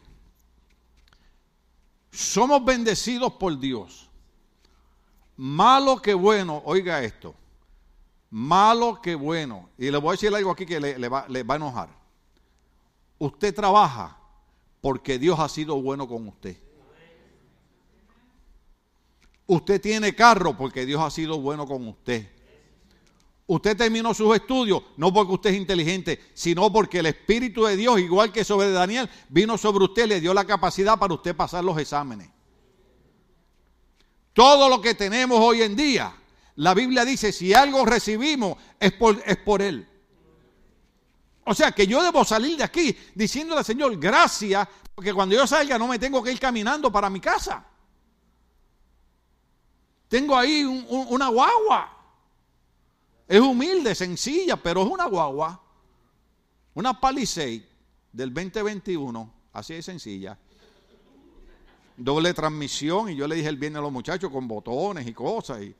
somos 2.11 2.63
bendecidos 2.63 3.33
por 3.39 3.55
Dios. 3.55 4.06
Malo 5.37 6.01
que 6.01 6.15
bueno, 6.15 6.61
oiga 6.65 7.03
esto. 7.03 7.35
Malo 8.31 8.99
que 9.01 9.15
bueno. 9.15 9.69
Y 9.77 9.91
le 9.91 9.97
voy 9.97 10.09
a 10.09 10.11
decir 10.13 10.33
algo 10.33 10.51
aquí 10.51 10.65
que 10.65 10.79
le, 10.79 11.07
va, 11.07 11.27
va 11.27 11.53
a 11.53 11.57
enojar. 11.57 11.89
Usted 13.19 13.53
trabaja 13.53 14.17
porque 14.81 15.19
Dios 15.19 15.39
ha 15.39 15.47
sido 15.47 15.81
bueno 15.81 16.07
con 16.07 16.27
usted. 16.27 16.57
Usted 19.45 19.79
tiene 19.79 20.13
carro 20.13 20.57
porque 20.57 20.85
Dios 20.85 21.01
ha 21.01 21.09
sido 21.09 21.39
bueno 21.39 21.65
con 21.65 21.87
usted. 21.87 22.29
Usted 23.45 23.77
terminó 23.77 24.13
sus 24.13 24.35
estudios 24.35 24.83
no 24.97 25.13
porque 25.13 25.33
usted 25.33 25.49
es 25.51 25.57
inteligente, 25.57 26.19
sino 26.33 26.69
porque 26.71 26.99
el 26.99 27.05
Espíritu 27.05 27.63
de 27.63 27.77
Dios, 27.77 27.97
igual 27.99 28.33
que 28.33 28.43
sobre 28.43 28.71
Daniel, 28.71 29.09
vino 29.29 29.57
sobre 29.57 29.85
usted, 29.85 30.05
le 30.05 30.19
dio 30.19 30.33
la 30.33 30.43
capacidad 30.43 30.99
para 30.99 31.13
usted 31.13 31.33
pasar 31.33 31.63
los 31.63 31.77
exámenes. 31.77 32.29
Todo 34.37 34.69
lo 34.69 34.79
que 34.79 34.93
tenemos 34.93 35.39
hoy 35.39 35.63
en 35.63 35.75
día, 35.75 36.15
la 36.57 36.75
Biblia 36.75 37.03
dice, 37.03 37.31
si 37.31 37.55
algo 37.55 37.83
recibimos 37.87 38.55
es 38.79 38.91
por, 38.93 39.61
Él. 39.63 39.89
O 41.43 41.55
sea 41.55 41.71
que 41.71 41.87
yo 41.87 42.03
debo 42.03 42.23
salir 42.23 42.55
de 42.55 42.63
aquí 42.63 42.95
diciéndole 43.15 43.57
al 43.57 43.65
Señor, 43.65 43.97
gracias, 43.97 44.67
porque 44.93 45.11
cuando 45.11 45.33
yo 45.33 45.47
salga 45.47 45.79
no 45.79 45.87
me 45.87 45.97
tengo 45.97 46.21
que 46.21 46.31
ir 46.31 46.39
caminando 46.39 46.91
para 46.91 47.09
mi 47.09 47.19
casa. 47.19 47.65
Tengo 50.07 50.37
ahí 50.37 50.63
una 50.63 51.29
guagua. 51.29 51.97
Es 53.27 53.41
humilde, 53.41 53.95
sencilla, 53.95 54.55
pero 54.55 54.83
es 54.83 54.87
una 54.87 55.05
guagua. 55.05 55.59
Una 56.75 57.01
Palisade 57.01 57.67
del 58.11 58.31
2021, 58.31 59.33
así 59.51 59.73
de 59.73 59.81
sencilla. 59.81 60.37
Doble 61.97 62.33
transmisión 62.33 63.09
y 63.09 63.15
yo 63.15 63.27
le 63.27 63.35
dije 63.35 63.49
el 63.49 63.57
viernes 63.57 63.79
a 63.79 63.81
los 63.81 63.91
muchachos 63.91 64.31
con 64.31 64.47
botones 64.47 65.05
y 65.07 65.13
cosas. 65.13 65.61
Y, 65.61 65.75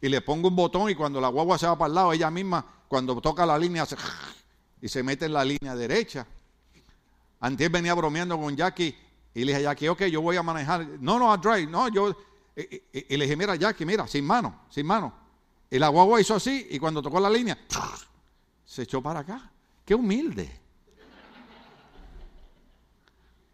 y 0.00 0.08
le 0.08 0.20
pongo 0.20 0.48
un 0.48 0.56
botón 0.56 0.88
y 0.88 0.94
cuando 0.94 1.20
la 1.20 1.28
guagua 1.28 1.58
se 1.58 1.66
va 1.66 1.76
para 1.76 1.88
el 1.88 1.94
lado, 1.94 2.12
ella 2.12 2.30
misma 2.30 2.64
cuando 2.88 3.20
toca 3.20 3.44
la 3.44 3.58
línea 3.58 3.82
hace 3.82 3.96
y 4.80 4.88
se 4.88 5.02
mete 5.02 5.26
en 5.26 5.32
la 5.32 5.44
línea 5.44 5.74
derecha. 5.74 6.26
Antes 7.40 7.70
venía 7.70 7.94
bromeando 7.94 8.38
con 8.38 8.56
Jackie 8.56 8.96
y 9.34 9.44
le 9.44 9.52
dije 9.52 9.66
a 9.66 9.70
Jackie, 9.70 9.88
ok, 9.88 10.02
yo 10.04 10.20
voy 10.22 10.36
a 10.36 10.42
manejar. 10.42 10.86
No, 11.00 11.18
no, 11.18 11.32
a 11.32 11.36
drive, 11.36 11.66
no, 11.66 11.88
yo. 11.88 12.16
Y, 12.56 13.16
le 13.16 13.24
dije, 13.24 13.36
mira, 13.36 13.54
Jackie, 13.56 13.86
mira, 13.86 14.06
sin 14.06 14.24
mano, 14.24 14.62
sin 14.70 14.86
mano. 14.86 15.12
Y 15.70 15.78
la 15.78 15.88
guagua 15.88 16.20
hizo 16.20 16.34
así 16.34 16.66
y 16.70 16.78
cuando 16.78 17.00
tocó 17.00 17.20
la 17.20 17.30
línea, 17.30 17.56
se 18.64 18.82
echó 18.82 19.00
para 19.00 19.20
acá. 19.20 19.50
Qué 19.84 19.94
humilde. 19.94 20.50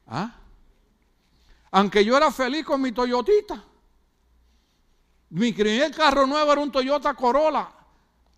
¿Ah? 0.07 0.35
Aunque 1.77 2.03
yo 2.03 2.17
era 2.17 2.31
feliz 2.33 2.65
con 2.65 2.81
mi 2.81 2.91
Toyotita. 2.91 3.63
Mi 5.29 5.53
primer 5.53 5.95
carro 5.95 6.27
nuevo 6.27 6.51
era 6.51 6.63
un 6.63 6.73
Toyota 6.73 7.13
Corolla 7.13 7.69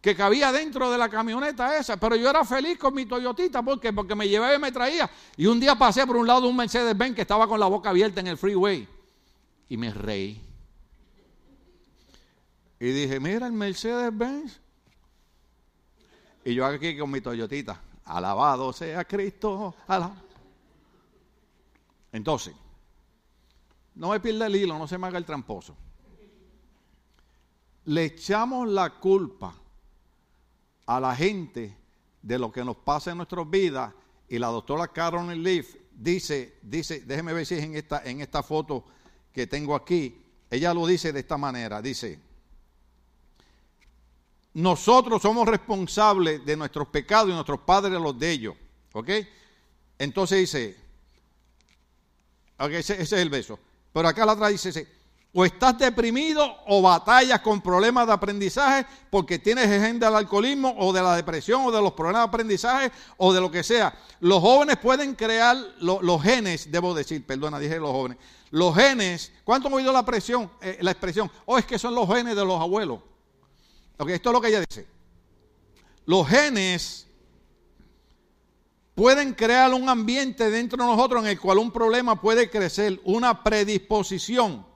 que 0.01 0.16
cabía 0.16 0.51
dentro 0.51 0.91
de 0.91 0.99
la 0.99 1.09
camioneta 1.09 1.78
esa, 1.78 1.97
pero 1.99 2.16
yo 2.16 2.28
era 2.28 2.45
feliz 2.45 2.76
con 2.76 2.93
mi 2.95 3.07
Toyotita, 3.07 3.62
¿por 3.62 3.78
qué? 3.78 3.93
Porque 3.93 4.16
me 4.16 4.28
llevaba 4.28 4.57
y 4.57 4.59
me 4.59 4.72
traía. 4.72 5.09
Y 5.36 5.47
un 5.47 5.61
día 5.61 5.76
pasé 5.76 6.05
por 6.05 6.16
un 6.16 6.26
lado 6.26 6.49
un 6.49 6.57
Mercedes-Benz 6.57 7.14
que 7.14 7.22
estaba 7.22 7.47
con 7.47 7.61
la 7.61 7.66
boca 7.66 7.91
abierta 7.91 8.18
en 8.18 8.26
el 8.26 8.39
freeway 8.39 8.89
y 9.68 9.76
me 9.76 9.93
reí. 9.93 10.45
Y 12.80 12.86
dije, 12.86 13.20
mira 13.20 13.47
el 13.47 13.53
Mercedes-Benz. 13.53 14.59
Y 16.45 16.55
yo 16.55 16.66
aquí 16.66 16.99
con 16.99 17.09
mi 17.09 17.20
Toyotita, 17.20 17.80
alabado 18.05 18.72
sea 18.72 19.05
Cristo. 19.05 19.76
Entonces, 22.11 22.53
no 23.99 24.11
me 24.11 24.21
pierda 24.21 24.47
el 24.47 24.55
hilo, 24.55 24.79
no 24.79 24.87
se 24.87 24.97
me 24.97 25.09
haga 25.09 25.19
el 25.19 25.25
tramposo. 25.25 25.77
Le 27.85 28.05
echamos 28.05 28.69
la 28.69 28.91
culpa 28.91 29.55
a 30.87 31.01
la 31.01 31.17
gente 31.17 31.77
de 32.23 32.39
lo 32.39 32.53
que 32.53 32.65
nos 32.65 32.77
pasa 32.77 33.11
en 33.11 33.17
nuestras 33.17 33.49
vidas. 33.51 33.93
Y 34.29 34.39
la 34.39 34.49
doctora 34.49 34.87
Carolyn 34.89 35.43
Leaf 35.43 35.75
dice, 35.93 36.59
dice, 36.63 37.01
déjeme 37.01 37.33
ver 37.33 37.45
si 37.45 37.57
es 37.57 37.65
en 37.65 37.75
esta, 37.75 38.03
en 38.05 38.21
esta 38.21 38.43
foto 38.45 38.85
que 39.33 39.49
tengo 39.49 39.75
aquí. 39.75 40.23
Ella 40.49 40.73
lo 40.73 40.87
dice 40.87 41.13
de 41.13 41.21
esta 41.21 41.37
manera, 41.37 41.83
dice, 41.83 42.21
nosotros 44.55 45.21
somos 45.21 45.49
responsables 45.49 46.45
de 46.47 46.57
nuestros 46.57 46.87
pecados 46.89 47.31
y 47.31 47.33
nuestros 47.33 47.61
padres 47.61 48.01
los 48.01 48.17
de 48.17 48.31
ellos. 48.31 48.55
¿Ok? 48.93 49.11
Entonces 49.99 50.39
dice, 50.39 50.77
ese, 52.59 53.03
es 53.03 53.13
el 53.13 53.29
beso. 53.29 53.59
Pero 53.99 54.11
acá 54.11 54.25
la 54.25 54.35
otra 54.35 54.47
dice, 54.47 54.87
o 55.33 55.45
estás 55.45 55.77
deprimido 55.77 56.59
o 56.69 56.81
batallas 56.81 57.41
con 57.41 57.61
problemas 57.61 58.07
de 58.07 58.13
aprendizaje 58.13 58.87
porque 59.11 59.41
tienes 59.41 59.67
agenda 59.67 60.07
del 60.07 60.19
alcoholismo 60.19 60.73
o 60.79 60.93
de 60.93 61.03
la 61.03 61.17
depresión 61.17 61.63
o 61.65 61.73
de 61.73 61.83
los 61.83 61.95
problemas 61.95 62.23
de 62.23 62.29
aprendizaje 62.29 62.93
o 63.17 63.33
de 63.33 63.41
lo 63.41 63.51
que 63.51 63.65
sea. 63.65 63.93
Los 64.21 64.41
jóvenes 64.41 64.77
pueden 64.77 65.17
crear 65.17 65.57
los 65.81 66.23
genes, 66.23 66.71
debo 66.71 66.95
decir, 66.95 67.27
perdona, 67.27 67.59
dije 67.59 67.81
los 67.81 67.91
jóvenes. 67.91 68.19
Los 68.53 68.73
genes, 68.77 69.33
¿cuánto 69.43 69.67
han 69.67 69.75
oído 69.75 69.93
la, 69.93 70.05
presión, 70.05 70.49
eh, 70.61 70.79
la 70.81 70.93
expresión? 70.93 71.29
O 71.45 71.55
oh, 71.55 71.59
es 71.59 71.67
que 71.67 71.77
son 71.77 71.93
los 71.93 72.07
genes 72.07 72.37
de 72.37 72.45
los 72.45 72.61
abuelos. 72.61 73.01
Okay, 73.99 74.15
esto 74.15 74.29
es 74.29 74.33
lo 74.33 74.41
que 74.41 74.47
ella 74.47 74.61
dice. 74.61 74.87
Los 76.07 76.29
genes 76.29 77.08
pueden 78.99 79.33
crear 79.33 79.73
un 79.73 79.89
ambiente 79.89 80.51
dentro 80.51 80.83
de 80.83 80.91
nosotros 80.91 81.23
en 81.23 81.31
el 81.31 81.39
cual 81.39 81.59
un 81.59 81.71
problema 81.71 82.21
puede 82.21 82.51
crecer, 82.51 83.01
una 83.05 83.45
predisposición 83.45 84.67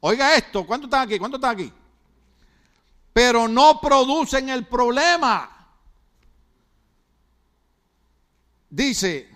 Oiga 0.00 0.34
esto, 0.34 0.66
¿cuántos 0.66 0.88
están 0.88 1.02
aquí? 1.02 1.18
¿Cuántos 1.18 1.38
están 1.38 1.54
aquí? 1.54 1.72
Pero 3.12 3.46
no 3.46 3.80
producen 3.80 4.48
el 4.48 4.66
problema. 4.66 5.68
Dice, 8.70 9.28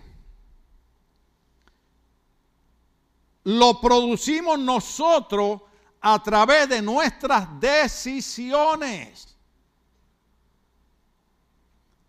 lo 3.43 3.79
producimos 3.79 4.57
nosotros 4.57 5.61
a 6.01 6.23
través 6.23 6.67
de 6.67 6.81
nuestras 6.81 7.59
decisiones. 7.59 9.34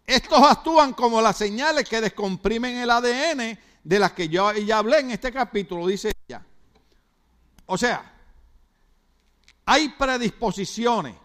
Estos 0.06 0.40
actúan 0.40 0.92
como 0.92 1.20
las 1.20 1.36
señales 1.36 1.88
que 1.88 2.00
descomprimen 2.00 2.76
el 2.76 2.90
ADN 2.90 3.58
de 3.82 3.98
las 3.98 4.12
que 4.12 4.28
yo 4.28 4.52
ya 4.52 4.78
hablé 4.78 5.00
en 5.00 5.10
este 5.10 5.32
capítulo, 5.32 5.86
dice 5.86 6.12
ella. 6.28 6.44
O 7.66 7.76
sea, 7.76 8.14
hay 9.64 9.88
predisposiciones, 9.90 11.16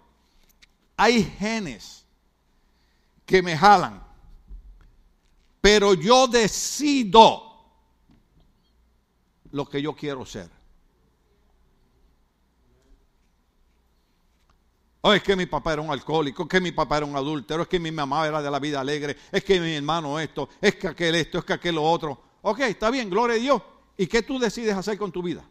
hay 0.98 1.24
genes 1.24 2.06
que 3.26 3.44
me 3.44 3.56
jalan, 3.56 4.04
pero 5.62 5.94
yo 5.94 6.28
decido 6.28 7.52
lo 9.52 9.70
que 9.70 9.82
yo 9.82 9.96
quiero 9.96 10.26
ser. 10.26 10.61
Oh, 15.02 15.14
es 15.14 15.24
que 15.24 15.36
mi 15.36 15.48
papá 15.48 15.74
era 15.74 15.82
un 15.82 15.90
alcohólico, 15.90 16.44
es 16.44 16.50
que 16.50 16.62
mi 16.62 16.72
papá 16.72 16.98
era 16.98 17.08
un 17.08 17.16
adúltero, 17.16 17.64
es 17.64 17.68
que 17.68 17.80
mi 17.80 17.92
mamá 17.92 18.28
era 18.28 18.42
de 18.42 18.52
la 18.52 18.60
vida 18.60 18.80
alegre, 18.80 19.18
es 19.32 19.44
que 19.44 19.60
mi 19.60 19.74
hermano 19.74 20.20
esto, 20.20 20.48
es 20.62 20.76
que 20.76 20.88
aquel 20.88 21.16
esto, 21.16 21.40
es 21.40 21.46
que 21.46 21.54
aquel 21.54 21.78
otro. 21.80 22.22
Ok, 22.44 22.60
está 22.60 22.92
bien, 22.92 23.10
gloria 23.10 23.36
a 23.36 23.40
Dios. 23.40 23.62
¿Y 23.98 24.06
qué 24.08 24.22
tú 24.22 24.38
decides 24.38 24.76
hacer 24.76 24.98
con 24.98 25.12
tu 25.12 25.24
vida? 25.24 25.44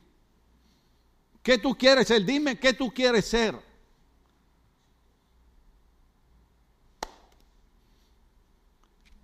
¿Qué 1.42 1.59
tú 1.59 1.76
quieres 1.76 2.07
ser? 2.07 2.24
Dime 2.24 2.59
qué 2.59 2.74
tú 2.74 2.92
quieres 2.92 3.24
ser. 3.24 3.57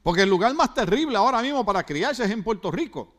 Porque 0.02 0.22
el 0.22 0.28
lugar 0.28 0.54
más 0.54 0.72
terrible 0.72 1.16
ahora 1.16 1.42
mismo 1.42 1.64
para 1.64 1.84
criarse 1.84 2.24
es 2.24 2.30
en 2.30 2.42
Puerto 2.42 2.70
Rico. 2.70 3.12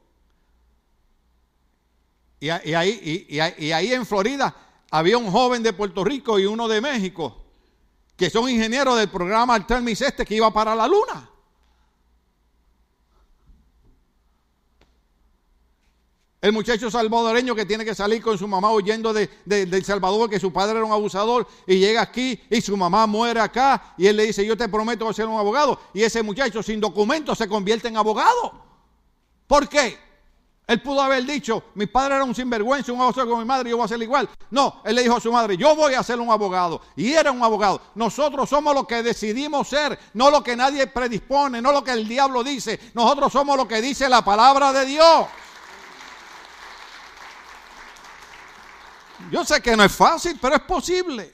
Y, 2.40 2.50
ahí, 2.50 3.26
y, 3.28 3.40
ahí, 3.40 3.94
en 3.94 4.06
Florida 4.06 4.56
había 4.92 5.18
un 5.18 5.32
joven 5.32 5.64
de 5.64 5.74
Puerto 5.74 6.04
Rico 6.04 6.40
y 6.40 6.46
uno 6.46 6.68
de 6.68 6.82
México, 6.82 7.44
que 8.16 8.30
son 8.30 8.50
ingenieros 8.50 8.98
del 8.98 9.10
programa 9.10 9.56
Artemis 9.56 10.02
este 10.02 10.26
que 10.26 10.36
iba 10.36 10.52
para 10.52 10.76
la 10.76 10.88
luna. 10.88 11.30
El 16.40 16.54
muchacho 16.54 16.90
salvadoreño 16.92 17.56
que 17.56 17.66
tiene 17.66 17.84
que 17.84 17.96
salir 17.96 18.22
con 18.22 18.38
su 18.38 18.48
mamá 18.48 18.72
huyendo 18.72 19.12
de, 19.12 19.30
El 19.50 19.84
Salvador, 19.84 20.30
que 20.30 20.40
su 20.40 20.54
padre 20.54 20.78
era 20.78 20.86
un 20.86 20.92
abusador, 20.92 21.48
y 21.66 21.80
llega 21.80 22.02
aquí 22.02 22.40
y 22.50 22.62
su 22.62 22.78
mamá 22.78 23.08
muere 23.08 23.40
acá, 23.40 23.96
y 23.98 24.08
él 24.08 24.16
le 24.18 24.28
dice, 24.28 24.46
yo 24.46 24.56
te 24.56 24.70
prometo 24.70 25.12
ser 25.12 25.26
un 25.28 25.38
abogado, 25.38 25.80
y 25.94 26.04
ese 26.04 26.22
muchacho 26.22 26.62
sin 26.62 26.80
documentos 26.80 27.40
se 27.40 27.48
convierte 27.48 27.88
en 27.88 27.98
abogado. 27.98 28.64
¿Por 29.48 29.68
qué? 29.68 29.98
Él 30.68 30.82
pudo 30.82 31.02
haber 31.02 31.24
dicho, 31.24 31.64
mi 31.76 31.86
padre 31.86 32.16
era 32.16 32.26
un 32.26 32.36
sinvergüenza, 32.36 32.92
un 32.92 33.00
abogado 33.00 33.30
con 33.30 33.40
mi 33.40 33.46
madre, 33.46 33.70
yo 33.70 33.78
voy 33.78 33.86
a 33.86 33.88
ser 33.88 34.02
igual. 34.02 34.30
No, 34.52 34.82
él 34.84 34.96
le 34.96 35.04
dijo 35.04 35.16
a 35.16 35.22
su 35.22 35.32
madre, 35.32 35.56
yo 35.56 35.74
voy 35.78 35.94
a 35.94 36.04
ser 36.04 36.20
un 36.20 36.30
abogado. 36.30 36.82
Y 36.98 37.14
era 37.14 37.32
un 37.32 37.42
abogado. 37.42 37.82
Nosotros 37.96 38.50
somos 38.50 38.76
lo 38.76 38.86
que 38.86 39.02
decidimos 39.02 39.70
ser, 39.70 39.98
no 40.14 40.30
lo 40.30 40.44
que 40.44 40.58
nadie 40.58 40.86
predispone, 40.88 41.62
no 41.62 41.72
lo 41.72 41.86
que 41.86 41.92
el 41.92 42.06
diablo 42.06 42.44
dice. 42.44 42.78
Nosotros 42.94 43.32
somos 43.32 43.56
lo 43.56 43.66
que 43.66 43.82
dice 43.82 44.10
la 44.10 44.26
palabra 44.26 44.74
de 44.74 44.86
Dios. 44.86 45.28
Yo 49.32 49.46
sé 49.46 49.62
que 49.62 49.78
no 49.78 49.86
es 49.86 49.96
fácil, 49.96 50.38
pero 50.42 50.56
es 50.56 50.62
posible. 50.64 51.34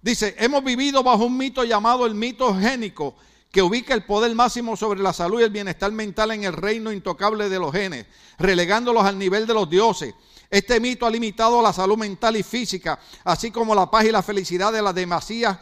Dice, 0.00 0.36
hemos 0.38 0.64
vivido 0.64 1.02
bajo 1.02 1.24
un 1.24 1.36
mito 1.36 1.64
llamado 1.64 2.06
el 2.06 2.14
mito 2.14 2.54
génico, 2.54 3.14
que 3.50 3.62
ubica 3.62 3.94
el 3.94 4.04
poder 4.04 4.34
máximo 4.34 4.76
sobre 4.76 5.00
la 5.00 5.12
salud 5.12 5.40
y 5.40 5.44
el 5.44 5.50
bienestar 5.50 5.90
mental 5.92 6.32
en 6.32 6.44
el 6.44 6.52
reino 6.52 6.92
intocable 6.92 7.48
de 7.48 7.58
los 7.58 7.72
genes, 7.72 8.06
relegándolos 8.38 9.04
al 9.04 9.18
nivel 9.18 9.46
de 9.46 9.54
los 9.54 9.68
dioses. 9.68 10.14
Este 10.50 10.80
mito 10.80 11.06
ha 11.06 11.10
limitado 11.10 11.60
la 11.62 11.72
salud 11.72 11.96
mental 11.96 12.36
y 12.36 12.42
física, 12.42 12.98
así 13.24 13.50
como 13.50 13.74
la 13.74 13.90
paz 13.90 14.04
y 14.04 14.12
la 14.12 14.22
felicidad 14.22 14.72
de 14.72 14.82
las 14.82 14.94
demasiadas 14.94 15.58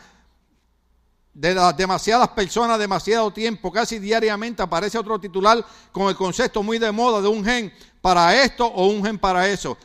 de 1.37 1.55
las 1.55 1.77
demasiadas 1.77 2.29
personas, 2.29 2.79
demasiado 2.79 3.31
tiempo, 3.31 3.71
casi 3.71 3.99
diariamente 3.99 4.63
aparece 4.63 4.97
otro 4.97 5.21
titular 5.21 5.63
con 5.93 6.09
el 6.09 6.17
concepto 6.17 6.63
muy 6.63 6.79
de 6.79 6.91
moda 6.91 7.21
de 7.21 7.29
un 7.29 7.45
gen 7.45 7.71
para 8.01 8.43
esto 8.43 8.65
o 8.65 8.87
un 8.87 9.05
gen 9.05 9.19
para 9.19 9.47
eso. 9.47 9.77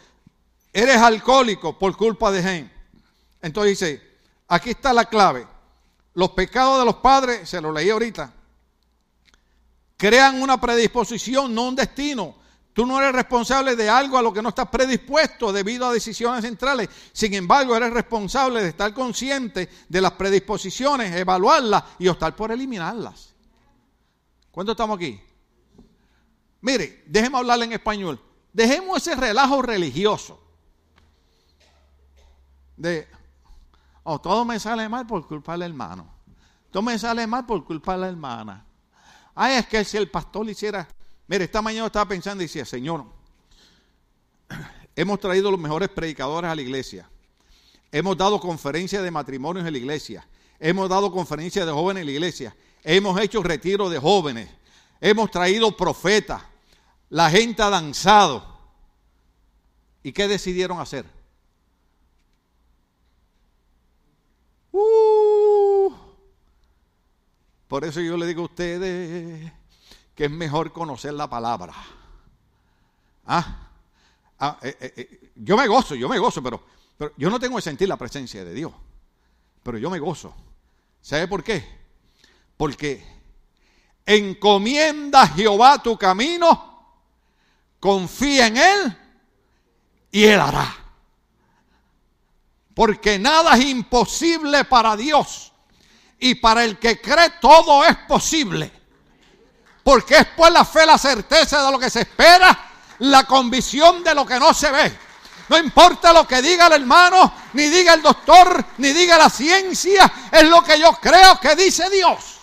Eres 0.72 0.96
alcohólico 0.96 1.78
por 1.78 1.98
culpa 1.98 2.32
de 2.32 2.42
gen. 2.42 2.72
Entonces 3.42 3.78
dice, 3.78 4.02
aquí 4.48 4.70
está 4.70 4.94
la 4.94 5.04
clave. 5.04 5.46
Los 6.14 6.32
pecados 6.32 6.80
de 6.80 6.86
los 6.86 6.96
padres, 6.96 7.50
se 7.50 7.62
lo 7.62 7.72
leí 7.72 7.90
ahorita, 7.90 8.34
crean 9.98 10.42
una 10.42 10.60
predisposición, 10.60 11.54
no 11.54 11.70
un 11.70 11.76
destino. 11.76 12.36
Tú 12.74 12.86
no 12.86 13.00
eres 13.00 13.14
responsable 13.14 13.76
de 13.76 13.90
algo 13.90 14.18
a 14.18 14.22
lo 14.22 14.32
que 14.34 14.42
no 14.42 14.50
estás 14.50 14.70
predispuesto 14.70 15.52
debido 15.52 15.86
a 15.86 15.94
decisiones 15.94 16.44
centrales. 16.44 16.90
Sin 17.12 17.34
embargo, 17.34 17.76
eres 17.76 17.92
responsable 17.92 18.64
de 18.64 18.70
estar 18.70 18.94
consciente 18.94 19.70
de 19.90 20.02
las 20.02 20.14
predisposiciones, 20.14 21.14
evaluarlas 21.16 21.84
y 22.00 22.08
optar 22.08 22.36
por 22.36 22.52
eliminarlas. 22.52 23.34
¿Cuánto 24.52 24.72
estamos 24.72 24.98
aquí? 24.98 25.20
Mire, 26.62 27.04
déjeme 27.08 27.38
hablarle 27.38 27.66
en 27.66 27.74
español. 27.74 28.20
Dejemos 28.54 28.98
ese 28.98 29.16
relajo 29.16 29.62
religioso. 29.62 30.42
De, 32.78 33.08
oh, 34.04 34.20
todo 34.20 34.46
me 34.46 34.60
sale 34.60 34.88
mal 34.90 35.06
por 35.08 35.28
culpa 35.28 35.54
del 35.54 35.64
hermano. 35.64 36.08
Todo 36.72 36.84
me 36.84 36.98
sale 36.98 37.28
mal 37.28 37.46
por 37.46 37.64
culpa 37.66 37.94
de 37.94 38.00
la 38.00 38.08
hermana. 38.08 38.66
Ay, 39.36 39.58
es 39.58 39.68
que 39.68 39.84
si 39.84 39.98
el 39.98 40.10
pastor 40.10 40.50
hiciera 40.50 40.88
Mire, 41.32 41.46
esta 41.46 41.62
mañana 41.62 41.86
estaba 41.86 42.10
pensando 42.10 42.44
y 42.44 42.48
decía, 42.48 42.66
Señor, 42.66 43.06
hemos 44.98 45.18
traído 45.18 45.50
los 45.50 45.58
mejores 45.58 45.88
predicadores 45.88 46.52
a 46.52 46.56
la 46.56 46.62
iglesia. 46.62 47.10
Hemos 47.90 48.18
dado 48.18 48.38
conferencias 48.42 49.02
de 49.02 49.12
matrimonios 49.12 49.66
en 49.66 49.72
la 49.72 49.78
iglesia. 49.78 50.28
Hemos 50.60 50.90
dado 50.90 51.10
conferencias 51.10 51.66
de 51.66 51.72
jóvenes 51.72 52.02
en 52.02 52.08
la 52.08 52.12
iglesia. 52.12 52.54
Hemos 52.84 53.18
hecho 53.18 53.42
retiro 53.42 53.90
de 53.90 53.98
jóvenes. 53.98 54.50
Hemos 55.00 55.32
traído 55.32 55.78
profetas. 55.78 56.42
La 57.08 57.30
gente 57.30 57.64
ha 57.64 57.70
danzado. 57.70 58.46
¿Y 60.04 60.12
qué 60.12 60.28
decidieron 60.28 60.82
hacer? 60.82 61.06
Uh, 64.72 65.94
por 67.68 67.86
eso 67.86 68.02
yo 68.02 68.18
le 68.18 68.26
digo 68.26 68.42
a 68.42 68.46
ustedes, 68.46 69.50
que 70.14 70.26
es 70.26 70.32
mejor 70.32 70.74
conocer 70.74 71.14
la 71.14 71.30
palabra. 71.30 71.74
Ah, 73.26 73.70
ah 74.38 74.58
eh, 74.62 74.76
eh, 74.80 74.94
eh, 74.98 75.32
yo 75.36 75.56
me 75.56 75.68
gozo, 75.68 75.96
yo 75.96 76.10
me 76.10 76.20
gozo, 76.20 76.44
pero, 76.44 76.62
pero 76.98 77.14
yo 77.16 77.30
no 77.30 77.40
tengo 77.40 77.56
que 77.56 77.62
sentir 77.62 77.88
la 77.88 77.96
presencia 77.96 78.44
de 78.44 78.54
Dios. 78.54 78.74
Pero 79.64 79.78
yo 79.78 79.90
me 79.90 80.00
gozo. 80.00 80.36
¿Sabe 81.02 81.30
por 81.30 81.46
qué? 81.46 81.66
Porque 82.58 83.02
encomienda 84.06 85.22
a 85.22 85.28
Jehová 85.28 85.82
tu 85.82 85.98
camino, 85.98 86.98
confía 87.80 88.48
en 88.48 88.58
Él 88.58 88.98
y 90.12 90.26
Él 90.26 90.40
hará. 90.42 90.81
Porque 92.74 93.20
nada 93.20 93.58
es 93.58 93.66
imposible 93.66 94.66
para 94.66 94.96
Dios. 94.96 95.52
Y 96.20 96.36
para 96.36 96.64
el 96.64 96.78
que 96.78 97.02
cree 97.02 97.32
todo 97.42 97.84
es 97.84 97.98
posible. 98.08 98.72
Porque 99.84 100.18
es 100.18 100.28
pues 100.36 100.52
la 100.52 100.64
fe 100.64 100.86
la 100.86 100.98
certeza 100.98 101.66
de 101.66 101.72
lo 101.72 101.80
que 101.80 101.90
se 101.90 102.02
espera, 102.02 102.72
la 103.00 103.26
convicción 103.26 104.04
de 104.04 104.14
lo 104.14 104.26
que 104.26 104.40
no 104.40 104.54
se 104.54 104.72
ve. 104.72 104.98
No 105.50 105.58
importa 105.58 106.14
lo 106.14 106.26
que 106.26 106.42
diga 106.42 106.68
el 106.68 106.74
hermano, 106.74 107.34
ni 107.54 107.64
diga 107.64 107.94
el 107.96 108.02
doctor, 108.02 108.64
ni 108.78 108.94
diga 108.94 109.18
la 109.18 109.30
ciencia, 109.30 110.30
es 110.32 110.44
lo 110.48 110.64
que 110.64 110.80
yo 110.80 110.94
creo 110.94 111.40
que 111.42 111.56
dice 111.56 111.90
Dios. 111.90 112.38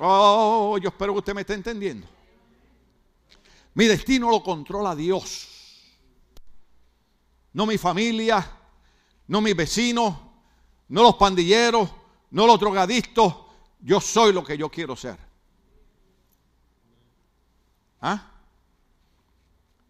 Oh, 0.00 0.76
yo 0.78 0.90
espero 0.90 1.12
que 1.14 1.18
usted 1.20 1.34
me 1.34 1.40
esté 1.40 1.54
entendiendo. 1.54 2.06
Mi 3.74 3.86
destino 3.86 4.30
lo 4.30 4.42
controla 4.42 4.94
Dios. 4.94 5.48
No 7.52 7.64
mi 7.64 7.78
familia, 7.78 8.57
no 9.28 9.40
mis 9.40 9.54
vecinos, 9.54 10.16
no 10.88 11.02
los 11.02 11.14
pandilleros, 11.14 11.88
no 12.30 12.46
los 12.46 12.58
drogadictos. 12.58 13.34
Yo 13.80 14.00
soy 14.00 14.32
lo 14.32 14.42
que 14.42 14.58
yo 14.58 14.68
quiero 14.70 14.96
ser. 14.96 15.16
¿Ah? 18.00 18.32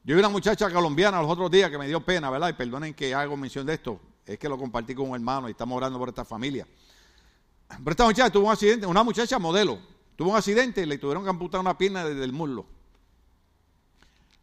Yo 0.04 0.14
vi 0.14 0.18
una 0.18 0.28
muchacha 0.28 0.70
colombiana 0.70 1.22
los 1.22 1.30
otros 1.30 1.50
días 1.50 1.70
que 1.70 1.78
me 1.78 1.86
dio 1.86 2.00
pena, 2.00 2.30
¿verdad? 2.30 2.48
Y 2.48 2.52
perdonen 2.54 2.94
que 2.94 3.14
hago 3.14 3.36
mención 3.36 3.64
de 3.66 3.74
esto. 3.74 4.00
Es 4.26 4.38
que 4.38 4.48
lo 4.48 4.58
compartí 4.58 4.94
con 4.94 5.08
un 5.08 5.14
hermano 5.14 5.48
y 5.48 5.52
estamos 5.52 5.76
orando 5.76 5.98
por 5.98 6.08
esta 6.08 6.24
familia. 6.24 6.66
Pero 7.68 7.90
esta 7.90 8.04
muchacha 8.04 8.30
tuvo 8.30 8.46
un 8.46 8.52
accidente, 8.52 8.86
una 8.86 9.02
muchacha 9.02 9.38
modelo, 9.38 9.78
tuvo 10.16 10.30
un 10.30 10.36
accidente 10.36 10.82
y 10.82 10.86
le 10.86 10.98
tuvieron 10.98 11.22
que 11.22 11.30
amputar 11.30 11.60
una 11.60 11.76
pierna 11.76 12.04
desde 12.04 12.24
el 12.24 12.32
muslo. 12.32 12.66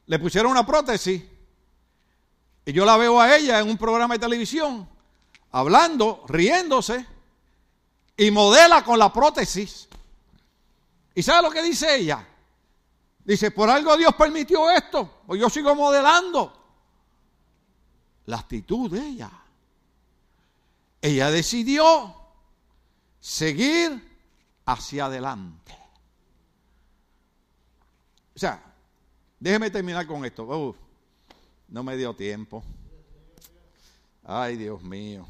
Le 0.06 0.20
pusieron 0.20 0.52
una 0.52 0.66
prótesis 0.66 1.24
y 2.66 2.74
yo 2.74 2.84
la 2.84 2.98
veo 2.98 3.20
a 3.20 3.36
ella 3.36 3.60
en 3.60 3.70
un 3.70 3.78
programa 3.78 4.16
de 4.16 4.20
televisión 4.20 4.90
hablando, 5.52 6.26
riéndose 6.28 7.06
y 8.18 8.30
modela 8.32 8.84
con 8.84 9.00
la 9.00 9.14
prótesis. 9.14 9.88
¿Y 11.14 11.24
sabe 11.24 11.44
lo 11.44 11.52
que 11.52 11.62
dice 11.62 11.96
ella? 11.96 12.28
Dice, 13.24 13.52
por 13.52 13.70
algo 13.70 13.96
Dios 13.96 14.14
permitió 14.16 14.70
esto, 14.70 15.22
pues 15.26 15.40
yo 15.40 15.50
sigo 15.50 15.74
modelando. 15.74 16.62
La 18.26 18.38
actitud 18.38 18.92
de 18.92 19.00
ella. 19.00 19.32
Ella 21.02 21.32
decidió 21.32 22.16
seguir 23.20 24.20
hacia 24.66 25.06
adelante. 25.06 25.78
O 28.36 28.40
sea, 28.40 28.62
déjeme 29.40 29.70
terminar 29.70 30.06
con 30.06 30.26
esto. 30.26 30.76
No 31.68 31.84
me 31.84 31.98
dio 31.98 32.14
tiempo. 32.16 32.64
Ay, 34.24 34.58
Dios 34.58 34.82
mío. 34.82 35.28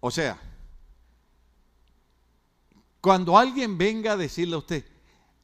O 0.00 0.10
sea, 0.10 0.38
cuando 3.00 3.36
alguien 3.36 3.76
venga 3.76 4.12
a 4.12 4.16
decirle 4.16 4.54
a 4.54 4.58
usted, 4.58 4.84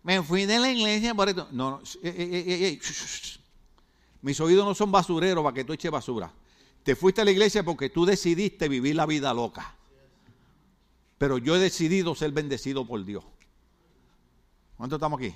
me 0.02 0.22
fui 0.22 0.46
de 0.46 0.58
la 0.58 0.70
iglesia 0.70 1.14
por 1.14 1.28
esto. 1.28 1.48
No, 1.50 1.70
no. 1.72 1.80
Eh, 2.02 2.78
Mis 4.22 4.40
oídos 4.40 4.64
no 4.64 4.74
son 4.74 4.92
basureros 4.92 5.42
para 5.42 5.54
que 5.54 5.64
tú 5.64 5.72
eches 5.72 5.90
basura. 5.90 6.32
Te 6.82 6.94
fuiste 6.94 7.20
a 7.20 7.24
la 7.24 7.32
iglesia 7.32 7.64
porque 7.64 7.90
tú 7.90 8.06
decidiste 8.06 8.68
vivir 8.68 8.94
la 8.94 9.06
vida 9.06 9.34
loca. 9.34 9.74
Pero 11.18 11.38
yo 11.38 11.56
he 11.56 11.58
decidido 11.58 12.14
ser 12.14 12.30
bendecido 12.32 12.86
por 12.86 13.04
Dios. 13.04 13.24
¿Cuánto 14.76 14.96
estamos 14.96 15.18
aquí? 15.18 15.34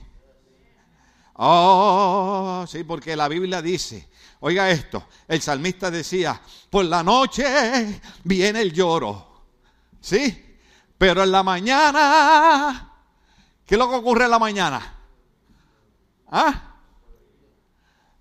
Oh, 1.42 2.66
sí, 2.68 2.84
porque 2.84 3.16
la 3.16 3.26
Biblia 3.26 3.62
dice, 3.62 4.08
oiga 4.40 4.70
esto, 4.70 5.06
el 5.26 5.40
salmista 5.40 5.90
decía, 5.90 6.40
por 6.68 6.84
la 6.84 7.02
noche 7.02 8.00
viene 8.24 8.60
el 8.60 8.72
lloro, 8.72 9.44
¿sí? 10.00 10.58
Pero 10.98 11.22
en 11.22 11.32
la 11.32 11.42
mañana 11.42 12.90
¿Qué 13.70 13.76
es 13.76 13.78
lo 13.78 13.88
que 13.88 13.94
ocurre 13.94 14.24
en 14.24 14.32
la 14.32 14.40
mañana? 14.40 14.94
¿Ah? 16.26 16.69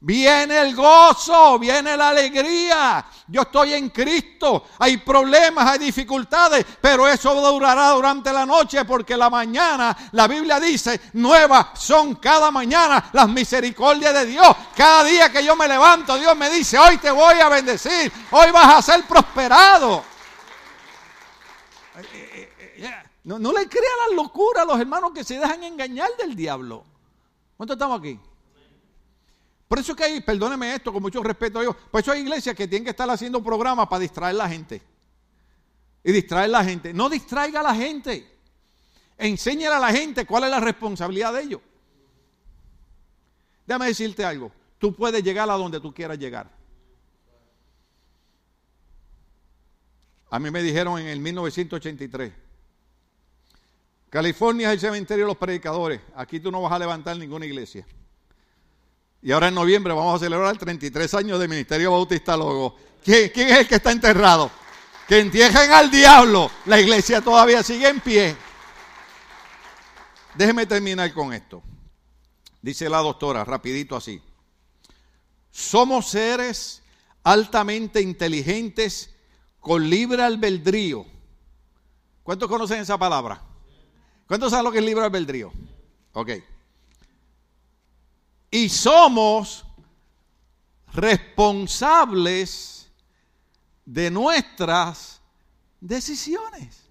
Viene 0.02 0.58
el 0.62 0.76
gozo, 0.76 1.60
viene 1.60 1.98
la 1.98 2.10
alegría. 2.10 3.06
Yo 3.28 3.42
estoy 3.42 3.74
en 3.74 3.90
Cristo. 3.90 4.68
Hay 4.80 4.98
problemas, 4.98 5.68
hay 5.68 5.80
dificultades, 5.80 6.66
pero 6.80 7.06
eso 7.06 7.36
durará 7.36 7.90
durante 7.90 8.32
la 8.32 8.46
noche 8.46 8.86
porque 8.86 9.18
la 9.18 9.30
mañana, 9.30 9.96
la 10.14 10.26
Biblia 10.28 10.58
dice, 10.58 11.02
nuevas 11.14 11.68
son 11.78 12.16
cada 12.16 12.50
mañana 12.50 13.10
las 13.12 13.28
misericordias 13.28 14.14
de 14.14 14.26
Dios. 14.26 14.48
Cada 14.74 15.04
día 15.04 15.30
que 15.32 15.44
yo 15.44 15.58
me 15.58 15.68
levanto, 15.68 16.18
Dios 16.18 16.36
me 16.38 16.50
dice, 16.50 16.80
hoy 16.80 16.98
te 16.98 17.12
voy 17.12 17.38
a 17.40 17.50
bendecir, 17.50 18.10
hoy 18.32 18.52
vas 18.52 18.76
a 18.76 18.82
ser 18.82 19.04
prosperado. 19.04 20.06
No, 23.26 23.52
le 23.52 23.68
crean 23.68 23.94
la 24.10 24.16
locura 24.16 24.62
a 24.62 24.66
los 24.66 24.80
hermanos 24.80 25.12
que 25.14 25.26
se 25.26 25.38
dejan 25.38 25.62
engañar 25.62 26.10
del 26.18 26.36
diablo. 26.38 26.86
¿Cuántos 27.58 27.76
estamos 27.76 28.00
aquí? 28.00 28.18
Por 29.70 29.78
eso 29.78 29.96
que 29.96 30.04
hay, 30.04 30.20
perdóneme 30.22 30.74
esto, 30.74 30.92
con 30.92 31.02
mucho 31.02 31.22
respeto 31.22 31.60
a 31.60 31.62
Dios, 31.62 31.76
por 31.92 32.02
eso 32.02 32.12
hay 32.12 32.22
iglesias 32.22 32.56
que 32.56 32.68
tienen 32.68 32.84
que 32.86 32.90
estar 32.90 33.08
haciendo 33.08 33.42
programas 33.44 33.88
para 33.88 34.00
distraer 34.00 34.34
a 34.34 34.40
la 34.40 34.50
gente. 34.50 34.82
Y 36.04 36.12
distraer 36.12 36.46
a 36.46 36.60
la 36.60 36.64
gente. 36.66 36.92
No 36.92 37.08
distraiga 37.08 37.60
a 37.60 37.64
la 37.64 37.76
gente. 37.76 38.36
Enséñale 39.16 39.76
a 39.76 39.80
la 39.80 39.92
gente 39.92 40.26
cuál 40.26 40.46
es 40.46 40.50
la 40.50 40.60
responsabilidad 40.60 41.34
de 41.34 41.44
ellos. 41.44 41.62
Déjame 43.68 43.86
decirte 43.86 44.26
algo. 44.26 44.52
Tú 44.80 44.96
puedes 44.96 45.24
llegar 45.24 45.48
a 45.48 45.54
donde 45.54 45.80
tú 45.80 45.94
quieras 45.94 46.18
llegar. 46.18 46.50
A 50.32 50.40
mí 50.40 50.50
me 50.50 50.64
dijeron 50.64 51.00
en 51.00 51.08
el 51.08 51.20
1983 51.20 52.34
California 54.10 54.70
es 54.70 54.74
el 54.74 54.80
cementerio 54.80 55.26
de 55.26 55.28
los 55.28 55.38
predicadores. 55.38 56.02
Aquí 56.16 56.40
tú 56.40 56.50
no 56.52 56.60
vas 56.60 56.72
a 56.72 56.80
levantar 56.80 57.16
ninguna 57.18 57.46
iglesia. 57.46 57.86
Y 59.22 59.32
ahora 59.32 59.50
en 59.50 59.56
noviembre 59.56 59.94
vamos 59.94 60.16
a 60.16 60.24
celebrar 60.24 60.58
33 60.58 61.14
años 61.14 61.40
de 61.40 61.48
Ministerio 61.48 61.92
Bautista 61.92 62.38
Logo. 62.38 62.78
¿Quién, 63.04 63.32
es 63.36 63.58
el 63.58 63.68
que 63.68 63.76
está 63.76 63.92
enterrado? 63.92 64.50
Que 65.08 65.20
entierren 65.20 65.72
al 65.72 65.92
diablo. 65.92 66.50
La 66.66 66.80
iglesia 66.80 67.22
todavía 67.22 67.62
sigue 67.64 67.90
en 67.90 68.00
pie. 68.00 68.36
Déjeme 70.36 70.66
terminar 70.66 71.14
con 71.14 71.34
esto. 71.34 71.62
Dice 72.62 72.90
la 72.90 73.00
doctora, 73.00 73.44
rapidito 73.44 73.96
así. 73.96 74.22
Somos 75.52 76.10
seres 76.10 76.82
altamente 77.24 78.02
inteligentes 78.02 79.14
con 79.60 79.90
libre 79.90 80.24
albedrío. 80.24 81.06
¿Cuántos 82.24 82.48
conocen 82.48 82.82
esa 82.82 82.98
palabra? 82.98 83.42
¿Cuántos 84.28 84.52
saben 84.52 84.66
lo 84.66 84.72
que 84.72 84.80
es 84.80 84.86
libre 84.86 85.04
albedrío? 85.04 85.52
Ok. 86.14 86.30
Y 88.52 88.70
somos 88.70 89.66
responsables 90.94 92.92
de 93.86 94.10
nuestras 94.10 95.22
decisiones. 95.80 96.90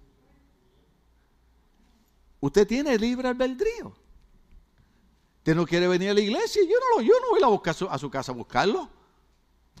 Usted 2.39 2.67
tiene 2.67 2.97
libre 2.97 3.27
albedrío. 3.27 3.93
Usted 5.37 5.55
no 5.55 5.65
quiere 5.65 5.87
venir 5.87 6.09
a 6.09 6.13
la 6.13 6.21
iglesia, 6.21 6.61
yo 6.63 6.75
no, 6.95 7.01
yo 7.01 7.13
no 7.21 7.29
voy 7.31 7.43
a, 7.43 7.47
buscar 7.47 7.75
a 7.89 7.97
su 7.97 8.09
casa 8.09 8.31
a 8.31 8.35
buscarlo. 8.35 8.89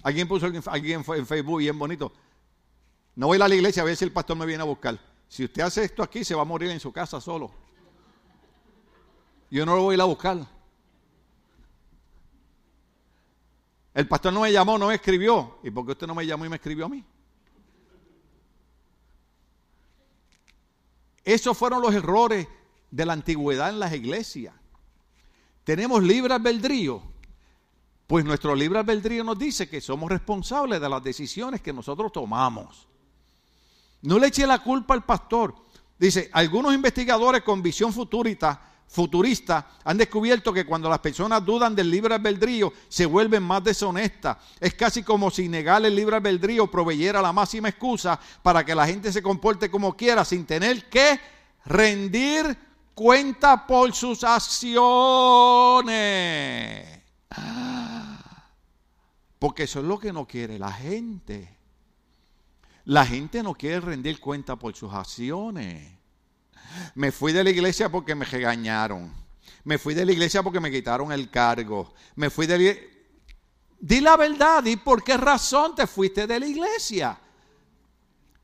Alguien 0.03 0.27
puso 0.27 0.45
alguien 0.45 1.03
en 1.07 1.25
Facebook 1.25 1.59
bien 1.59 1.77
bonito. 1.77 2.11
No 3.15 3.27
voy 3.27 3.35
a 3.35 3.37
ir 3.37 3.43
a 3.43 3.47
la 3.47 3.55
iglesia 3.55 3.81
a 3.81 3.85
ver 3.85 3.97
si 3.97 4.05
el 4.05 4.11
pastor 4.11 4.37
me 4.37 4.45
viene 4.45 4.63
a 4.63 4.65
buscar. 4.65 4.97
Si 5.27 5.43
usted 5.43 5.61
hace 5.61 5.83
esto 5.83 6.01
aquí, 6.01 6.23
se 6.23 6.33
va 6.33 6.41
a 6.41 6.45
morir 6.45 6.69
en 6.71 6.79
su 6.79 6.91
casa 6.91 7.19
solo. 7.19 7.51
Yo 9.51 9.65
no 9.65 9.75
lo 9.75 9.83
voy 9.83 9.93
a 9.93 9.95
ir 9.95 10.01
a 10.01 10.05
buscar. 10.05 10.58
El 13.93 14.07
pastor 14.07 14.33
no 14.33 14.41
me 14.41 14.51
llamó, 14.51 14.77
no 14.77 14.87
me 14.87 14.95
escribió. 14.95 15.59
¿Y 15.63 15.71
por 15.71 15.85
qué 15.85 15.93
usted 15.93 16.07
no 16.07 16.15
me 16.15 16.25
llamó 16.25 16.45
y 16.45 16.49
me 16.49 16.55
escribió 16.57 16.85
a 16.85 16.89
mí? 16.89 17.03
Esos 21.23 21.57
fueron 21.57 21.81
los 21.81 21.93
errores 21.93 22.47
de 22.91 23.05
la 23.05 23.13
antigüedad 23.13 23.69
en 23.69 23.79
las 23.79 23.93
iglesias. 23.93 24.53
Tenemos 25.63 26.01
libre 26.03 26.33
albedrío. 26.33 27.03
Pues 28.07 28.25
nuestro 28.25 28.55
libre 28.55 28.79
albedrío 28.79 29.23
nos 29.23 29.37
dice 29.37 29.69
que 29.69 29.81
somos 29.81 30.09
responsables 30.09 30.81
de 30.81 30.89
las 30.89 31.03
decisiones 31.03 31.61
que 31.61 31.71
nosotros 31.71 32.11
tomamos. 32.11 32.87
No 34.01 34.17
le 34.17 34.27
eche 34.27 34.47
la 34.47 34.63
culpa 34.63 34.95
al 34.95 35.05
pastor. 35.05 35.53
Dice, 35.99 36.29
algunos 36.33 36.73
investigadores 36.73 37.43
con 37.43 37.61
visión 37.61 37.93
futurista, 37.93 38.68
futurista 38.89 39.67
han 39.83 39.97
descubierto 39.97 40.51
que 40.51 40.65
cuando 40.65 40.89
las 40.89 40.99
personas 40.99 41.45
dudan 41.45 41.75
del 41.75 41.91
libre 41.91 42.15
albedrío 42.15 42.73
se 42.89 43.05
vuelven 43.05 43.43
más 43.43 43.63
deshonestas. 43.63 44.37
Es 44.59 44.73
casi 44.73 45.03
como 45.03 45.29
si 45.29 45.47
negar 45.47 45.85
el 45.85 45.95
libre 45.95 46.15
albedrío 46.15 46.69
proveyera 46.69 47.21
la 47.21 47.31
máxima 47.31 47.69
excusa 47.69 48.19
para 48.41 48.65
que 48.65 48.73
la 48.75 48.87
gente 48.87 49.13
se 49.13 49.21
comporte 49.21 49.69
como 49.69 49.95
quiera 49.95 50.25
sin 50.25 50.45
tener 50.45 50.89
que 50.89 51.19
rendir 51.65 52.57
cuenta 52.95 53.67
por 53.67 53.93
sus 53.93 54.23
acciones. 54.23 54.79
Porque 59.37 59.63
eso 59.63 59.79
es 59.79 59.85
lo 59.85 59.99
que 59.99 60.11
no 60.11 60.25
quiere 60.25 60.57
la 60.57 60.71
gente. 60.73 61.57
La 62.85 63.05
gente 63.05 63.43
no 63.43 63.53
quiere 63.53 63.81
rendir 63.81 64.19
cuenta 64.19 64.55
por 64.55 64.75
sus 64.75 64.91
acciones. 64.91 65.98
Me 66.95 67.11
fui 67.11 67.33
de 67.33 67.43
la 67.43 67.49
iglesia 67.49 67.89
porque 67.89 68.15
me 68.15 68.25
regañaron. 68.25 69.13
Me 69.63 69.77
fui 69.77 69.93
de 69.93 70.05
la 70.05 70.11
iglesia 70.11 70.41
porque 70.43 70.59
me 70.59 70.71
quitaron 70.71 71.11
el 71.11 71.29
cargo. 71.29 71.93
Me 72.15 72.29
fui 72.29 72.47
de 72.47 72.57
la 72.57 72.73
Di 73.81 74.01
la 74.01 74.17
verdad, 74.17 74.61
di 74.61 74.75
por 74.75 75.03
qué 75.03 75.15
razón 75.15 75.73
te 75.73 75.87
fuiste 75.87 76.27
de 76.27 76.39
la 76.39 76.45
iglesia. 76.45 77.17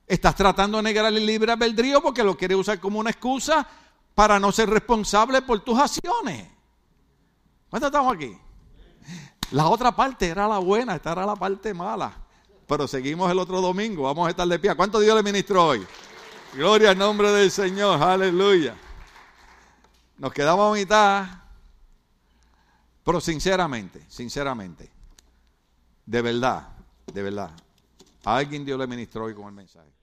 Estás 0.07 0.36
tratando 0.36 0.78
de 0.78 0.84
negar 0.84 1.05
el 1.05 1.26
libre 1.26 1.51
albedrío 1.51 2.01
porque 2.01 2.24
lo 2.24 2.38
quieres 2.38 2.57
usar 2.57 2.80
como 2.80 2.99
una 2.99 3.09
excusa 3.09 3.68
para 4.13 4.39
no 4.39 4.51
ser 4.51 4.70
responsable 4.70 5.41
por 5.41 5.59
tus 5.59 5.78
acciones. 5.78 6.47
¿Cuántos 7.70 7.89
estamos 7.89 8.16
aquí? 8.16 8.38
La 9.51 9.68
otra 9.68 9.93
parte 9.93 10.28
era 10.28 10.47
la 10.47 10.59
buena, 10.59 10.95
esta 10.95 11.11
era 11.11 11.26
la 11.26 11.36
parte 11.36 11.74
mala. 11.74 12.13
Pero 12.68 12.88
seguimos 12.88 13.30
el 13.30 13.38
otro 13.38 13.61
domingo, 13.61 14.03
vamos 14.03 14.28
a 14.28 14.30
estar 14.30 14.47
de 14.47 14.57
pie. 14.57 14.74
¿Cuánto 14.74 14.99
Dios 14.99 15.16
le 15.16 15.24
ministró 15.24 15.68
hoy? 15.68 15.86
Gloria 16.56 16.91
al 16.91 16.97
nombre 16.97 17.30
del 17.32 17.51
Señor, 17.51 18.01
aleluya. 18.01 18.78
Nos 20.18 20.32
quedamos 20.32 20.72
a 20.72 20.80
mitad, 20.80 21.28
pero 23.03 23.20
sinceramente, 23.20 24.06
sinceramente, 24.08 24.89
de 26.06 26.22
verdad, 26.22 26.70
de 27.14 27.22
verdad, 27.22 27.51
a 28.24 28.38
alguien 28.38 28.64
Dios 28.64 28.80
le 28.80 28.88
ministró 28.88 29.26
hoy 29.26 29.36
con 29.36 29.47
el 29.47 29.51
mensaje. 29.51 29.95